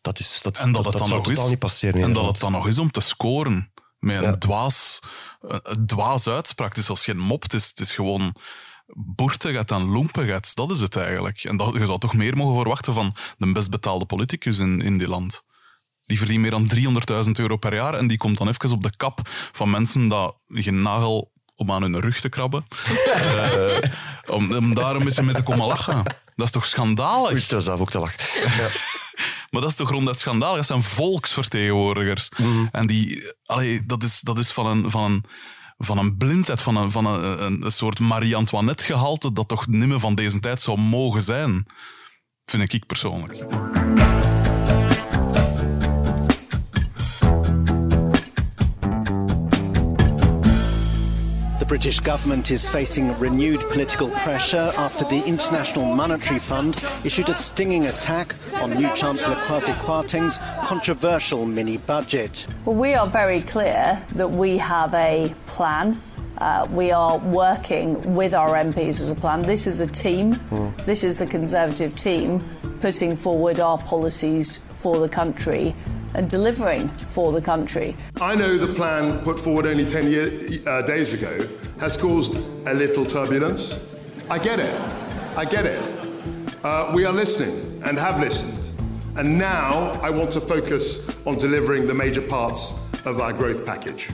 Dat, 0.00 0.18
is, 0.18 0.40
dat, 0.42 0.58
en 0.58 0.72
dat, 0.72 0.84
dat, 0.84 1.06
zou 1.06 1.22
totaal 1.22 1.44
is, 1.44 1.50
niet 1.50 1.58
passeren. 1.58 2.02
En 2.02 2.12
dat 2.12 2.26
het 2.26 2.40
dan 2.40 2.52
nog 2.52 2.68
is 2.68 2.78
om 2.78 2.90
te 2.90 3.00
scoren 3.00 3.72
met 4.04 4.16
een 4.16 4.22
ja. 4.22 4.36
dwaas, 4.36 5.00
een 5.40 5.86
dwaas 5.86 6.28
uitspraak. 6.28 6.68
Het 6.68 6.78
is 6.78 6.86
zelfs 6.86 7.04
geen 7.04 7.18
mop, 7.18 7.42
het 7.42 7.54
is, 7.54 7.68
het 7.68 7.80
is 7.80 7.94
gewoon 7.94 8.34
boertigheid 8.94 9.70
en 9.70 9.84
loempigheid. 9.84 10.54
Dat 10.54 10.70
is 10.70 10.80
het 10.80 10.96
eigenlijk. 10.96 11.44
En 11.44 11.56
dat, 11.56 11.72
je 11.72 11.84
zou 11.84 11.98
toch 11.98 12.14
meer 12.14 12.36
mogen 12.36 12.60
verwachten 12.60 12.94
van 12.94 13.14
de 13.38 13.52
best 13.52 13.70
betaalde 13.70 14.04
politicus 14.04 14.58
in, 14.58 14.80
in 14.80 14.98
die 14.98 15.08
land. 15.08 15.42
Die 16.06 16.18
verdient 16.18 16.40
meer 16.40 16.50
dan 16.50 16.70
300.000 17.24 17.30
euro 17.32 17.56
per 17.56 17.74
jaar 17.74 17.94
en 17.94 18.06
die 18.06 18.16
komt 18.16 18.38
dan 18.38 18.48
even 18.48 18.70
op 18.70 18.82
de 18.82 18.96
kap 18.96 19.20
van 19.52 19.70
mensen 19.70 20.08
dat 20.08 20.42
geen 20.48 20.82
nagel 20.82 21.32
om 21.56 21.72
aan 21.72 21.82
hun 21.82 22.00
rug 22.00 22.20
te 22.20 22.28
krabben. 22.28 22.66
uh, 23.06 23.78
om, 24.36 24.54
om, 24.54 24.74
daar 24.74 24.96
een 24.96 25.04
beetje 25.04 25.22
mee 25.22 25.34
te 25.34 25.42
komen 25.42 25.66
lachen. 25.66 26.02
Dat 26.36 26.46
is 26.46 26.52
toch 26.52 26.66
schandalig? 26.66 27.40
Zelf 27.40 27.80
ook 27.80 27.90
te 27.90 27.98
lachen. 27.98 28.50
Ja. 28.56 28.68
maar 29.50 29.60
dat 29.60 29.70
is 29.70 29.76
toch 29.76 29.90
ronduit 29.90 30.18
schandalig? 30.18 30.56
Dat 30.56 30.66
zijn 30.66 30.82
volksvertegenwoordigers. 30.82 32.28
Mm. 32.36 32.68
En 32.70 32.86
die, 32.86 33.34
allee, 33.44 33.86
dat, 33.86 34.02
is, 34.02 34.20
dat 34.20 34.38
is 34.38 34.50
van 34.50 34.66
een... 34.66 34.90
Van 34.90 35.04
een 35.04 35.24
van 35.78 35.98
een 35.98 36.16
blindheid, 36.16 36.62
van 36.62 36.76
een, 36.76 36.90
van 36.90 37.06
een, 37.06 37.44
een, 37.44 37.64
een 37.64 37.70
soort 37.70 38.00
Marie-Antoinette-gehalte 38.00 39.32
dat 39.32 39.48
toch 39.48 39.66
nimmer 39.66 40.00
van 40.00 40.14
deze 40.14 40.40
tijd 40.40 40.60
zou 40.60 40.78
mogen 40.78 41.22
zijn. 41.22 41.66
Vind 42.44 42.72
ik 42.72 42.86
persoonlijk. 42.86 43.44
The 51.60 51.66
British 51.66 52.00
government 52.00 52.50
is 52.50 52.68
facing 52.68 53.16
renewed 53.20 53.60
political 53.70 54.10
pressure 54.10 54.70
after 54.76 55.04
the 55.04 55.22
International 55.24 55.94
Monetary 55.94 56.40
Fund 56.40 56.74
issued 57.04 57.28
a 57.28 57.34
stinging 57.34 57.86
attack 57.86 58.34
on 58.60 58.70
new 58.70 58.88
Chancellor 58.96 59.36
Kwasi 59.36 59.72
Kwarteng's 59.74 60.38
controversial 60.66 61.46
mini 61.46 61.76
budget. 61.76 62.48
Well, 62.64 62.74
we 62.74 62.94
are 62.94 63.06
very 63.06 63.40
clear 63.40 64.04
that 64.16 64.30
we 64.32 64.58
have 64.58 64.94
a 64.94 65.32
plan. 65.46 65.96
Uh, 66.38 66.66
we 66.72 66.90
are 66.90 67.18
working 67.18 68.16
with 68.16 68.34
our 68.34 68.54
MPs 68.54 69.00
as 69.00 69.10
a 69.10 69.14
plan. 69.14 69.42
This 69.42 69.68
is 69.68 69.80
a 69.80 69.86
team. 69.86 70.34
Mm. 70.34 70.84
This 70.84 71.04
is 71.04 71.20
the 71.20 71.26
Conservative 71.26 71.94
team 71.94 72.40
putting 72.80 73.14
forward 73.16 73.60
our 73.60 73.78
policies 73.78 74.58
for 74.80 74.98
the 74.98 75.08
country 75.08 75.72
and 76.14 76.30
delivering 76.30 76.88
for 77.08 77.32
the 77.32 77.40
country. 77.40 77.94
I 78.20 78.34
know 78.36 78.58
the 78.66 78.72
plan 78.74 79.18
put 79.24 79.38
forward 79.40 79.66
only 79.66 79.84
10 79.84 80.10
year, 80.10 80.30
uh, 80.66 80.82
days 80.86 81.12
ago 81.12 81.46
has 81.78 81.96
caused 81.96 82.36
a 82.66 82.72
little 82.72 83.04
turbulence. 83.04 83.76
I 84.30 84.38
get 84.38 84.58
it. 84.58 84.74
I 85.36 85.44
get 85.44 85.64
it. 85.64 85.80
Uh, 86.64 86.92
we 86.94 87.06
are 87.06 87.14
listening 87.14 87.82
and 87.82 87.98
have 87.98 88.20
listened. 88.20 88.58
And 89.16 89.38
now 89.38 89.92
I 90.02 90.10
want 90.10 90.30
to 90.32 90.40
focus 90.40 91.06
on 91.24 91.38
delivering 91.38 91.86
the 91.86 91.94
major 91.94 92.22
parts 92.26 92.72
of 93.04 93.18
our 93.20 93.32
growth 93.32 93.64
package. 93.64 94.06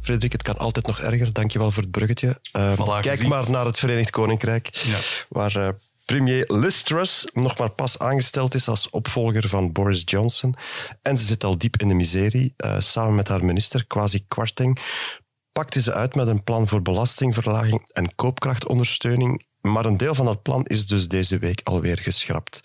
Frederik, 0.00 0.32
het 0.32 0.42
kan 0.42 0.56
altijd 0.58 0.86
nog 0.86 1.00
erger. 1.00 1.32
Dankjewel 1.32 1.70
voor 1.70 1.82
het 1.82 1.90
bruggetje. 1.92 2.40
Uh, 2.56 2.72
Voilà, 2.72 2.76
kijk 3.00 3.04
gezien. 3.08 3.28
maar 3.28 3.50
naar 3.50 3.64
het 3.64 3.78
Verenigd 3.78 4.10
Koninkrijk, 4.10 4.66
Ja. 4.72 4.96
waar 5.28 5.56
eh, 5.56 5.68
premier 6.10 6.44
Liz 6.48 6.82
Truss 6.82 7.24
nog 7.32 7.58
maar 7.58 7.70
pas 7.70 7.98
aangesteld 7.98 8.54
is 8.54 8.68
als 8.68 8.90
opvolger 8.90 9.48
van 9.48 9.72
Boris 9.72 10.02
Johnson. 10.04 10.54
En 11.02 11.16
ze 11.16 11.24
zit 11.24 11.44
al 11.44 11.58
diep 11.58 11.76
in 11.76 11.88
de 11.88 11.94
miserie. 11.94 12.54
Eh, 12.56 12.80
samen 12.80 13.14
met 13.14 13.28
haar 13.28 13.44
minister, 13.44 13.86
Kwasi 13.86 14.24
Kwarteng, 14.28 14.78
pakte 15.52 15.80
ze 15.80 15.92
uit 15.92 16.14
met 16.14 16.26
een 16.26 16.44
plan 16.44 16.68
voor 16.68 16.82
belastingverlaging 16.82 17.88
en 17.92 18.14
koopkrachtondersteuning. 18.14 19.44
Maar 19.60 19.84
een 19.84 19.96
deel 19.96 20.14
van 20.14 20.26
dat 20.26 20.42
plan 20.42 20.64
is 20.64 20.86
dus 20.86 21.08
deze 21.08 21.38
week 21.38 21.60
alweer 21.64 21.98
geschrapt. 21.98 22.60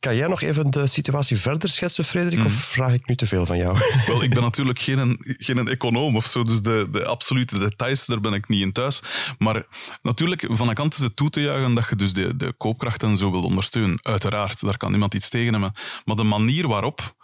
Kan 0.00 0.16
jij 0.16 0.28
nog 0.28 0.42
even 0.42 0.70
de 0.70 0.86
situatie 0.86 1.36
verder 1.36 1.68
schetsen, 1.68 2.04
Frederik, 2.04 2.44
of 2.44 2.52
vraag 2.52 2.92
ik 2.92 3.06
nu 3.06 3.16
te 3.16 3.26
veel 3.26 3.46
van 3.46 3.56
jou? 3.58 3.78
Wel, 4.06 4.22
ik 4.22 4.30
ben 4.30 4.42
natuurlijk 4.50 4.78
geen, 4.78 5.16
geen 5.20 5.68
econoom 5.68 6.16
of 6.16 6.24
zo, 6.24 6.42
dus 6.42 6.62
de, 6.62 6.88
de 6.90 7.04
absolute 7.04 7.58
details, 7.58 8.06
daar 8.06 8.20
ben 8.20 8.32
ik 8.32 8.48
niet 8.48 8.60
in 8.60 8.72
thuis. 8.72 9.02
Maar 9.38 9.66
natuurlijk, 10.02 10.46
van 10.48 10.68
een 10.68 10.74
kant 10.74 10.94
is 10.94 11.00
het 11.00 11.16
toe 11.16 11.30
te 11.30 11.40
juichen 11.40 11.74
dat 11.74 11.88
je 11.88 11.96
dus 11.96 12.12
de, 12.12 12.36
de 12.36 12.52
koopkracht 12.52 13.02
en 13.02 13.16
zo 13.16 13.30
wilt 13.30 13.44
ondersteunen. 13.44 13.98
Uiteraard, 14.02 14.60
daar 14.60 14.76
kan 14.76 14.90
niemand 14.90 15.14
iets 15.14 15.28
tegen 15.28 15.52
hebben. 15.52 15.72
Maar 16.04 16.16
de 16.16 16.22
manier 16.22 16.68
waarop... 16.68 17.16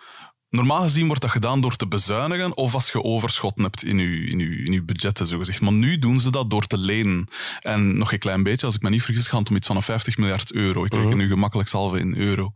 Normaal 0.55 0.83
gezien 0.83 1.07
wordt 1.07 1.23
dat 1.23 1.31
gedaan 1.31 1.61
door 1.61 1.77
te 1.77 1.87
bezuinigen 1.87 2.57
of 2.57 2.75
als 2.75 2.91
je 2.91 3.03
overschot 3.03 3.59
hebt 3.59 3.85
in 3.85 3.99
je, 3.99 4.27
in 4.27 4.39
je, 4.39 4.65
in 4.65 4.73
je 4.73 4.85
budgetten, 4.85 5.27
zogezegd. 5.27 5.61
Maar 5.61 5.73
nu 5.73 5.99
doen 5.99 6.21
ze 6.21 6.31
dat 6.31 6.51
door 6.51 6.67
te 6.67 6.79
lenen. 6.79 7.29
En 7.61 7.99
nog 7.99 8.13
een 8.13 8.19
klein 8.19 8.43
beetje, 8.43 8.67
als 8.67 8.75
ik 8.75 8.83
me 8.83 8.91
niet 8.91 9.03
vergis, 9.03 9.29
gaat 9.29 9.39
het 9.39 9.51
om 9.51 9.57
iets 9.57 9.67
van 9.67 9.77
een 9.77 9.83
50 9.83 10.17
miljard 10.17 10.53
euro. 10.53 10.85
Ik 10.85 10.95
reken 10.95 11.17
nu 11.17 11.29
gemakkelijk 11.29 11.69
salve 11.69 11.99
in 11.99 12.17
euro. 12.17 12.53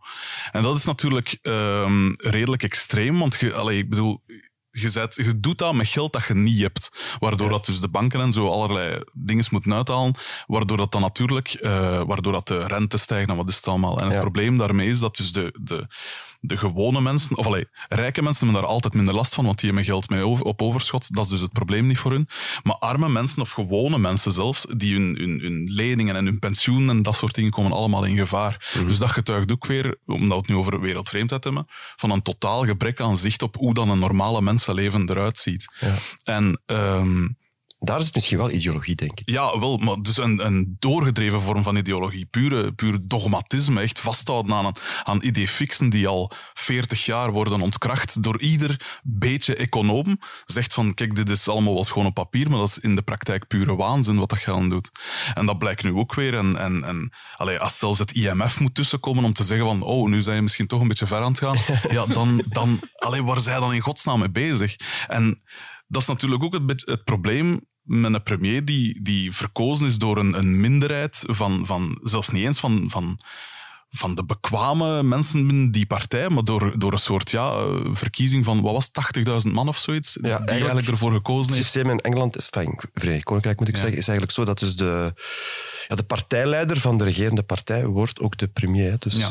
En 0.52 0.62
dat 0.62 0.76
is 0.76 0.84
natuurlijk 0.84 1.38
ehm, 1.42 2.12
redelijk 2.16 2.62
extreem, 2.62 3.18
want 3.18 3.36
je, 3.40 3.54
allee, 3.54 3.78
ik 3.78 3.88
bedoel, 3.88 4.22
je, 4.80 4.90
zet, 4.90 5.14
je 5.14 5.40
doet 5.40 5.58
dat 5.58 5.74
met 5.74 5.88
geld 5.88 6.12
dat 6.12 6.24
je 6.26 6.34
niet 6.34 6.60
hebt. 6.60 7.16
Waardoor 7.18 7.48
dat 7.48 7.64
dus 7.66 7.80
de 7.80 7.88
banken 7.88 8.20
en 8.20 8.32
zo 8.32 8.48
allerlei 8.48 9.00
dingen 9.12 9.44
moeten 9.50 9.74
uithalen. 9.74 10.14
Waardoor 10.46 10.76
dat 10.76 10.92
dan 10.92 11.00
natuurlijk, 11.00 11.48
eh, 11.48 12.00
waardoor 12.06 12.32
dat 12.32 12.46
de 12.48 12.66
rente 12.66 12.96
stijgt 12.96 13.28
en 13.28 13.36
wat 13.36 13.48
is 13.48 13.56
het 13.56 13.66
allemaal. 13.68 13.98
En 13.98 14.04
het 14.04 14.14
Ja. 14.14 14.20
probleem 14.20 14.58
daarmee 14.58 14.88
is 14.88 14.98
dat 14.98 15.16
dus 15.16 15.32
de, 15.32 15.54
de, 15.60 15.86
de 16.40 16.56
gewone 16.56 17.00
mensen, 17.00 17.36
of 17.36 17.46
allee, 17.46 17.66
rijke 17.88 18.22
mensen 18.22 18.44
hebben 18.44 18.62
daar 18.62 18.72
altijd 18.72 18.94
minder 18.94 19.14
last 19.14 19.34
van, 19.34 19.44
want 19.44 19.58
die 19.58 19.66
hebben 19.66 19.86
geld 19.86 20.10
mee 20.10 20.22
over, 20.26 20.44
op 20.44 20.62
overschot. 20.62 21.14
Dat 21.14 21.24
is 21.24 21.30
dus 21.30 21.40
het 21.40 21.52
probleem 21.52 21.86
niet 21.86 21.98
voor 21.98 22.10
hun. 22.10 22.28
Maar 22.62 22.76
arme 22.76 23.08
mensen, 23.08 23.42
of 23.42 23.50
gewone 23.50 23.98
mensen 23.98 24.32
zelfs, 24.32 24.66
die 24.76 24.92
hun, 24.92 25.16
hun, 25.18 25.40
hun 25.40 25.64
leningen 25.70 26.16
en 26.16 26.24
hun 26.24 26.38
pensioen 26.38 26.90
en 26.90 27.02
dat 27.02 27.16
soort 27.16 27.34
dingen 27.34 27.50
komen 27.50 27.72
allemaal 27.72 28.04
in 28.04 28.16
gevaar. 28.16 28.72
Dus 28.86 28.98
dat 28.98 29.10
getuigt 29.10 29.52
ook 29.52 29.66
weer, 29.66 29.96
omdat 30.06 30.28
we 30.28 30.34
het 30.34 30.46
nu 30.46 30.56
over 30.56 30.80
wereldvreemdheid 30.80 31.44
hebben, 31.44 31.66
van 31.96 32.10
een 32.10 32.22
totaal 32.22 32.64
gebrek 32.64 33.00
aan 33.00 33.16
zicht 33.16 33.42
op 33.42 33.56
hoe 33.56 33.74
dan 33.74 33.88
een 33.90 33.98
normale 33.98 34.40
mensenleven 34.74 35.16
eruit 35.16 35.38
ziet. 35.38 35.68
En 36.24 36.62
ehm, 36.66 37.28
Daar 37.80 37.98
is 37.98 38.04
het 38.04 38.14
misschien 38.14 38.38
wel 38.38 38.50
ideologie, 38.50 38.94
denk 38.94 39.20
ik. 39.20 39.30
ja, 39.30 39.58
wel, 39.58 39.76
maar 39.76 39.96
dus 40.02 40.16
een, 40.16 40.46
een 40.46 40.76
doorgedreven 40.78 41.40
vorm 41.40 41.62
van 41.62 41.76
ideologie. 41.76 42.26
Pure, 42.26 42.72
puur 42.72 42.98
dogmatisme, 43.02 43.80
echt 43.80 44.00
vasthouden 44.00 44.54
aan, 44.54 44.72
aan 45.02 45.22
idee 45.22 45.48
fixen 45.48 45.90
die 45.90 46.08
al 46.08 46.32
40 46.54 47.04
jaar 47.04 47.32
worden 47.32 47.60
ontkracht 47.60 48.22
door 48.22 48.40
ieder 48.40 49.00
beetje 49.02 49.56
econoom. 49.56 50.18
Zegt 50.44 50.74
van, 50.74 50.94
kijk, 50.94 51.14
dit 51.14 51.30
is 51.30 51.48
allemaal 51.48 51.74
wel 51.74 51.84
schoon 51.84 52.06
op 52.06 52.14
papier, 52.14 52.50
maar 52.50 52.58
dat 52.58 52.68
is 52.68 52.78
in 52.78 52.94
de 52.94 53.02
praktijk 53.02 53.46
pure 53.46 53.76
waanzin 53.76 54.18
wat 54.18 54.30
dat 54.30 54.38
geld 54.38 54.70
doet. 54.70 54.90
En 55.34 55.46
dat 55.46 55.58
blijkt 55.58 55.82
nu 55.82 55.92
ook 55.92 56.14
weer. 56.14 56.34
En, 56.34 56.56
en, 56.56 56.84
en 56.84 57.12
allee, 57.36 57.58
als 57.58 57.78
zelfs 57.78 57.98
het 57.98 58.12
IMF 58.12 58.60
moet 58.60 58.74
tussenkomen 58.74 59.24
om 59.24 59.32
te 59.32 59.44
zeggen 59.44 59.66
van, 59.66 59.82
oh, 59.82 60.08
nu 60.08 60.20
zijn 60.20 60.36
je 60.36 60.42
misschien 60.42 60.66
toch 60.66 60.80
een 60.80 60.88
beetje 60.88 61.06
ver 61.06 61.22
aan 61.22 61.32
het 61.32 61.38
gaan, 61.38 61.56
ja, 61.96 62.06
dan, 62.06 62.42
dan 62.48 62.80
allee, 62.96 63.22
waar 63.22 63.40
zijn 63.40 63.60
dan 63.60 63.74
in 63.74 63.80
godsnaam 63.80 64.18
mee 64.18 64.30
bezig? 64.30 64.76
En 65.06 65.40
dat 65.88 66.02
is 66.02 66.08
natuurlijk 66.08 66.42
ook 66.42 66.52
het, 66.66 66.82
het 66.86 67.04
probleem 67.04 67.60
met 67.82 68.14
een 68.14 68.22
premier 68.22 68.64
die, 68.64 69.02
die 69.02 69.32
verkozen 69.34 69.86
is 69.86 69.98
door 69.98 70.16
een, 70.18 70.38
een 70.38 70.60
minderheid 70.60 71.24
van, 71.26 71.66
van, 71.66 71.98
zelfs 72.02 72.30
niet 72.30 72.44
eens 72.44 72.60
van, 72.60 72.84
van, 72.90 73.18
van 73.90 74.14
de 74.14 74.24
bekwame 74.24 75.02
mensen 75.02 75.46
binnen 75.46 75.70
die 75.70 75.86
partij, 75.86 76.28
maar 76.28 76.44
door, 76.44 76.78
door 76.78 76.92
een 76.92 76.98
soort 76.98 77.30
ja, 77.30 77.50
eh, 77.50 77.76
verkiezing 77.92 78.44
van, 78.44 78.60
wat 78.60 78.72
was 78.72 78.90
het, 78.92 79.46
80.000 79.46 79.52
man 79.52 79.68
of 79.68 79.76
zoiets, 79.78 80.12
die 80.12 80.22
eigenlijk- 80.22 80.50
eigenlijk 80.50 80.88
ervoor 80.88 81.12
gekozen 81.12 81.52
Het 81.52 81.60
is. 81.60 81.64
systeem 81.70 81.90
in 81.90 81.98
Engeland, 82.00 82.36
is, 82.36 82.48
enfin, 82.50 82.78
Verenigd 82.94 83.24
Koninkrijk 83.24 83.58
moet 83.58 83.68
ik 83.68 83.74
Ja. 83.74 83.80
zeggen, 83.80 83.98
is 83.98 84.08
eigenlijk 84.08 84.38
zo 84.38 84.44
dat 84.44 84.58
dus 84.58 84.76
de, 84.76 85.12
ja, 85.88 85.94
de 85.96 86.02
partijleider 86.04 86.80
van 86.80 86.96
de 86.96 87.04
regerende 87.04 87.42
partij 87.42 87.86
wordt 87.86 88.20
ook 88.20 88.36
de 88.36 88.48
premier. 88.48 88.98
Dus 88.98 89.14
Ja. 89.16 89.24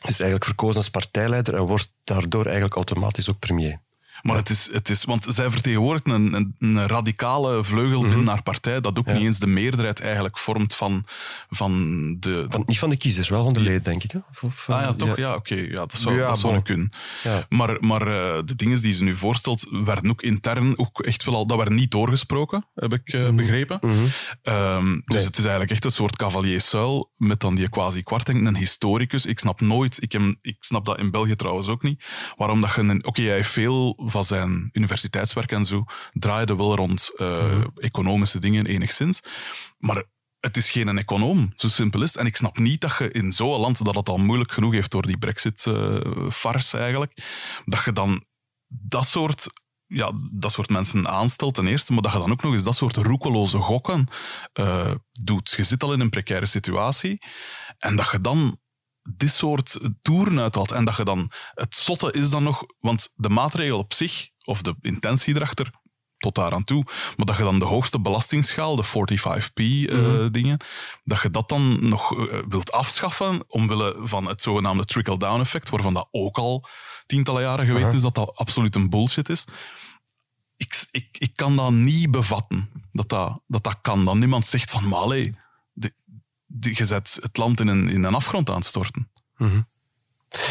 het 0.00 0.10
is 0.10 0.20
eigenlijk 0.20 0.44
verkozen 0.44 0.76
als 0.76 0.90
partijleider 0.90 1.54
en 1.54 1.62
wordt 1.62 1.92
daardoor 2.04 2.44
eigenlijk 2.44 2.74
automatisch 2.74 3.30
ook 3.30 3.38
premier. 3.38 3.80
Maar 4.22 4.36
het 4.36 4.48
is, 4.50 4.68
het 4.72 4.88
is, 4.88 5.04
want 5.04 5.26
zij 5.28 5.50
vertegenwoordigt 5.50 6.06
een, 6.08 6.32
een, 6.32 6.54
een 6.58 6.86
radicale 6.86 7.64
vleugel 7.64 8.00
Mhm. 8.00 8.08
binnen 8.08 8.28
haar 8.28 8.42
partij, 8.42 8.80
dat 8.80 8.98
ook 8.98 9.06
niet 9.06 9.22
eens 9.22 9.38
de 9.38 9.46
meerderheid 9.46 10.00
eigenlijk 10.00 10.38
vormt 10.38 10.74
van, 10.74 11.04
van 11.50 11.72
de... 12.20 12.46
Van, 12.48 12.62
niet 12.66 12.78
van 12.78 12.88
de 12.88 12.96
kiezers, 12.96 13.28
wel 13.28 13.44
van 13.44 13.52
de 13.52 13.60
leden, 13.60 13.82
denk 13.82 14.02
ik. 14.02 14.10
Hè? 14.10 14.18
Of, 14.30 14.42
of, 14.42 14.68
Ah 14.68 14.80
ja, 14.80 14.86
eh, 14.88 14.92
toch? 14.94 15.16
Ja, 15.16 15.34
oké. 15.34 15.54
Ja, 15.54 15.74
dat 15.86 15.98
zou, 15.98 16.18
Ja, 16.18 16.26
dat 16.28 16.38
zou 16.38 16.62
kunnen. 16.62 16.90
Ja. 17.22 17.46
Maar, 17.48 17.76
maar 17.80 18.06
eh, 18.06 18.42
de 18.44 18.54
dingen 18.56 18.80
die 18.82 18.92
ze 18.92 19.02
nu 19.04 19.16
voorstelt, 19.16 19.66
werden 19.70 20.10
ook 20.10 20.22
intern 20.22 20.78
ook 20.78 21.00
echt 21.02 21.24
wel 21.24 21.34
al... 21.34 21.46
Dat 21.46 21.56
werd 21.56 21.70
niet 21.70 21.90
doorgesproken, 21.90 22.66
heb 22.74 22.92
ik 22.92 23.12
Mhm. 23.12 23.24
eh, 23.26 23.32
begrepen. 23.34 23.80
Ehm, 24.42 25.00
dus 25.04 25.24
het 25.24 25.36
is 25.36 25.42
eigenlijk 25.42 25.70
echt 25.70 25.84
een 25.84 25.90
soort 25.90 26.16
cavalier 26.16 26.60
Suil 26.60 27.10
met 27.16 27.40
dan 27.40 27.54
die 27.54 27.68
quasi 27.68 28.02
kwarting, 28.02 28.46
een 28.46 28.56
historicus. 28.56 29.26
Ik 29.26 29.38
snap 29.38 29.60
nooit, 29.60 30.02
ik, 30.02 30.12
heb, 30.12 30.22
ik 30.40 30.56
snap 30.58 30.84
dat 30.86 30.98
in 30.98 31.10
België 31.10 31.36
trouwens 31.36 31.68
ook 31.68 31.82
niet, 31.82 32.04
waarom 32.36 32.60
dat 32.60 32.74
je... 32.74 32.98
Oké, 33.02 33.22
hij 33.22 33.34
heeft 33.34 33.50
veel 33.50 34.10
van 34.12 34.24
zijn 34.24 34.68
universiteitswerk 34.72 35.52
en 35.52 35.64
zo, 35.64 35.84
draaide 36.12 36.56
wel 36.56 36.74
rond 36.76 37.10
eh, 37.16 37.44
Mhm. 37.44 37.66
economische 37.76 38.38
dingen 38.40 38.66
enigszins, 38.66 39.20
maar 39.78 40.04
het 40.40 40.56
is 40.56 40.70
geen 40.70 40.98
econoom, 40.98 41.52
zo 41.54 41.68
simpel 41.68 42.02
is 42.02 42.08
het. 42.08 42.16
En 42.16 42.26
ik 42.26 42.36
snap 42.36 42.58
niet 42.58 42.80
dat 42.80 42.96
je 42.98 43.10
in 43.10 43.32
zo'n 43.32 43.60
land 43.60 43.84
dat 43.84 43.94
het 43.94 44.08
al 44.08 44.18
moeilijk 44.18 44.52
genoeg 44.52 44.72
heeft 44.72 44.90
door 44.90 45.06
die 45.06 45.18
brexit-farce 45.18 46.78
eigenlijk, 46.78 47.12
dat 47.64 47.84
je 47.84 47.92
dan 47.92 48.22
dat 48.68 49.06
soort, 49.06 49.46
ja, 49.86 50.12
dat 50.32 50.52
soort 50.52 50.68
mensen 50.70 51.08
aanstelt 51.08 51.54
ten 51.54 51.66
eerste, 51.66 51.92
maar 51.92 52.02
dat 52.02 52.12
je 52.12 52.18
dan 52.18 52.30
ook 52.32 52.42
nog 52.42 52.52
eens 52.52 52.62
dat 52.64 52.76
soort 52.76 52.96
roekeloze 52.96 53.58
gokken 53.58 54.06
eh, 54.52 54.90
doet. 55.12 55.50
Je 55.56 55.64
zit 55.64 55.82
al 55.82 55.92
in 55.92 56.00
een 56.00 56.10
precaire 56.10 56.46
situatie 56.46 57.18
en 57.78 57.96
dat 57.96 58.10
je 58.10 58.20
dan 58.20 58.58
dit 59.02 59.32
soort 59.32 59.78
toeren 60.02 60.40
uithaalt 60.40 60.70
en 60.70 60.84
dat 60.84 60.96
je 60.96 61.04
dan... 61.04 61.30
Het 61.54 61.74
zotte 61.74 62.12
is 62.12 62.30
dan 62.30 62.42
nog... 62.42 62.64
Want 62.80 63.12
de 63.14 63.28
maatregel 63.28 63.78
op 63.78 63.92
zich, 63.92 64.28
of 64.44 64.62
de 64.62 64.76
intentie 64.80 65.34
erachter, 65.34 65.70
tot 66.22 66.34
daar 66.34 66.52
aan 66.52 66.64
toe. 66.64 66.84
Maar 67.16 67.26
dat 67.26 67.36
je 67.36 67.42
dan 67.42 67.58
de 67.58 67.64
hoogste 67.64 68.00
belastingsschaal, 68.00 68.76
de 68.76 68.84
45p-dingen, 68.84 70.60
dat 71.04 71.22
je 71.22 71.30
dat 71.30 71.48
dan 71.48 71.88
nog 71.88 72.16
eh, 72.16 72.38
wilt 72.48 72.72
afschaffen 72.72 73.44
omwille 73.46 73.96
van 73.98 74.26
het 74.26 74.42
zogenaamde 74.42 74.84
trickle-down 74.84 75.40
effect, 75.40 75.68
waarvan 75.68 75.94
dat 75.94 76.08
ook 76.10 76.38
al 76.38 76.66
tientallen 77.06 77.42
jaren 77.42 77.66
geweten 77.66 77.92
is 77.92 78.02
dat 78.02 78.14
dat 78.14 78.36
absoluut 78.36 78.74
een 78.74 78.90
bullshit 78.90 79.28
is. 79.28 79.44
Ik, 80.56 80.86
ik, 80.90 81.08
ik 81.18 81.36
kan 81.36 81.56
dat 81.56 81.72
niet 81.72 82.10
bevatten, 82.10 82.70
dat 82.90 83.08
dat, 83.08 83.40
dat, 83.46 83.62
dat 83.64 83.78
kan. 83.80 84.04
Dat 84.04 84.14
niemand 84.14 84.46
zegt 84.46 84.70
van, 84.70 84.88
maar 84.88 84.98
allee, 84.98 85.36
je 86.60 86.84
zet 86.84 87.18
het 87.20 87.36
land 87.36 87.60
in 87.60 87.68
een, 87.68 87.88
in 87.88 88.04
een 88.04 88.14
afgrond 88.14 88.48
aan 88.48 88.56
het 88.56 88.64
storten. 88.64 89.10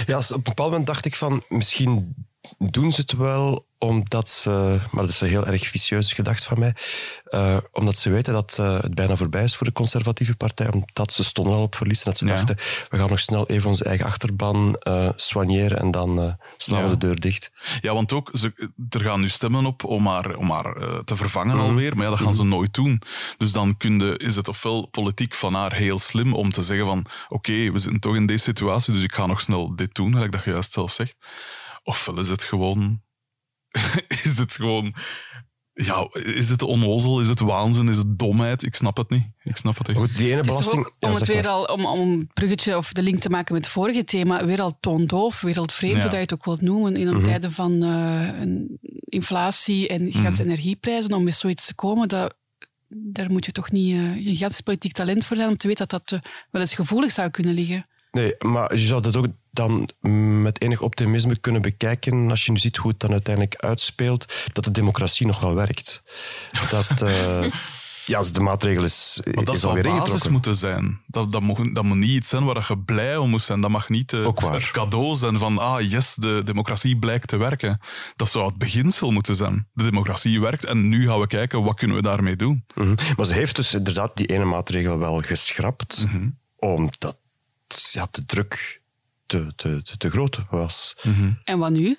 Ja, 0.05 0.17
op 0.17 0.29
een 0.29 0.41
bepaald 0.41 0.69
moment 0.69 0.87
dacht 0.87 1.05
ik 1.05 1.15
van, 1.15 1.43
misschien 1.49 2.15
doen 2.57 2.91
ze 2.91 3.01
het 3.01 3.11
wel 3.11 3.69
omdat 3.77 4.29
ze, 4.29 4.79
maar 4.91 5.01
dat 5.01 5.09
is 5.09 5.21
een 5.21 5.27
heel 5.27 5.45
erg 5.45 5.67
vicieus 5.67 6.13
gedacht 6.13 6.43
van 6.43 6.59
mij, 6.59 6.75
eh, 7.23 7.57
omdat 7.71 7.95
ze 7.95 8.09
weten 8.09 8.33
dat 8.33 8.57
eh, 8.59 8.81
het 8.81 8.95
bijna 8.95 9.15
voorbij 9.15 9.43
is 9.43 9.55
voor 9.55 9.67
de 9.67 9.73
conservatieve 9.73 10.35
partij, 10.35 10.71
omdat 10.71 11.11
ze 11.13 11.23
stonden 11.23 11.53
al 11.55 11.61
op 11.61 11.75
verlies 11.75 11.97
en 11.97 12.03
dat 12.05 12.17
ze 12.17 12.25
Ja. 12.25 12.33
dachten, 12.33 12.55
we 12.89 12.97
gaan 12.97 13.09
nog 13.09 13.19
snel 13.19 13.47
even 13.47 13.69
onze 13.69 13.83
eigen 13.83 14.05
achterban 14.05 14.75
eh 14.75 15.09
soigneren 15.15 15.79
en 15.79 15.91
dan 15.91 16.37
slaan 16.57 16.79
we 16.83 16.85
Ja. 16.85 16.91
de 16.91 16.97
deur 16.97 17.19
dicht. 17.19 17.51
Ja, 17.79 17.93
want 17.93 18.13
ook, 18.13 18.29
ze, 18.33 18.71
er 18.89 19.01
gaan 19.01 19.19
nu 19.21 19.29
stemmen 19.29 19.65
op 19.65 19.83
om 19.83 20.07
haar, 20.07 20.35
om 20.35 20.51
haar 20.51 21.03
te 21.03 21.15
vervangen 21.15 21.55
Mhm. 21.57 21.65
alweer, 21.65 21.95
maar 21.95 22.03
ja, 22.03 22.09
dat 22.09 22.19
gaan 22.21 22.33
ze 22.33 22.43
nooit 22.43 22.73
doen. 22.73 23.01
Dus 23.37 23.51
dan 23.51 23.75
is 24.17 24.35
het 24.35 24.47
ofwel 24.47 24.87
politiek 24.87 25.35
van 25.35 25.53
haar 25.53 25.73
heel 25.73 25.99
slim 25.99 26.33
om 26.33 26.51
te 26.51 26.61
zeggen 26.61 26.85
van 26.85 27.05
oké, 27.27 27.71
we 27.71 27.79
zitten 27.79 27.99
toch 27.99 28.15
in 28.15 28.25
deze 28.25 28.43
situatie, 28.43 28.93
dus 28.93 29.03
ik 29.03 29.13
ga 29.15 29.25
nog 29.25 29.41
snel 29.41 29.75
dit 29.75 29.93
doen, 29.95 30.11
gelijk 30.13 30.31
dat 30.31 30.43
je 30.43 30.51
juist 30.51 30.71
zelf 30.73 30.91
zegt. 30.93 31.15
Ofwel 31.83 32.19
is 32.19 32.29
het 32.29 32.43
gewoon... 32.43 33.01
is 34.23 34.37
het 34.37 34.53
gewoon... 34.55 34.95
Ja, 35.73 36.07
is 36.11 36.49
het 36.49 36.61
onnozel? 36.63 37.21
Is 37.21 37.27
het 37.27 37.39
waanzin? 37.39 37.87
Is 37.89 37.97
het 37.97 38.19
domheid? 38.19 38.63
Ik 38.63 38.75
snap 38.75 38.97
het 38.97 39.09
niet. 39.09 39.27
Ik 39.43 39.57
snap 39.57 39.77
het 39.77 39.87
echt. 39.89 39.97
Goed, 39.97 40.17
die 40.17 40.27
ene 40.31 40.35
Het 40.35 40.45
is 40.45 40.51
toch 40.51 40.59
belasting... 40.63 40.85
ook, 40.85 41.09
om 41.09 41.13
het 41.13 41.27
weer 41.27 41.47
al, 41.47 41.63
om, 41.63 41.85
om 41.85 41.99
een 41.99 42.29
bruggetje 42.33 42.77
of 42.77 42.93
de 42.93 43.03
link 43.03 43.19
te 43.19 43.29
maken 43.29 43.53
met 43.53 43.63
het 43.63 43.73
vorige 43.73 44.03
thema, 44.03 44.45
weer 44.45 44.61
al 44.61 44.77
toondoof, 44.79 45.41
wereldvreemd, 45.41 45.95
Ja. 45.95 46.01
hoe 46.01 46.09
dat 46.09 46.19
je 46.19 46.25
het 46.25 46.33
ook 46.33 46.45
wilt 46.45 46.61
noemen, 46.61 46.95
in 46.95 47.07
een 47.07 47.15
Mhm. 47.15 47.23
tijden 47.23 47.51
van 47.51 47.83
eh, 47.83 48.39
een 48.41 48.77
inflatie 49.05 49.87
en 49.87 50.11
gigantische 50.11 50.43
energieprijzen, 50.43 51.13
om 51.13 51.23
met 51.23 51.35
zoiets 51.35 51.65
te 51.65 51.75
komen, 51.75 52.07
dat 52.07 52.35
daar 52.87 53.31
moet 53.31 53.45
je 53.45 53.51
toch 53.51 53.71
niet 53.71 53.93
uh, 53.93 54.15
een 54.15 54.23
gigantisch 54.23 54.61
politiek 54.61 54.91
talent 54.93 55.25
voor 55.25 55.37
zijn 55.37 55.49
om 55.49 55.57
te 55.57 55.67
weten 55.67 55.87
dat 55.87 56.07
dat 56.07 56.19
uh, 56.23 56.29
wel 56.51 56.61
eens 56.61 56.73
gevoelig 56.73 57.11
zou 57.11 57.29
kunnen 57.29 57.53
liggen. 57.53 57.85
Nee, 58.11 58.35
maar 58.39 58.75
je 58.75 58.85
zou 58.85 59.01
dat 59.01 59.15
ook 59.15 59.27
dan 59.51 59.89
met 60.41 60.61
enig 60.61 60.81
optimisme 60.81 61.37
kunnen 61.37 61.61
bekijken 61.61 62.29
als 62.29 62.45
je 62.45 62.51
nu 62.51 62.57
ziet 62.57 62.77
hoe 62.77 62.91
het 62.91 62.99
dan 62.99 63.11
uiteindelijk 63.11 63.55
uitspeelt, 63.55 64.49
dat 64.53 64.63
de 64.63 64.71
democratie 64.71 65.27
nog 65.27 65.39
wel 65.39 65.55
werkt. 65.55 66.03
Dat... 66.69 67.01
Uh, 67.01 67.43
ja, 68.05 68.23
de 68.31 68.39
maatregel 68.39 68.83
is, 68.83 69.21
maar 69.23 69.45
dat 69.45 69.55
is 69.55 69.61
zou 69.61 69.81
basis 69.81 70.27
moeten 70.27 70.55
zijn. 70.55 71.01
Dat, 71.07 71.31
dat, 71.31 71.41
moet, 71.41 71.75
dat 71.75 71.83
moet 71.83 71.97
niet 71.97 72.09
iets 72.09 72.29
zijn 72.29 72.45
waar 72.45 72.65
je 72.67 72.77
blij 72.77 73.17
om 73.17 73.29
moet 73.29 73.41
zijn. 73.41 73.61
Dat 73.61 73.71
mag 73.71 73.89
niet 73.89 74.13
uh, 74.13 74.29
het 74.35 74.71
cadeau 74.71 75.15
zijn 75.15 75.39
van, 75.39 75.57
ah 75.57 75.89
yes, 75.89 76.15
de 76.15 76.41
democratie 76.45 76.97
blijkt 76.97 77.27
te 77.27 77.37
werken. 77.37 77.79
Dat 78.15 78.29
zou 78.29 78.45
het 78.45 78.57
beginsel 78.57 79.11
moeten 79.11 79.35
zijn. 79.35 79.67
De 79.73 79.83
democratie 79.83 80.41
werkt 80.41 80.65
en 80.65 80.89
nu 80.89 81.05
gaan 81.05 81.19
we 81.19 81.27
kijken, 81.27 81.63
wat 81.63 81.75
kunnen 81.75 81.95
we 81.95 82.03
daarmee 82.03 82.35
doen? 82.35 82.65
Mm 82.75 82.83
-hmm. 82.83 82.95
Maar 83.15 83.25
ze 83.25 83.33
heeft 83.33 83.55
dus 83.55 83.73
inderdaad 83.73 84.17
die 84.17 84.27
ene 84.27 84.45
maatregel 84.45 84.97
wel 84.97 85.19
geschrapt, 85.19 86.03
mm 86.05 86.11
-hmm. 86.11 86.39
omdat 86.55 87.20
ja, 87.91 88.07
de 88.11 88.25
druk 88.25 88.81
te, 89.25 89.53
te, 89.55 89.81
te, 89.81 89.97
te 89.97 90.09
groot 90.09 90.39
was. 90.49 90.95
Mm 91.01 91.13
-hmm. 91.13 91.39
En 91.43 91.59
wat 91.59 91.71
nu? 91.71 91.97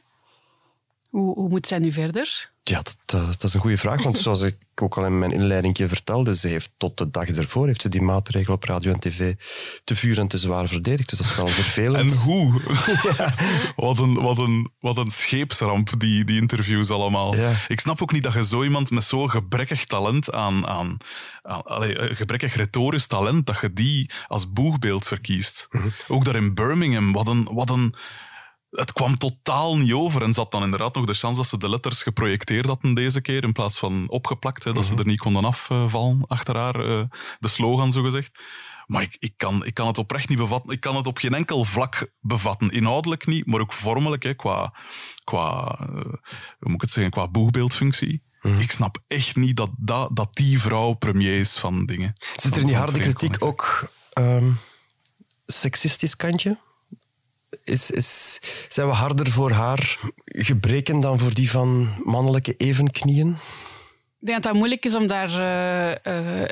Hoe, 1.12 1.34
hoe 1.34 1.48
moet 1.48 1.66
zij 1.66 1.78
nu 1.78 1.92
verder? 1.92 2.50
Ja, 2.62 2.82
dat, 2.82 2.98
dat, 3.04 3.42
is 3.42 3.54
een 3.54 3.60
goede 3.60 3.76
vraag. 3.76 4.02
Want 4.02 4.18
zoals 4.18 4.40
ik 4.40 4.56
ook 4.74 4.96
al 4.96 5.04
in 5.04 5.18
mijn 5.18 5.32
inleiding 5.32 5.76
vertelde, 5.76 6.36
ze 6.36 6.48
heeft 6.48 6.72
tot 6.76 6.98
de 6.98 7.10
dag 7.10 7.28
ervoor 7.28 7.66
heeft 7.66 7.82
ze 7.82 7.88
die 7.88 8.02
maatregel 8.02 8.54
op 8.54 8.64
radio 8.64 8.92
en 8.92 8.98
tv 8.98 9.34
te 9.84 9.96
vuur 9.96 10.18
en 10.18 10.28
te 10.28 10.38
zwaar 10.38 10.68
verdedigd. 10.68 11.08
Dus 11.08 11.18
dat 11.18 11.26
is 11.28 11.36
wel 11.36 11.46
vervelend. 11.62 12.10
En 12.10 12.16
hoe? 12.18 12.60
ja. 13.16 13.34
wat, 13.76 13.98
een, 13.98 14.14
wat, 14.14 14.38
een, 14.38 14.70
wat 14.80 14.96
een 14.96 15.10
scheepsramp, 15.10 16.00
die, 16.00 16.24
die 16.24 16.40
interviews 16.40 16.90
allemaal. 16.90 17.36
Ja. 17.36 17.52
Ik 17.68 17.80
snap 17.80 18.02
ook 18.02 18.12
niet 18.12 18.22
dat 18.22 18.32
je 18.32 18.44
zo 18.44 18.62
iemand 18.62 18.90
met 18.90 19.04
zo'n 19.04 19.30
gebrekkig 19.30 19.84
talent 19.84 20.32
aan... 20.32 20.66
aan, 20.66 20.96
aan 21.42 21.62
allez, 21.62 22.16
gebrekkig 22.16 22.56
retorisch 22.56 23.06
talent, 23.06 23.46
dat 23.46 23.60
je 23.60 23.72
die 23.72 24.10
als 24.26 24.52
boegbeeld 24.52 25.06
verkiest. 25.06 25.66
Mm 25.70 25.80
-hmm. 25.80 25.92
Ook 26.08 26.24
daar 26.24 26.36
in 26.36 26.54
Birmingham, 26.54 27.12
wat 27.12 27.28
een... 27.28 27.48
Wat 27.52 27.70
een 27.70 27.94
het 28.72 28.92
kwam 28.92 29.18
totaal 29.18 29.76
niet 29.76 29.92
over 29.92 30.22
en 30.22 30.32
zat 30.32 30.50
dan 30.50 30.62
inderdaad 30.62 30.94
nog 30.94 31.06
de 31.06 31.18
kans 31.20 31.36
dat 31.36 31.46
ze 31.46 31.58
de 31.58 31.68
letters 31.68 32.02
geprojecteerd 32.02 32.66
hadden 32.66 32.94
deze 32.94 33.20
keer 33.20 33.42
in 33.42 33.52
plaats 33.52 33.78
van 33.78 34.08
opgeplakt, 34.08 34.64
hè, 34.64 34.72
dat 34.72 34.84
ze 34.84 34.92
mhm. 34.92 35.00
er 35.00 35.06
niet 35.06 35.20
konden 35.20 35.44
afvallen 35.44 36.26
achter 36.26 36.56
haar, 36.56 36.86
uh, 36.86 37.02
de 37.38 37.48
slogan 37.48 37.92
zogezegd. 37.92 38.42
Maar 38.86 39.02
ik, 39.02 39.16
ik, 39.18 39.32
kan, 39.36 39.64
ik 39.64 39.74
kan 39.74 39.86
het 39.86 39.98
oprecht 39.98 40.28
niet 40.28 40.38
bevatten. 40.38 40.72
Ik 40.72 40.80
kan 40.80 40.96
het 40.96 41.06
op 41.06 41.18
geen 41.18 41.34
enkel 41.34 41.64
vlak 41.64 42.12
bevatten. 42.20 42.70
Inhoudelijk 42.70 43.26
niet, 43.26 43.46
maar 43.46 43.60
ook 43.60 43.72
vormelijk, 43.72 44.22
hè, 44.22 44.34
qua, 44.34 44.74
qua, 45.24 45.78
uh, 45.80 45.86
hoe 45.88 46.14
moet 46.58 46.74
ik 46.74 46.80
het 46.80 46.90
zeggen, 46.90 47.12
qua 47.12 47.28
boegbeeldfunctie. 47.28 48.22
Mm. 48.42 48.58
Ik 48.58 48.70
snap 48.70 48.98
echt 49.06 49.36
niet 49.36 49.56
dat, 49.56 49.70
dat, 49.76 50.16
dat 50.16 50.34
die 50.34 50.60
vrouw 50.60 50.92
premier 50.92 51.38
is 51.38 51.56
van 51.56 51.86
dingen. 51.86 52.12
Zit 52.36 52.54
er 52.54 52.60
in 52.60 52.66
die 52.66 52.76
harde 52.76 52.98
kritiek 52.98 53.36
ook 53.44 53.90
um, 54.18 54.58
seksistisch 55.46 56.16
kantje? 56.16 56.58
Is, 57.64 57.90
is, 57.90 58.40
zijn 58.68 58.86
we 58.86 58.92
harder 58.92 59.30
voor 59.30 59.50
haar 59.50 59.98
gebreken 60.24 61.00
dan 61.00 61.18
voor 61.18 61.34
die 61.34 61.50
van 61.50 61.94
mannelijke 62.04 62.54
evenknieën? 62.56 63.28
Ik 64.20 64.28
denk 64.28 64.42
dat 64.42 64.50
het 64.50 64.60
moeilijk 64.60 64.84
is 64.84 64.94
om 64.94 65.06
daar 65.06 65.30
uh, 65.30 66.40
uh, 66.42 66.48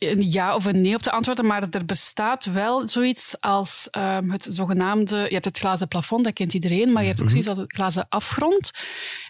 een 0.00 0.30
ja 0.30 0.54
of 0.54 0.64
een 0.64 0.80
nee 0.80 0.94
op 0.94 1.02
te 1.02 1.10
antwoorden, 1.10 1.46
maar 1.46 1.66
er 1.70 1.84
bestaat 1.84 2.44
wel 2.44 2.88
zoiets 2.88 3.36
als 3.40 3.88
um, 3.98 4.30
het 4.30 4.46
zogenaamde... 4.50 5.16
Je 5.16 5.34
hebt 5.34 5.44
het 5.44 5.58
glazen 5.58 5.88
plafond, 5.88 6.24
dat 6.24 6.32
kent 6.32 6.54
iedereen, 6.54 6.92
maar 6.92 7.02
je 7.02 7.08
hebt 7.08 7.20
ook 7.20 7.30
zoiets 7.30 7.48
als 7.48 7.58
het 7.58 7.72
glazen 7.72 8.06
afgrond. 8.08 8.70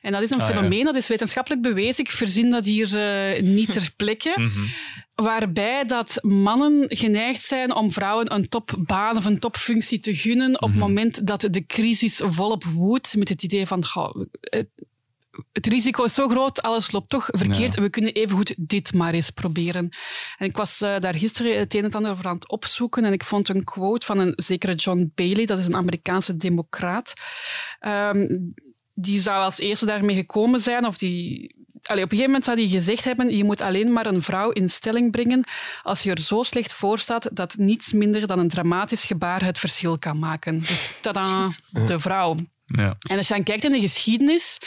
En 0.03 0.13
dat 0.13 0.23
is 0.23 0.31
een 0.31 0.41
ah, 0.41 0.47
fenomeen, 0.47 0.79
ja. 0.79 0.85
dat 0.85 0.95
is 0.95 1.09
wetenschappelijk 1.09 1.63
bewezen. 1.63 2.05
Ik 2.05 2.11
verzin 2.11 2.51
dat 2.51 2.65
hier 2.65 3.35
uh, 3.35 3.43
niet 3.43 3.73
ter 3.73 3.91
plekke. 3.97 4.33
Mm 4.37 4.47
-hmm. 4.47 4.67
Waarbij 5.15 5.85
dat 5.85 6.19
mannen 6.23 6.85
geneigd 6.89 7.43
zijn 7.43 7.75
om 7.75 7.91
vrouwen 7.91 8.35
een 8.35 8.49
topbaan 8.49 9.17
of 9.17 9.25
een 9.25 9.39
topfunctie 9.39 10.01
te 10.01 10.17
gunnen 10.17 10.55
op 10.55 10.61
het 10.61 10.71
mm 10.71 10.73
-hmm. 10.73 10.89
moment 10.89 11.27
dat 11.27 11.49
de 11.51 11.67
crisis 11.67 12.21
volop 12.25 12.65
woedt, 12.65 13.17
met 13.17 13.29
het 13.29 13.43
idee 13.43 13.67
van... 13.67 13.85
Goh, 13.85 14.25
het 15.53 15.67
risico 15.67 16.05
is 16.05 16.15
zo 16.15 16.29
groot, 16.29 16.63
alles 16.63 16.91
loopt 16.91 17.11
toch 17.11 17.29
verkeerd. 17.31 17.75
Ja. 17.75 17.83
We 17.83 17.91
kunnen 17.91 18.13
evengoed 18.13 18.55
dit 18.59 18.93
maar 18.93 19.15
eens 19.15 19.31
proberen. 19.31 19.89
En 20.39 20.47
ik 20.47 20.57
was 20.57 20.83
uh, 20.83 20.99
daar 20.99 21.15
gisteren 21.15 21.59
het 21.59 21.75
een 21.75 21.85
en 21.85 21.91
ander 21.91 22.11
over 22.11 22.27
aan 22.27 22.35
het 22.35 22.49
opzoeken 22.49 23.05
en 23.05 23.13
ik 23.13 23.25
vond 23.25 23.49
een 23.49 23.65
quote 23.65 24.07
van 24.07 24.19
een 24.19 24.33
zekere 24.37 24.75
John 24.75 25.13
Bailey, 25.15 25.47
dat 25.47 25.59
is 25.59 25.67
een 25.67 25.77
Amerikaanse 25.77 26.37
democraat. 26.37 27.13
Um, 27.87 28.55
die 28.95 29.21
zou 29.21 29.43
als 29.43 29.59
eerste 29.59 29.87
daarmee 29.87 30.17
gekomen 30.17 30.61
zijn, 30.61 30.87
of 30.87 30.99
die 30.99 31.59
Allee, 31.83 32.05
op 32.05 32.11
een 32.11 32.17
gegeven 32.17 32.41
moment 32.41 32.45
zou 32.45 32.61
hij 32.61 32.81
gezegd 32.81 33.05
hebben, 33.05 33.37
je 33.37 33.45
moet 33.45 33.61
alleen 33.61 33.93
maar 33.93 34.07
een 34.07 34.23
vrouw 34.23 34.51
in 34.51 34.69
stelling 34.69 35.11
brengen 35.11 35.45
als 35.83 36.03
je 36.03 36.11
er 36.11 36.21
zo 36.21 36.43
slecht 36.43 36.73
voor 36.73 36.99
staat 36.99 37.31
dat 37.33 37.57
niets 37.57 37.93
minder 37.93 38.27
dan 38.27 38.39
een 38.39 38.49
dramatisch 38.49 39.05
gebaar 39.05 39.45
het 39.45 39.59
verschil 39.59 39.99
kan 39.99 40.19
maken. 40.19 40.61
Dus 40.61 40.91
tada, 41.01 41.49
de 41.71 42.01
vrouw. 42.01 42.37
Ja. 42.67 42.97
En 43.09 43.17
als 43.17 43.29
je 43.29 43.35
dan 43.35 43.43
kijkt 43.43 43.65
in 43.65 43.73
de 43.73 43.81
geschiedenis, 43.81 44.59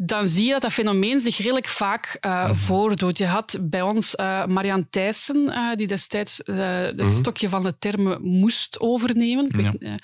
dan 0.00 0.26
zie 0.26 0.44
je 0.44 0.52
dat 0.52 0.62
dat 0.62 0.72
fenomeen 0.72 1.20
zich 1.20 1.38
redelijk 1.38 1.68
vaak 1.68 2.18
uh, 2.20 2.50
voordoet. 2.54 3.18
Je 3.18 3.26
had 3.26 3.58
bij 3.60 3.82
ons 3.82 4.14
uh, 4.14 4.44
Marianne 4.46 4.86
Thijssen, 4.90 5.36
uh, 5.36 5.74
die 5.74 5.86
destijds 5.86 6.40
het 6.44 7.00
-hmm. 7.00 7.10
stokje 7.10 7.48
van 7.48 7.62
de 7.62 7.78
termen 7.78 8.22
moest 8.22 8.80
overnemen. 8.80 9.48
Ja. 9.56 9.98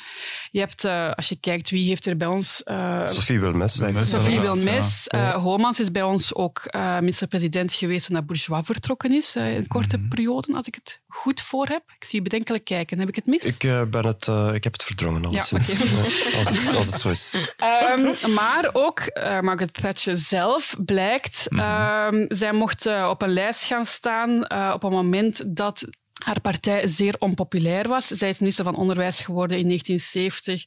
Je 0.50 0.60
hebt, 0.60 0.84
als 1.16 1.28
je 1.28 1.36
kijkt 1.40 1.70
wie 1.70 1.88
heeft 1.88 2.06
er 2.06 2.16
bij 2.16 2.26
ons... 2.26 2.62
Sophie 3.04 3.40
Wilmes. 3.40 3.80
Sophie 4.00 4.40
Wilmes. 4.40 5.04
Ja. 5.10 5.38
Homans 5.38 5.80
is 5.80 5.90
bij 5.90 6.02
ons 6.02 6.34
ook 6.34 6.74
minister-president 7.00 7.72
geweest 7.72 8.06
toen 8.06 8.14
dat 8.14 8.26
Bourgeois 8.26 8.66
vertrokken 8.66 9.12
is, 9.12 9.36
in 9.36 9.42
een 9.42 9.66
korte 9.66 9.96
mm 9.96 10.00
-hmm. 10.00 10.10
periode, 10.10 10.54
als 10.54 10.66
ik 10.66 10.74
het 10.74 11.00
goed 11.08 11.40
voor 11.40 11.66
heb. 11.66 11.82
Ik 11.98 12.04
zie 12.04 12.18
je 12.18 12.22
bedenkelijk 12.22 12.64
kijken. 12.64 12.98
Heb 12.98 13.08
ik 13.08 13.14
het 13.14 13.26
mis? 13.26 13.44
Ik, 13.44 13.88
ben 13.90 14.06
het, 14.06 14.26
ik 14.54 14.64
heb 14.64 14.72
het 14.72 14.84
verdrongen, 14.84 15.24
alleszins. 15.24 15.66
Ja, 15.66 15.74
okay. 15.74 16.38
als, 16.38 16.48
het, 16.48 16.74
als 16.74 16.86
het 16.86 17.00
zo 17.00 17.10
is. 17.10 17.32
Um, 17.96 18.34
maar 18.34 18.70
ook 18.72 19.00
Margaret 19.40 19.72
Thatcher 19.84 20.16
zelf 20.16 20.76
blijkt, 20.84 21.46
mm 21.48 21.58
-hmm. 21.58 22.20
uh, 22.20 22.26
zij 22.28 22.52
mocht 22.52 22.86
uh, 22.86 23.08
op 23.10 23.22
een 23.22 23.32
lijst 23.32 23.64
gaan 23.64 23.86
staan 23.86 24.30
uh, 24.30 24.70
op 24.74 24.82
een 24.82 24.92
moment 24.92 25.56
dat 25.56 25.86
haar 26.24 26.40
partij 26.40 26.88
zeer 26.88 27.14
onpopulair 27.18 27.88
was. 27.88 28.06
Zij 28.06 28.28
is 28.28 28.38
minister 28.38 28.64
van 28.64 28.76
Onderwijs 28.76 29.20
geworden 29.20 29.58
in 29.58 29.66
1970 29.66 30.62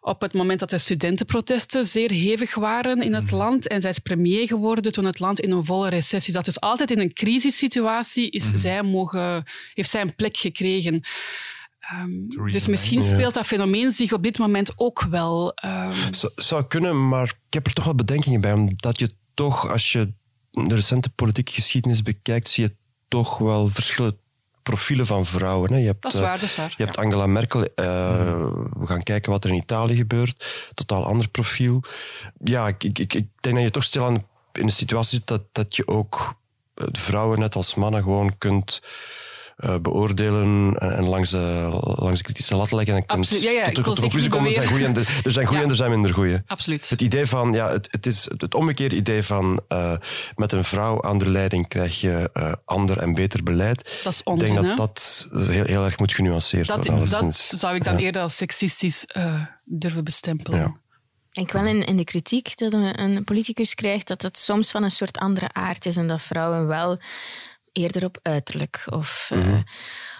op 0.00 0.20
het 0.20 0.34
moment 0.34 0.60
dat 0.60 0.70
de 0.70 0.78
studentenprotesten 0.78 1.86
zeer 1.86 2.10
hevig 2.10 2.54
waren 2.54 3.02
in 3.02 3.14
het 3.14 3.30
-hmm. 3.30 3.38
land. 3.38 3.68
En 3.68 3.80
zij 3.80 3.90
is 3.90 3.98
premier 3.98 4.46
geworden 4.46 4.92
toen 4.92 5.04
het 5.04 5.18
land 5.18 5.40
in 5.40 5.50
een 5.50 5.64
volle 5.64 5.88
recessie 5.88 6.32
zat. 6.32 6.44
Dus 6.44 6.60
altijd 6.60 6.90
in 6.90 7.00
een 7.00 7.12
crisissituatie 7.12 8.30
is 8.30 8.44
mm 8.44 8.50
-hmm. 8.50 8.58
zij 8.58 8.82
mogen, 8.82 9.44
heeft 9.74 9.90
zij 9.90 10.00
een 10.00 10.14
plek 10.14 10.36
gekregen. 10.36 11.02
Um, 11.98 12.28
dus 12.50 12.66
misschien 12.66 13.02
speelt 13.02 13.34
dat 13.34 13.46
fenomeen 13.46 13.90
zich 13.90 14.12
op 14.12 14.22
dit 14.22 14.38
moment 14.38 14.72
ook 14.76 15.02
wel. 15.02 15.54
Um... 15.64 15.92
Zou, 16.10 16.32
zou 16.36 16.64
kunnen, 16.64 17.08
maar 17.08 17.24
ik 17.24 17.54
heb 17.54 17.66
er 17.66 17.72
toch 17.72 17.84
wel 17.84 17.94
bedenkingen 17.94 18.40
bij. 18.40 18.52
Omdat 18.52 18.98
je 18.98 19.10
toch, 19.34 19.70
als 19.70 19.92
je 19.92 20.12
de 20.50 20.74
recente 20.74 21.10
politieke 21.10 21.52
geschiedenis 21.52 22.02
bekijkt, 22.02 22.48
zie 22.48 22.64
je 22.64 22.76
toch 23.08 23.38
wel 23.38 23.68
verschillende 23.68 24.16
profielen 24.62 25.06
van 25.06 25.26
vrouwen. 25.26 25.72
Hè. 25.72 25.78
Je 25.78 25.86
hebt, 25.86 26.02
dat 26.02 26.14
is 26.14 26.20
waar, 26.20 26.40
dat 26.40 26.48
is 26.48 26.56
waar. 26.56 26.74
Je 26.76 26.84
hebt 26.84 26.96
Angela 26.96 27.26
Merkel. 27.26 27.60
Uh, 27.60 27.66
we 28.78 28.86
gaan 28.86 29.02
kijken 29.02 29.30
wat 29.30 29.44
er 29.44 29.50
in 29.50 29.56
Italië 29.56 29.96
gebeurt. 29.96 30.70
Totaal 30.74 31.04
ander 31.04 31.28
profiel. 31.28 31.82
Ja, 32.44 32.68
ik, 32.68 32.84
ik, 32.84 32.98
ik 32.98 33.28
denk 33.40 33.54
dat 33.54 33.64
je 33.64 33.70
toch 33.70 33.84
stil 33.84 34.04
aan 34.04 34.26
in 34.52 34.64
een 34.64 34.72
situatie 34.72 35.18
zit 35.18 35.26
dat, 35.26 35.42
dat 35.52 35.76
je 35.76 35.86
ook 35.86 36.34
vrouwen 36.74 37.38
net 37.38 37.54
als 37.54 37.74
mannen 37.74 38.02
gewoon 38.02 38.38
kunt 38.38 38.82
uh, 39.60 39.76
beoordelen 39.82 40.78
en 40.78 41.08
langs 41.08 41.30
de, 41.30 41.68
langs 41.96 42.18
de 42.18 42.24
kritische 42.24 42.54
lat 42.54 42.72
leggen. 42.72 42.94
En 42.94 43.06
kunt 43.06 43.28
ja, 43.28 43.50
ja, 43.50 43.70
tot 43.70 43.84
de 43.84 44.00
conclusie 44.00 44.30
komen, 44.30 44.46
er 44.46 44.52
zijn 44.52 44.68
goede 44.68 44.84
en 44.84 44.96
er 44.96 45.32
zijn 45.32 45.46
goede 45.50 45.58
ja. 45.58 45.64
en 45.64 45.70
er 45.70 45.76
zijn 45.76 45.90
minder 45.90 46.14
goede. 46.14 46.42
Absoluut. 46.46 46.88
Het 46.88 47.00
idee 47.00 47.26
van, 47.26 47.52
ja, 47.52 47.70
het, 47.70 47.88
het 47.90 48.06
is 48.06 48.28
het 48.36 48.54
omgekeerde 48.54 48.96
idee 48.96 49.22
van 49.22 49.62
uh, 49.68 49.96
met 50.36 50.52
een 50.52 50.64
vrouw 50.64 51.02
aan 51.02 51.18
de 51.18 51.30
leiding 51.30 51.68
krijg 51.68 52.00
je 52.00 52.30
uh, 52.34 52.52
ander 52.64 52.98
en 52.98 53.14
beter 53.14 53.42
beleid. 53.42 54.00
Dat 54.04 54.12
is 54.12 54.22
onzin, 54.22 54.48
Ik 54.48 54.54
denk 54.54 54.66
dat 54.66 54.76
dat 54.76 55.28
heel, 55.46 55.64
heel 55.64 55.84
erg 55.84 55.98
moet 55.98 56.12
genuanceerd 56.12 56.66
dat, 56.66 56.86
worden. 56.86 57.10
Dat 57.10 57.34
zou 57.34 57.74
ik 57.74 57.84
dan 57.84 57.94
ja. 57.94 58.00
eerder 58.00 58.22
als 58.22 58.36
seksistisch 58.36 59.04
durven 59.64 60.04
bestempelen. 60.04 60.58
Ja. 60.58 60.76
Ik 61.32 61.52
wel 61.52 61.66
in, 61.66 61.84
in 61.84 61.96
de 61.96 62.04
kritiek 62.04 62.56
dat 62.56 62.72
een, 62.72 63.00
een 63.00 63.24
politicus 63.24 63.74
krijgt 63.74 64.08
dat 64.08 64.22
het 64.22 64.38
soms 64.38 64.70
van 64.70 64.82
een 64.82 64.90
soort 64.90 65.18
andere 65.18 65.52
aard 65.52 65.86
is 65.86 65.96
en 65.96 66.06
dat 66.06 66.22
vrouwen 66.22 66.66
wel 66.66 66.98
eerder 67.72 68.04
op 68.04 68.18
uiterlijk 68.22 68.86
of 68.90 69.30
mm 69.34 69.42
-hmm. 69.42 69.54
uh, 69.54 69.62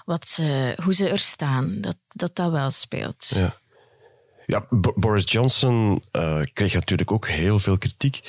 wat, 0.05 0.38
uh, 0.40 0.70
hoe 0.84 0.94
ze 0.94 1.09
er 1.09 1.18
staan. 1.18 1.80
Dat, 1.80 1.96
dat 2.09 2.36
dat 2.36 2.51
wel 2.51 2.70
speelt. 2.70 3.28
Ja. 3.34 3.59
Ja, 4.51 4.66
Boris 4.94 5.32
Johnson 5.32 6.03
uh, 6.12 6.40
kreeg 6.53 6.74
natuurlijk 6.74 7.12
ook 7.12 7.28
heel 7.28 7.59
veel 7.59 7.78
kritiek. 7.78 8.20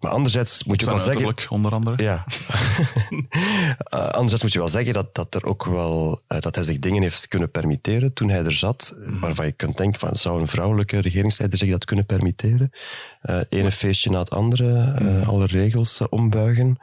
Maar 0.00 0.10
anderzijds 0.10 0.64
moet 0.64 0.80
je 0.80 0.86
wel 0.86 0.98
zeggen... 0.98 1.34
onder 1.48 1.72
andere. 1.72 2.02
Ja. 2.02 2.24
uh, 3.10 4.08
anderzijds 4.20 4.42
moet 4.42 4.52
je 4.52 4.58
wel 4.58 4.68
zeggen 4.68 4.92
dat, 4.92 5.14
dat, 5.14 5.34
er 5.34 5.44
ook 5.44 5.64
wel, 5.64 6.20
uh, 6.28 6.38
dat 6.40 6.54
hij 6.54 6.64
zich 6.64 6.78
dingen 6.78 7.02
heeft 7.02 7.28
kunnen 7.28 7.50
permitteren 7.50 8.12
toen 8.12 8.28
hij 8.28 8.44
er 8.44 8.52
zat. 8.52 8.92
Mm. 8.94 9.20
Waarvan 9.20 9.46
je 9.46 9.52
kunt 9.52 9.76
denken, 9.76 10.00
van, 10.00 10.14
zou 10.14 10.40
een 10.40 10.46
vrouwelijke 10.46 10.98
regeringsleider 11.00 11.58
zich 11.58 11.70
dat 11.70 11.84
kunnen 11.84 12.06
permitteren? 12.06 12.70
ene 13.48 13.72
feestje 13.72 14.10
na 14.10 14.18
het 14.18 14.30
andere, 14.30 14.94
mm. 15.00 15.22
alle 15.22 15.46
regels 15.46 16.08
ombuigen. 16.08 16.78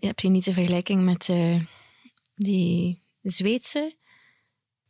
Heb 0.00 0.20
je 0.20 0.28
niet 0.28 0.44
de 0.44 0.52
vergelijking 0.52 1.04
met 1.04 1.28
uh, 1.28 1.60
die 2.34 3.02
Zweedse? 3.22 3.94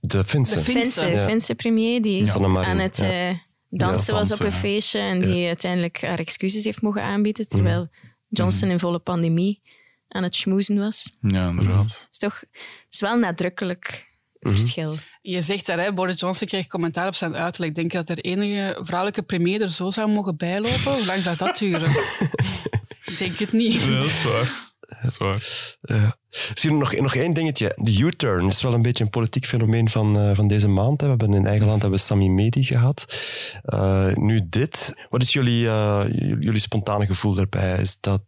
De 0.01 0.25
Finse. 0.25 0.55
De 0.55 0.61
Finse, 0.61 1.07
ja. 1.07 1.27
Finse 1.27 1.55
premier 1.55 2.03
die 2.03 2.25
ja. 2.25 2.65
aan 2.65 2.79
het 2.79 2.99
uh, 2.99 3.31
dansen 3.69 4.15
was 4.15 4.33
op 4.33 4.41
een 4.41 4.53
feestje 4.53 4.99
en 4.99 5.23
die 5.23 5.47
uiteindelijk 5.47 6.01
haar 6.03 6.19
excuses 6.19 6.65
heeft 6.65 6.83
mogen 6.83 7.03
aanbieden, 7.03 7.49
terwijl 7.49 7.81
mm. 7.81 8.11
Johnson 8.29 8.67
mm. 8.67 8.73
in 8.73 8.81
volle 8.81 8.99
pandemie 8.99 9.63
aan 10.09 10.23
het 10.23 10.35
schmoezen 10.35 10.79
was. 10.79 11.11
Ja, 11.21 11.49
inderdaad. 11.49 11.83
Het 11.83 12.09
is 12.11 12.19
toch 12.19 12.41
het 12.41 12.87
is 12.89 13.01
wel 13.01 13.19
nadrukkelijk 13.19 13.91
mm 13.91 14.09
verschil. 14.41 14.97
Je 15.23 15.43
zegt 15.43 15.67
dat 15.67 15.79
hè, 15.79 15.93
Boris 15.93 16.21
Johnson 16.21 16.47
kreeg 16.47 16.67
commentaar 16.67 17.07
op 17.07 17.15
zijn 17.15 17.37
uiterlijk. 17.37 17.75
Denk 17.75 17.93
je 17.93 17.99
dat 17.99 18.09
er 18.09 18.19
enige 18.19 18.81
vrouwelijke 18.83 19.23
premier 19.23 19.61
er 19.63 19.73
zo 19.73 19.91
zou 19.91 20.11
mogen 20.11 20.37
bijlopen? 20.37 20.93
Hoe 20.93 21.07
lang 21.07 21.23
zou 21.23 21.37
dat 21.37 21.59
duren? 21.59 21.91
Ik 23.11 23.19
denk 23.19 23.39
het 23.39 23.53
niet. 23.53 23.83
Ja, 23.83 23.91
dat 23.91 24.05
is 24.05 24.23
waar. 24.23 24.69
Dat 24.81 25.11
is 25.11 25.17
waar. 25.17 25.67
Ja. 25.81 26.17
Zie 26.55 26.73
nog, 26.73 26.97
nog 26.97 27.15
één 27.15 27.33
dingetje. 27.33 27.73
De 27.77 27.99
U-turn 27.99 28.47
is 28.47 28.63
wel 28.63 28.75
een 28.75 28.83
beetje 28.83 29.05
een 29.05 29.11
politiek 29.11 29.47
fenomeen 29.47 29.89
van, 29.89 30.19
uh, 30.19 30.37
van 30.37 30.49
deze 30.49 30.69
maand. 30.69 31.01
Hè. 31.01 31.07
We 31.07 31.17
hebben 31.17 31.35
in 31.35 31.47
eigen 31.47 31.67
land 31.67 31.83
hebben 31.83 31.99
we 31.99 32.05
Sami 32.05 32.31
Medi 32.31 32.65
gehad. 32.65 33.23
Uh, 33.65 34.15
nu 34.15 34.41
dit. 34.49 35.05
Wat 35.09 35.23
is 35.23 35.33
jullie, 35.33 35.65
uh, 35.65 36.05
jullie 36.41 36.59
spontane 36.59 37.07
gevoel 37.07 37.35
daarbij? 37.35 37.79
Is 37.81 38.01
dat 38.01 38.23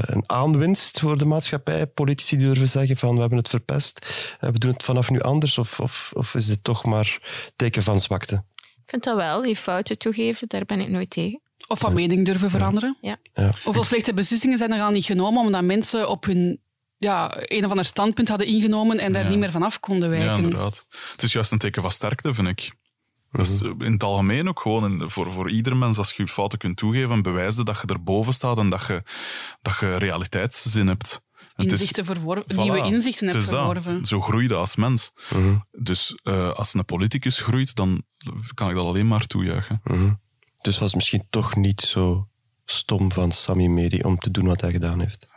een 0.00 0.22
aanwinst 0.26 1.00
voor 1.00 1.18
de 1.18 1.24
maatschappij? 1.24 1.86
Politici 1.86 2.36
durven 2.36 2.68
zeggen 2.68 2.96
van 2.96 3.14
we 3.14 3.20
hebben 3.20 3.38
het 3.38 3.48
verpest. 3.48 4.06
we 4.40 4.58
doen 4.58 4.72
het 4.72 4.82
vanaf 4.82 5.10
nu 5.10 5.20
anders. 5.20 5.58
Of, 5.58 5.80
of, 5.80 6.10
of 6.14 6.34
is 6.34 6.46
dit 6.46 6.64
toch 6.64 6.84
maar 6.84 7.18
teken 7.56 7.82
van 7.82 8.00
zwakte? 8.00 8.42
Ik 8.54 8.94
vind 8.94 9.04
dat 9.04 9.16
wel. 9.16 9.44
Je 9.44 9.56
fouten 9.56 9.98
toegeven, 9.98 10.48
daar 10.48 10.64
ben 10.64 10.80
ik 10.80 10.88
nooit 10.88 11.10
tegen. 11.10 11.40
Of 11.68 11.78
van 11.78 11.92
mening 11.92 12.24
durven 12.24 12.50
veranderen. 12.50 12.96
Ja. 13.00 13.16
Ja. 13.34 13.52
Hoeveel 13.64 13.84
slechte 13.84 14.14
beslissingen 14.14 14.58
zijn 14.58 14.72
er 14.72 14.80
al 14.82 14.90
niet 14.90 15.04
genomen 15.04 15.42
omdat 15.42 15.62
mensen 15.64 16.08
op 16.08 16.24
hun 16.24 16.60
ja, 16.96 17.32
een 17.36 17.64
of 17.64 17.70
ander 17.70 17.84
standpunt 17.84 18.28
hadden 18.28 18.46
ingenomen 18.46 18.98
en 18.98 19.12
daar 19.12 19.22
Ja. 19.22 19.28
niet 19.28 19.38
meer 19.38 19.50
vanaf 19.50 19.80
konden 19.80 20.08
wijken. 20.08 20.26
Ja, 20.30 20.36
inderdaad. 20.36 20.86
Het 21.12 21.22
is 21.22 21.32
juist 21.32 21.52
een 21.52 21.58
teken 21.58 21.82
van 21.82 21.90
sterkte, 21.90 22.34
vind 22.34 22.48
ik. 22.48 22.70
Dat 23.32 23.46
is 23.46 23.60
in 23.62 23.92
het 23.92 24.02
algemeen 24.02 24.48
ook 24.48 24.60
gewoon 24.60 24.84
in- 25.02 25.10
voor, 25.10 25.32
voor 25.32 25.50
ieder 25.50 25.76
mens, 25.76 25.98
als 25.98 26.12
je 26.12 26.22
je 26.22 26.28
fouten 26.28 26.58
kunt 26.58 26.76
toegeven, 26.76 27.22
bewijzen 27.22 27.64
dat 27.64 27.80
je 27.80 27.86
erboven 27.94 28.34
staat 28.34 28.58
en 28.58 28.70
dat 28.70 28.86
je, 28.86 29.02
dat 29.62 29.76
je 29.80 29.96
realiteitszin 29.96 30.86
hebt. 30.86 31.22
Is- 31.56 31.64
Inzichten 31.64 32.04
verworven, 32.04 32.54
Voilà. 32.54 32.58
nieuwe 32.58 32.82
inzichten 32.82 33.28
hebt 33.28 33.40
dat. 33.40 33.48
verworven. 33.48 34.04
Zo 34.04 34.20
groei 34.20 34.48
je 34.48 34.54
als 34.54 34.76
mens. 34.76 35.12
Dus 35.70 36.18
eh, 36.22 36.50
als 36.50 36.74
een 36.74 36.84
politicus 36.84 37.40
groeit, 37.40 37.74
dan 37.74 38.02
kan 38.54 38.68
ik 38.68 38.74
dat 38.74 38.84
alleen 38.86 39.08
maar 39.08 39.26
toejuichen. 39.26 39.80
Dus 40.60 40.78
was 40.78 40.86
het 40.86 40.96
misschien 40.96 41.26
toch 41.30 41.56
niet 41.56 41.80
zo 41.80 42.28
stom 42.64 43.12
van 43.12 43.32
Sami 43.32 43.68
Medi 43.68 44.00
om 44.00 44.18
te 44.18 44.30
doen 44.30 44.46
wat 44.46 44.60
hij 44.60 44.70
gedaan 44.70 45.00
heeft. 45.00 45.28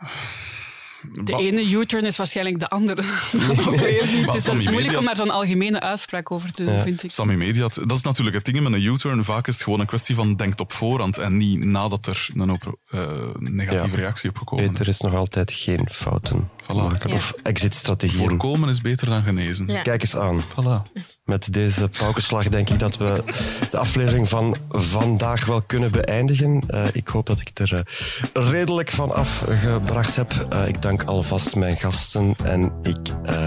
De 1.24 1.36
ene 1.36 1.70
U-turn 1.70 2.04
is 2.04 2.16
waarschijnlijk 2.16 2.58
de 2.58 2.68
andere. 2.68 3.02
Het 4.32 4.34
is 4.34 4.70
moeilijk 4.70 4.98
om 4.98 5.04
daar 5.04 5.16
zo'n 5.16 5.30
algemene 5.30 5.80
uitspraak 5.80 6.30
over 6.30 6.52
te 6.52 6.64
doen, 6.64 6.82
vind 6.82 7.02
ik. 7.02 7.10
Sammy 7.10 7.34
Media, 7.34 7.68
dat 7.74 7.92
is 7.92 8.02
natuurlijk 8.02 8.36
het 8.36 8.44
ding 8.44 8.60
met 8.60 8.72
een 8.72 8.82
U-turn. 8.82 9.24
Vaak 9.24 9.46
is 9.46 9.54
het 9.54 9.62
gewoon 9.62 9.80
een 9.80 9.86
kwestie 9.86 10.14
van 10.14 10.36
denkt 10.36 10.60
op 10.60 10.72
voorhand 10.72 11.18
en 11.18 11.36
niet 11.36 11.64
nadat 11.64 12.06
er 12.06 12.28
een 12.34 12.48
hoop, 12.48 12.78
eh, 12.88 13.00
negatieve 13.38 13.96
Ja. 13.96 14.02
reactie 14.02 14.30
op 14.30 14.38
gekomen 14.38 14.66
Beter 14.66 14.88
is 14.88 15.00
nog 15.00 15.14
altijd 15.14 15.52
geen 15.52 15.88
fouten 15.90 16.50
maken. 16.74 17.10
Ja. 17.10 17.14
Of 17.16 17.34
exit-strategieën. 17.42 18.28
Voorkomen 18.28 18.68
is 18.68 18.80
beter 18.80 19.06
dan 19.06 19.22
genezen. 19.22 19.66
Ja. 19.66 19.82
Kijk 19.82 20.02
eens 20.02 20.16
aan. 20.16 20.42
Voilà. 20.42 21.02
Met 21.24 21.52
deze 21.52 21.88
paukenslag 21.88 22.48
denk 22.48 22.70
ik 22.70 22.78
dat 22.78 22.96
we 22.96 23.22
de 23.70 23.78
aflevering 23.78 24.28
van 24.28 24.56
vandaag 24.68 25.44
wel 25.46 25.62
kunnen 25.62 25.90
beëindigen. 25.90 26.62
Eh, 26.66 26.84
ik 26.92 27.08
hoop 27.08 27.26
dat 27.26 27.40
ik 27.40 27.50
er 27.58 27.74
eh, 27.74 28.50
redelijk 28.50 28.90
van 28.90 29.12
afgebracht 29.12 30.16
heb. 30.16 30.32
Eh, 30.50 30.68
ik 30.68 30.82
dank 30.82 30.91
alvast 31.00 31.56
mijn 31.56 31.76
gasten 31.76 32.34
en 32.44 32.72
ik 32.82 32.98
eh, 33.22 33.46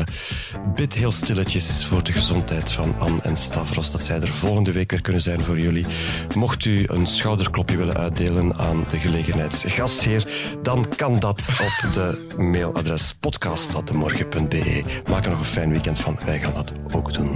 bid 0.76 0.94
heel 0.94 1.12
stilletjes 1.12 1.86
voor 1.86 2.04
de 2.04 2.12
gezondheid 2.12 2.72
van 2.72 3.00
Anne 3.00 3.22
en 3.22 3.36
Stavros, 3.36 3.92
dat 3.92 4.02
zij 4.02 4.22
er 4.22 4.28
volgende 4.28 4.72
week 4.72 4.92
weer 4.92 5.02
kunnen 5.02 5.22
zijn 5.22 5.44
voor 5.44 5.60
jullie. 5.60 5.86
Mocht 6.36 6.66
u 6.66 6.86
een 6.88 7.08
schouderklopje 7.08 7.78
willen 7.78 7.98
uitdelen 7.98 8.56
aan 8.56 8.86
de 8.88 9.00
gelegenheidsgastheer, 9.00 10.28
dan 10.62 10.86
kan 10.96 11.20
dat 11.20 11.50
op 11.50 11.94
de 11.94 12.28
mailadres 12.38 13.14
podcast.demorgen.be. 13.14 14.84
Maak 15.10 15.26
er 15.26 15.32
nog 15.32 15.40
een 15.40 15.46
fijn 15.46 15.72
weekend 15.72 16.00
van. 16.00 16.20
Wij 16.26 16.40
gaan 16.40 16.54
dat 16.54 16.74
ook 16.92 17.14
doen. 17.14 17.36